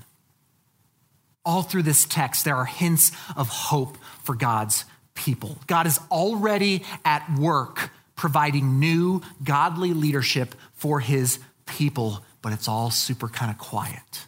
All 1.47 1.61
through 1.61 1.83
this 1.83 2.03
text, 2.03 2.43
there 2.43 2.57
are 2.57 2.65
hints 2.65 3.13
of 3.37 3.47
hope 3.47 3.97
for 4.23 4.35
God's 4.35 4.83
people. 5.13 5.57
God 5.65 5.87
is 5.87 5.97
already 6.11 6.83
at 7.05 7.23
work 7.39 7.89
providing 8.17 8.79
new 8.79 9.21
godly 9.41 9.93
leadership 9.93 10.55
for 10.73 10.99
his 10.99 11.39
people, 11.65 12.21
but 12.41 12.51
it's 12.51 12.67
all 12.67 12.91
super 12.91 13.29
kind 13.29 13.49
of 13.49 13.57
quiet. 13.57 14.27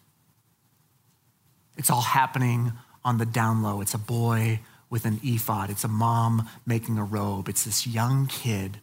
It's 1.75 1.89
all 1.89 2.01
happening 2.01 2.71
on 3.03 3.17
the 3.17 3.25
down 3.25 3.63
low. 3.63 3.81
It's 3.81 3.93
a 3.93 3.99
boy 3.99 4.61
with 4.89 5.05
an 5.05 5.19
ephod. 5.21 5.69
It's 5.69 5.83
a 5.83 5.89
mom 5.89 6.47
making 6.65 6.97
a 6.97 7.03
robe. 7.03 7.49
It's 7.49 7.65
this 7.65 7.85
young 7.85 8.27
kid 8.27 8.79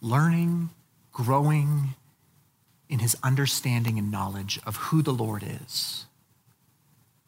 learning, 0.00 0.70
growing 1.12 1.94
in 2.88 3.00
his 3.00 3.16
understanding 3.24 3.98
and 3.98 4.12
knowledge 4.12 4.60
of 4.64 4.76
who 4.76 5.02
the 5.02 5.12
Lord 5.12 5.42
is. 5.42 6.06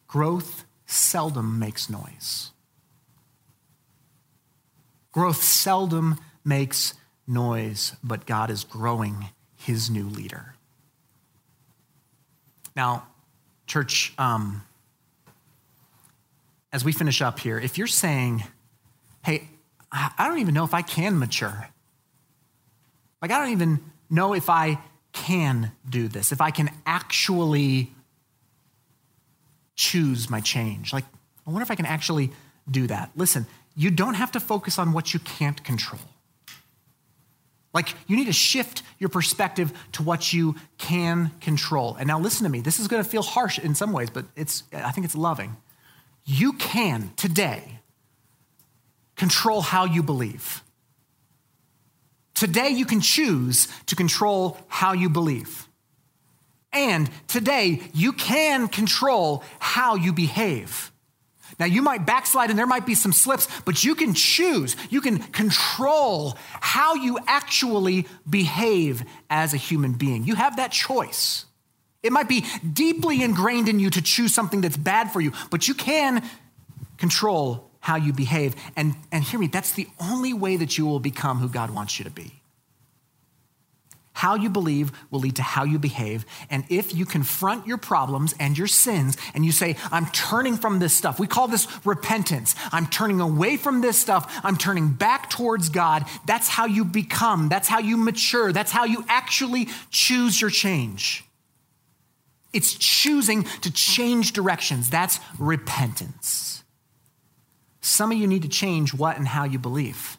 Growth 0.06 0.64
seldom 0.86 1.58
makes 1.58 1.90
noise. 1.90 2.50
Growth 5.12 5.42
seldom 5.42 6.18
makes 6.44 6.94
noise, 7.26 7.94
but 8.04 8.26
God 8.26 8.50
is 8.50 8.64
growing 8.64 9.30
his 9.56 9.90
new 9.90 10.08
leader. 10.08 10.54
Now, 12.76 13.06
church, 13.66 14.12
um, 14.18 14.62
as 16.72 16.84
we 16.84 16.92
finish 16.92 17.22
up 17.22 17.40
here, 17.40 17.58
if 17.58 17.78
you're 17.78 17.86
saying, 17.86 18.44
hey, 19.24 19.48
I 19.90 20.28
don't 20.28 20.38
even 20.38 20.52
know 20.52 20.64
if 20.64 20.74
I 20.74 20.82
can 20.82 21.18
mature, 21.18 21.70
like 23.22 23.30
I 23.30 23.38
don't 23.38 23.52
even 23.52 23.80
know 24.10 24.34
if 24.34 24.50
I 24.50 24.78
can 25.12 25.72
do 25.88 26.06
this, 26.08 26.32
if 26.32 26.42
I 26.42 26.50
can 26.50 26.70
actually 26.84 27.95
choose 29.76 30.28
my 30.28 30.40
change. 30.40 30.92
Like, 30.92 31.04
I 31.46 31.50
wonder 31.50 31.62
if 31.62 31.70
I 31.70 31.76
can 31.76 31.86
actually 31.86 32.32
do 32.68 32.86
that. 32.88 33.10
Listen, 33.14 33.46
you 33.76 33.90
don't 33.90 34.14
have 34.14 34.32
to 34.32 34.40
focus 34.40 34.78
on 34.78 34.92
what 34.92 35.14
you 35.14 35.20
can't 35.20 35.62
control. 35.62 36.00
Like, 37.72 37.94
you 38.06 38.16
need 38.16 38.24
to 38.24 38.32
shift 38.32 38.82
your 38.98 39.10
perspective 39.10 39.72
to 39.92 40.02
what 40.02 40.32
you 40.32 40.56
can 40.78 41.30
control. 41.40 41.94
And 41.96 42.08
now, 42.08 42.18
listen 42.18 42.44
to 42.44 42.50
me. 42.50 42.60
This 42.60 42.80
is 42.80 42.88
going 42.88 43.02
to 43.04 43.08
feel 43.08 43.22
harsh 43.22 43.58
in 43.58 43.74
some 43.74 43.92
ways, 43.92 44.08
but 44.10 44.24
it's, 44.34 44.64
I 44.72 44.90
think 44.90 45.04
it's 45.04 45.14
loving 45.14 45.56
you 46.26 46.54
can 46.54 47.12
today 47.16 47.78
control 49.14 49.62
how 49.62 49.84
you 49.84 50.02
believe. 50.02 50.62
Today, 52.34 52.68
you 52.68 52.84
can 52.84 53.00
choose 53.00 53.68
to 53.86 53.96
control 53.96 54.58
how 54.68 54.92
you 54.92 55.08
believe. 55.08 55.65
And 56.72 57.10
today, 57.28 57.80
you 57.94 58.12
can 58.12 58.68
control 58.68 59.42
how 59.58 59.94
you 59.94 60.12
behave. 60.12 60.92
Now, 61.58 61.66
you 61.66 61.80
might 61.80 62.04
backslide 62.04 62.50
and 62.50 62.58
there 62.58 62.66
might 62.66 62.84
be 62.84 62.94
some 62.94 63.12
slips, 63.12 63.48
but 63.64 63.82
you 63.82 63.94
can 63.94 64.12
choose, 64.12 64.76
you 64.90 65.00
can 65.00 65.18
control 65.18 66.36
how 66.60 66.94
you 66.94 67.18
actually 67.26 68.06
behave 68.28 69.04
as 69.30 69.54
a 69.54 69.56
human 69.56 69.92
being. 69.92 70.24
You 70.24 70.34
have 70.34 70.56
that 70.56 70.72
choice. 70.72 71.46
It 72.02 72.12
might 72.12 72.28
be 72.28 72.44
deeply 72.72 73.22
ingrained 73.22 73.68
in 73.68 73.80
you 73.80 73.90
to 73.90 74.02
choose 74.02 74.34
something 74.34 74.60
that's 74.60 74.76
bad 74.76 75.10
for 75.12 75.20
you, 75.20 75.32
but 75.50 75.66
you 75.66 75.74
can 75.74 76.22
control 76.98 77.70
how 77.80 77.96
you 77.96 78.12
behave. 78.12 78.54
And, 78.76 78.94
and 79.10 79.24
hear 79.24 79.40
me, 79.40 79.46
that's 79.46 79.72
the 79.72 79.88
only 79.98 80.34
way 80.34 80.56
that 80.56 80.76
you 80.76 80.84
will 80.86 81.00
become 81.00 81.38
who 81.38 81.48
God 81.48 81.70
wants 81.70 81.98
you 81.98 82.04
to 82.04 82.10
be. 82.10 82.35
How 84.16 84.34
you 84.34 84.48
believe 84.48 84.92
will 85.10 85.20
lead 85.20 85.36
to 85.36 85.42
how 85.42 85.64
you 85.64 85.78
behave. 85.78 86.24
And 86.48 86.64
if 86.70 86.94
you 86.94 87.04
confront 87.04 87.66
your 87.66 87.76
problems 87.76 88.34
and 88.40 88.56
your 88.56 88.66
sins 88.66 89.18
and 89.34 89.44
you 89.44 89.52
say, 89.52 89.76
I'm 89.92 90.06
turning 90.06 90.56
from 90.56 90.78
this 90.78 90.94
stuff, 90.94 91.20
we 91.20 91.26
call 91.26 91.48
this 91.48 91.68
repentance. 91.84 92.54
I'm 92.72 92.86
turning 92.86 93.20
away 93.20 93.58
from 93.58 93.82
this 93.82 93.98
stuff. 93.98 94.40
I'm 94.42 94.56
turning 94.56 94.94
back 94.94 95.28
towards 95.28 95.68
God. 95.68 96.06
That's 96.26 96.48
how 96.48 96.64
you 96.64 96.82
become. 96.82 97.50
That's 97.50 97.68
how 97.68 97.78
you 97.78 97.98
mature. 97.98 98.54
That's 98.54 98.72
how 98.72 98.84
you 98.84 99.04
actually 99.06 99.68
choose 99.90 100.40
your 100.40 100.48
change. 100.48 101.22
It's 102.54 102.72
choosing 102.72 103.44
to 103.60 103.70
change 103.70 104.32
directions. 104.32 104.88
That's 104.88 105.20
repentance. 105.38 106.64
Some 107.82 108.12
of 108.12 108.16
you 108.16 108.26
need 108.26 108.44
to 108.44 108.48
change 108.48 108.94
what 108.94 109.18
and 109.18 109.28
how 109.28 109.44
you 109.44 109.58
believe. 109.58 110.15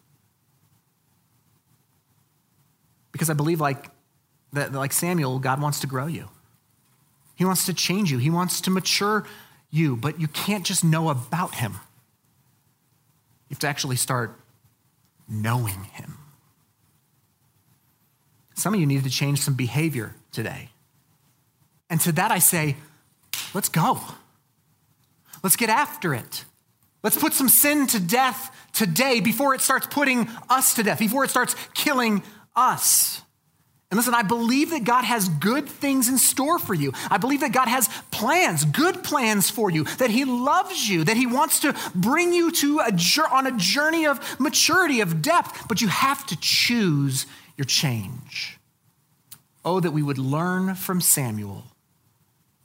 Because 3.17 3.31
I 3.31 3.33
believe, 3.33 3.59
like, 3.59 3.89
that, 4.53 4.73
like 4.73 4.93
Samuel, 4.93 5.39
God 5.39 5.59
wants 5.59 5.79
to 5.79 5.87
grow 5.87 6.05
you. 6.05 6.29
He 7.33 7.45
wants 7.45 7.65
to 7.65 7.73
change 7.73 8.11
you. 8.11 8.19
He 8.19 8.29
wants 8.29 8.61
to 8.61 8.69
mature 8.69 9.25
you, 9.71 9.95
but 9.95 10.21
you 10.21 10.27
can't 10.27 10.63
just 10.63 10.83
know 10.83 11.09
about 11.09 11.55
him. 11.55 11.73
You 13.49 13.55
have 13.55 13.59
to 13.59 13.67
actually 13.67 13.95
start 13.95 14.39
knowing 15.27 15.83
him. 15.93 16.19
Some 18.53 18.75
of 18.75 18.79
you 18.79 18.85
need 18.85 19.03
to 19.03 19.09
change 19.09 19.39
some 19.39 19.55
behavior 19.55 20.15
today. 20.31 20.69
And 21.89 21.99
to 22.01 22.11
that 22.11 22.29
I 22.31 22.37
say, 22.37 22.75
let's 23.55 23.69
go. 23.69 23.99
Let's 25.41 25.55
get 25.55 25.69
after 25.69 26.13
it. 26.13 26.45
Let's 27.03 27.17
put 27.17 27.33
some 27.33 27.49
sin 27.49 27.87
to 27.87 27.99
death 27.99 28.55
today 28.73 29.21
before 29.21 29.55
it 29.55 29.61
starts 29.61 29.87
putting 29.87 30.27
us 30.49 30.73
to 30.75 30.83
death, 30.83 30.99
before 30.99 31.23
it 31.23 31.29
starts 31.29 31.55
killing 31.73 32.21
us. 32.57 33.21
And 33.89 33.97
listen, 33.97 34.13
I 34.13 34.23
believe 34.23 34.71
that 34.71 34.83
God 34.83 35.05
has 35.05 35.29
good 35.29 35.65
things 35.65 36.09
in 36.09 36.17
store 36.17 36.59
for 36.59 36.73
you. 36.73 36.91
I 37.09 37.17
believe 37.17 37.39
that 37.39 37.53
God 37.53 37.69
has 37.69 37.87
plans, 38.11 38.65
good 38.65 39.01
plans 39.01 39.49
for 39.49 39.71
you, 39.71 39.85
that 39.85 40.09
He 40.09 40.25
loves 40.25 40.89
you, 40.89 41.05
that 41.05 41.15
He 41.15 41.25
wants 41.25 41.61
to 41.61 41.73
bring 41.95 42.33
you 42.33 42.51
to 42.51 42.79
a, 42.79 42.91
on 43.31 43.47
a 43.47 43.57
journey 43.57 44.05
of 44.05 44.39
maturity, 44.41 44.99
of 44.99 45.21
depth, 45.21 45.69
but 45.69 45.79
you 45.79 45.87
have 45.87 46.25
to 46.27 46.37
choose 46.41 47.27
your 47.55 47.65
change. 47.65 48.59
Oh, 49.63 49.79
that 49.79 49.91
we 49.91 50.03
would 50.03 50.17
learn 50.17 50.75
from 50.75 50.99
Samuel 50.99 51.63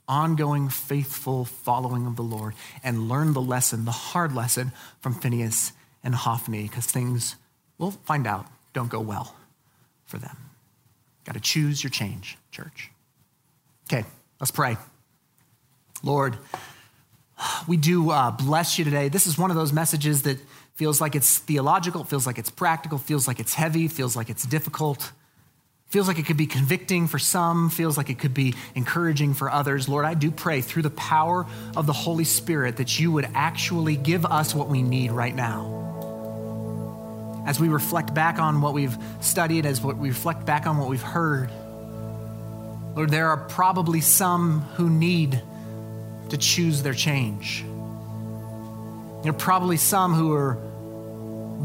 ongoing, 0.05 0.67
faithful 0.67 1.45
following 1.45 2.05
of 2.05 2.17
the 2.17 2.23
Lord 2.23 2.53
and 2.83 3.07
learn 3.07 3.31
the 3.31 3.41
lesson, 3.41 3.85
the 3.85 3.91
hard 3.91 4.35
lesson 4.35 4.73
from 4.99 5.13
Phinehas 5.13 5.71
and 6.03 6.13
Hophni, 6.13 6.63
because 6.63 6.85
things, 6.85 7.37
we'll 7.77 7.91
find 7.91 8.27
out, 8.27 8.45
don't 8.73 8.89
go 8.89 8.99
well 8.99 9.33
for 10.13 10.19
them. 10.19 10.37
Got 11.25 11.33
to 11.33 11.39
choose 11.39 11.83
your 11.83 11.89
change, 11.89 12.37
church. 12.51 12.91
Okay, 13.91 14.05
let's 14.39 14.51
pray. 14.51 14.77
Lord, 16.03 16.37
we 17.67 17.77
do 17.77 18.11
uh, 18.11 18.29
bless 18.29 18.77
you 18.77 18.85
today. 18.85 19.09
This 19.09 19.25
is 19.25 19.39
one 19.39 19.49
of 19.49 19.55
those 19.55 19.73
messages 19.73 20.21
that 20.21 20.37
feels 20.75 21.01
like 21.01 21.15
it's 21.15 21.39
theological, 21.39 22.03
feels 22.03 22.27
like 22.27 22.37
it's 22.37 22.51
practical, 22.51 22.99
feels 22.99 23.27
like 23.27 23.39
it's 23.39 23.55
heavy, 23.55 23.87
feels 23.87 24.15
like 24.15 24.29
it's 24.29 24.45
difficult. 24.45 25.11
Feels 25.87 26.07
like 26.07 26.19
it 26.19 26.27
could 26.27 26.37
be 26.37 26.45
convicting 26.47 27.07
for 27.07 27.17
some, 27.17 27.71
feels 27.71 27.97
like 27.97 28.11
it 28.11 28.19
could 28.19 28.35
be 28.35 28.53
encouraging 28.75 29.33
for 29.33 29.49
others. 29.49 29.89
Lord, 29.89 30.05
I 30.05 30.13
do 30.13 30.29
pray 30.29 30.61
through 30.61 30.83
the 30.83 30.91
power 30.91 31.47
of 31.75 31.87
the 31.87 31.93
Holy 31.93 32.23
Spirit 32.23 32.77
that 32.77 32.99
you 32.99 33.11
would 33.11 33.27
actually 33.33 33.95
give 33.95 34.27
us 34.27 34.53
what 34.53 34.69
we 34.69 34.83
need 34.83 35.11
right 35.11 35.35
now. 35.35 35.92
As 37.45 37.59
we 37.59 37.67
reflect 37.67 38.13
back 38.13 38.39
on 38.39 38.61
what 38.61 38.73
we've 38.73 38.97
studied, 39.21 39.65
as 39.65 39.81
we 39.81 39.93
reflect 39.93 40.45
back 40.45 40.65
on 40.65 40.77
what 40.77 40.89
we've 40.89 41.01
heard, 41.01 41.49
Lord, 42.95 43.09
there 43.09 43.29
are 43.29 43.37
probably 43.37 44.01
some 44.01 44.61
who 44.75 44.89
need 44.89 45.41
to 46.29 46.37
choose 46.37 46.83
their 46.83 46.93
change. 46.93 47.63
There 49.23 49.31
are 49.31 49.37
probably 49.37 49.77
some 49.77 50.13
who 50.13 50.33
are 50.33 50.55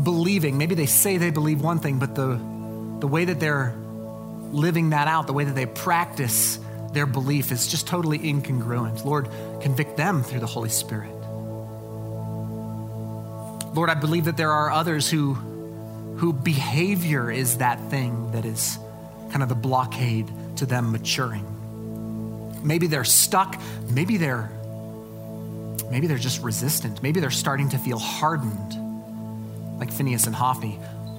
believing, 0.03 0.59
maybe 0.59 0.74
they 0.74 0.87
say 0.87 1.18
they 1.18 1.31
believe 1.31 1.61
one 1.61 1.81
thing, 1.81 1.99
but 1.99 2.14
the, 2.14 2.41
the 3.01 3.07
way 3.07 3.24
that 3.24 3.41
they're 3.41 3.74
living 4.53 4.91
that 4.91 5.09
out, 5.09 5.26
the 5.26 5.33
way 5.33 5.45
that 5.45 5.55
they 5.55 5.66
practice 5.66 6.59
their 6.93 7.07
belief 7.07 7.53
is 7.53 7.66
just 7.66 7.87
totally 7.87 8.18
incongruent. 8.18 9.05
Lord, 9.05 9.29
convict 9.61 9.97
them 9.97 10.22
through 10.22 10.41
the 10.41 10.47
Holy 10.47 10.70
Spirit. 10.70 11.12
Lord, 13.74 13.91
I 13.91 13.95
believe 13.95 14.24
that 14.24 14.37
there 14.37 14.53
are 14.53 14.70
others 14.70 15.11
who, 15.11 15.35
who 16.19 16.33
behavior 16.33 17.31
is 17.31 17.59
that 17.59 17.81
thing 17.91 18.33
that 18.33 18.45
is 18.45 18.79
kind 19.31 19.43
of 19.43 19.49
the 19.49 19.55
blockade 19.55 20.31
to 20.57 20.66
them 20.66 20.93
maturing. 20.93 21.47
Maybe 22.62 22.87
they're 22.87 23.05
stuck. 23.05 23.61
Maybe 23.91 24.16
they're 24.16 24.51
maybe 25.91 26.07
they're 26.07 26.19
just 26.19 26.43
resistant. 26.43 27.03
Maybe 27.03 27.21
they're 27.21 27.31
starting 27.31 27.71
to 27.71 27.79
feel 27.79 27.99
hardened, 27.99 29.79
like 29.79 29.93
Phinehas 29.93 30.27
and 30.27 30.35
Hophni. 30.35 30.79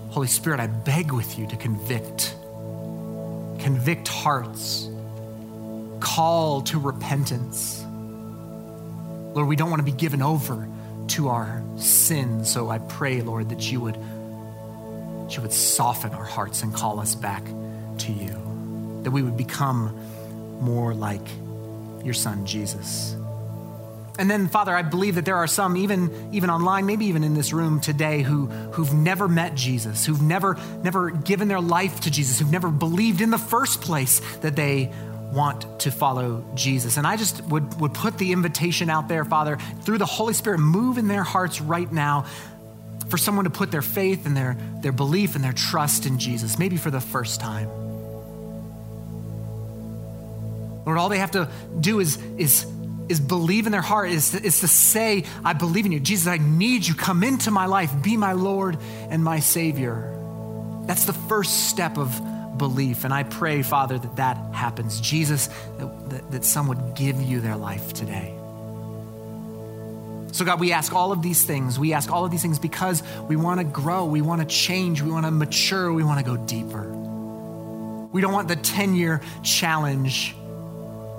Holy 0.09 0.27
Spirit, 0.27 0.59
I 0.59 0.67
beg 0.67 1.11
with 1.11 1.39
you 1.39 1.47
to 1.47 1.55
convict. 1.55 2.35
Convict 3.59 4.07
hearts. 4.07 4.89
Call 5.99 6.61
to 6.63 6.79
repentance. 6.79 7.83
Lord, 9.33 9.47
we 9.47 9.55
don't 9.55 9.69
want 9.69 9.79
to 9.79 9.85
be 9.85 9.97
given 9.97 10.21
over 10.21 10.67
to 11.09 11.29
our 11.29 11.63
sin. 11.77 12.43
So 12.45 12.69
I 12.69 12.79
pray, 12.79 13.21
Lord, 13.21 13.49
that 13.49 13.71
you 13.71 13.81
would, 13.81 13.97
you 15.35 15.41
would 15.41 15.53
soften 15.53 16.11
our 16.11 16.25
hearts 16.25 16.63
and 16.63 16.73
call 16.73 16.99
us 16.99 17.15
back 17.15 17.43
to 17.99 18.11
you, 18.11 19.01
that 19.03 19.11
we 19.11 19.21
would 19.21 19.37
become 19.37 19.97
more 20.59 20.93
like 20.93 21.27
your 22.03 22.13
son, 22.13 22.45
Jesus. 22.45 23.15
And 24.17 24.29
then, 24.29 24.49
Father, 24.49 24.75
I 24.75 24.81
believe 24.81 25.15
that 25.15 25.23
there 25.23 25.37
are 25.37 25.47
some, 25.47 25.77
even, 25.77 26.33
even 26.33 26.49
online, 26.49 26.85
maybe 26.85 27.05
even 27.05 27.23
in 27.23 27.35
this 27.35 27.53
room 27.53 27.79
today, 27.79 28.21
who, 28.21 28.47
who've 28.47 28.93
never 28.93 29.29
met 29.29 29.55
Jesus, 29.55 30.05
who've 30.05 30.21
never, 30.21 30.57
never 30.83 31.09
given 31.09 31.47
their 31.47 31.61
life 31.61 32.01
to 32.01 32.11
Jesus, 32.11 32.37
who've 32.37 32.51
never 32.51 32.69
believed 32.69 33.21
in 33.21 33.29
the 33.29 33.37
first 33.37 33.79
place 33.79 34.19
that 34.41 34.57
they 34.57 34.91
want 35.31 35.79
to 35.81 35.91
follow 35.91 36.43
Jesus. 36.53 36.97
And 36.97 37.07
I 37.07 37.15
just 37.15 37.41
would, 37.45 37.79
would 37.79 37.93
put 37.93 38.17
the 38.17 38.33
invitation 38.33 38.89
out 38.89 39.07
there, 39.07 39.23
Father, 39.23 39.57
through 39.83 39.99
the 39.99 40.05
Holy 40.05 40.33
Spirit, 40.33 40.59
move 40.59 40.97
in 40.97 41.07
their 41.07 41.23
hearts 41.23 41.61
right 41.61 41.89
now 41.89 42.25
for 43.09 43.17
someone 43.17 43.45
to 43.45 43.51
put 43.51 43.71
their 43.71 43.81
faith 43.81 44.25
and 44.25 44.37
their, 44.37 44.57
their 44.81 44.91
belief 44.91 45.35
and 45.35 45.43
their 45.43 45.53
trust 45.53 46.05
in 46.05 46.19
Jesus, 46.19 46.59
maybe 46.59 46.77
for 46.77 46.91
the 46.91 47.01
first 47.01 47.41
time. 47.41 47.67
Lord, 50.85 50.97
all 50.97 51.09
they 51.09 51.19
have 51.19 51.31
to 51.31 51.49
do 51.79 51.99
is, 51.99 52.17
is, 52.37 52.65
is 53.09 53.19
believe 53.19 53.65
in 53.65 53.71
their 53.71 53.81
heart, 53.81 54.09
is, 54.09 54.33
is 54.33 54.61
to 54.61 54.67
say, 54.67 55.25
I 55.43 55.53
believe 55.53 55.85
in 55.85 55.91
you. 55.91 55.99
Jesus, 55.99 56.27
I 56.27 56.37
need 56.37 56.87
you. 56.87 56.95
Come 56.95 57.23
into 57.23 57.51
my 57.51 57.65
life. 57.65 57.91
Be 58.01 58.17
my 58.17 58.33
Lord 58.33 58.77
and 59.09 59.23
my 59.23 59.39
Savior. 59.39 60.15
That's 60.85 61.05
the 61.05 61.13
first 61.13 61.67
step 61.69 61.97
of 61.97 62.19
belief. 62.57 63.03
And 63.03 63.13
I 63.13 63.23
pray, 63.23 63.61
Father, 63.61 63.99
that 63.99 64.15
that 64.15 64.37
happens. 64.53 64.99
Jesus, 64.99 65.47
that, 65.77 66.09
that, 66.09 66.31
that 66.31 66.45
some 66.45 66.67
would 66.67 66.95
give 66.95 67.21
you 67.21 67.39
their 67.39 67.55
life 67.55 67.93
today. 67.93 68.38
So, 70.31 70.45
God, 70.45 70.59
we 70.59 70.71
ask 70.71 70.93
all 70.93 71.11
of 71.11 71.21
these 71.21 71.43
things. 71.43 71.79
We 71.79 71.93
ask 71.93 72.11
all 72.11 72.23
of 72.23 72.31
these 72.31 72.41
things 72.41 72.59
because 72.59 73.03
we 73.27 73.35
want 73.35 73.59
to 73.59 73.63
grow, 73.63 74.05
we 74.05 74.21
want 74.21 74.41
to 74.41 74.47
change, 74.47 75.01
we 75.01 75.11
want 75.11 75.25
to 75.25 75.31
mature, 75.31 75.91
we 75.91 76.03
want 76.03 76.19
to 76.19 76.25
go 76.25 76.37
deeper. 76.37 76.87
We 78.11 78.21
don't 78.21 78.33
want 78.33 78.47
the 78.47 78.55
10 78.55 78.95
year 78.95 79.21
challenge 79.43 80.35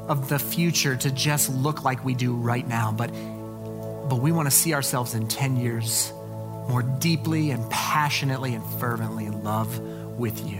of 0.08 0.28
the 0.28 0.38
future 0.38 0.96
to 0.96 1.10
just 1.10 1.50
look 1.50 1.84
like 1.84 2.04
we 2.04 2.14
do 2.14 2.34
right 2.34 2.66
now, 2.66 2.92
but, 2.92 3.08
but 4.08 4.16
we 4.16 4.32
want 4.32 4.46
to 4.46 4.50
see 4.50 4.74
ourselves 4.74 5.14
in 5.14 5.28
10 5.28 5.56
years 5.56 6.12
more 6.68 6.82
deeply 6.82 7.50
and 7.50 7.68
passionately 7.70 8.54
and 8.54 8.64
fervently 8.80 9.26
in 9.26 9.44
love 9.44 9.78
with 10.18 10.48
you. 10.48 10.58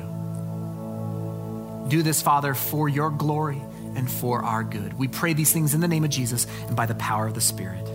Do 1.88 2.02
this, 2.02 2.22
Father, 2.22 2.54
for 2.54 2.88
your 2.88 3.10
glory 3.10 3.60
and 3.96 4.08
for 4.08 4.42
our 4.44 4.62
good. 4.62 4.96
We 4.98 5.08
pray 5.08 5.32
these 5.32 5.52
things 5.52 5.74
in 5.74 5.80
the 5.80 5.88
name 5.88 6.04
of 6.04 6.10
Jesus 6.10 6.46
and 6.68 6.76
by 6.76 6.86
the 6.86 6.94
power 6.94 7.26
of 7.26 7.34
the 7.34 7.40
Spirit. 7.40 7.89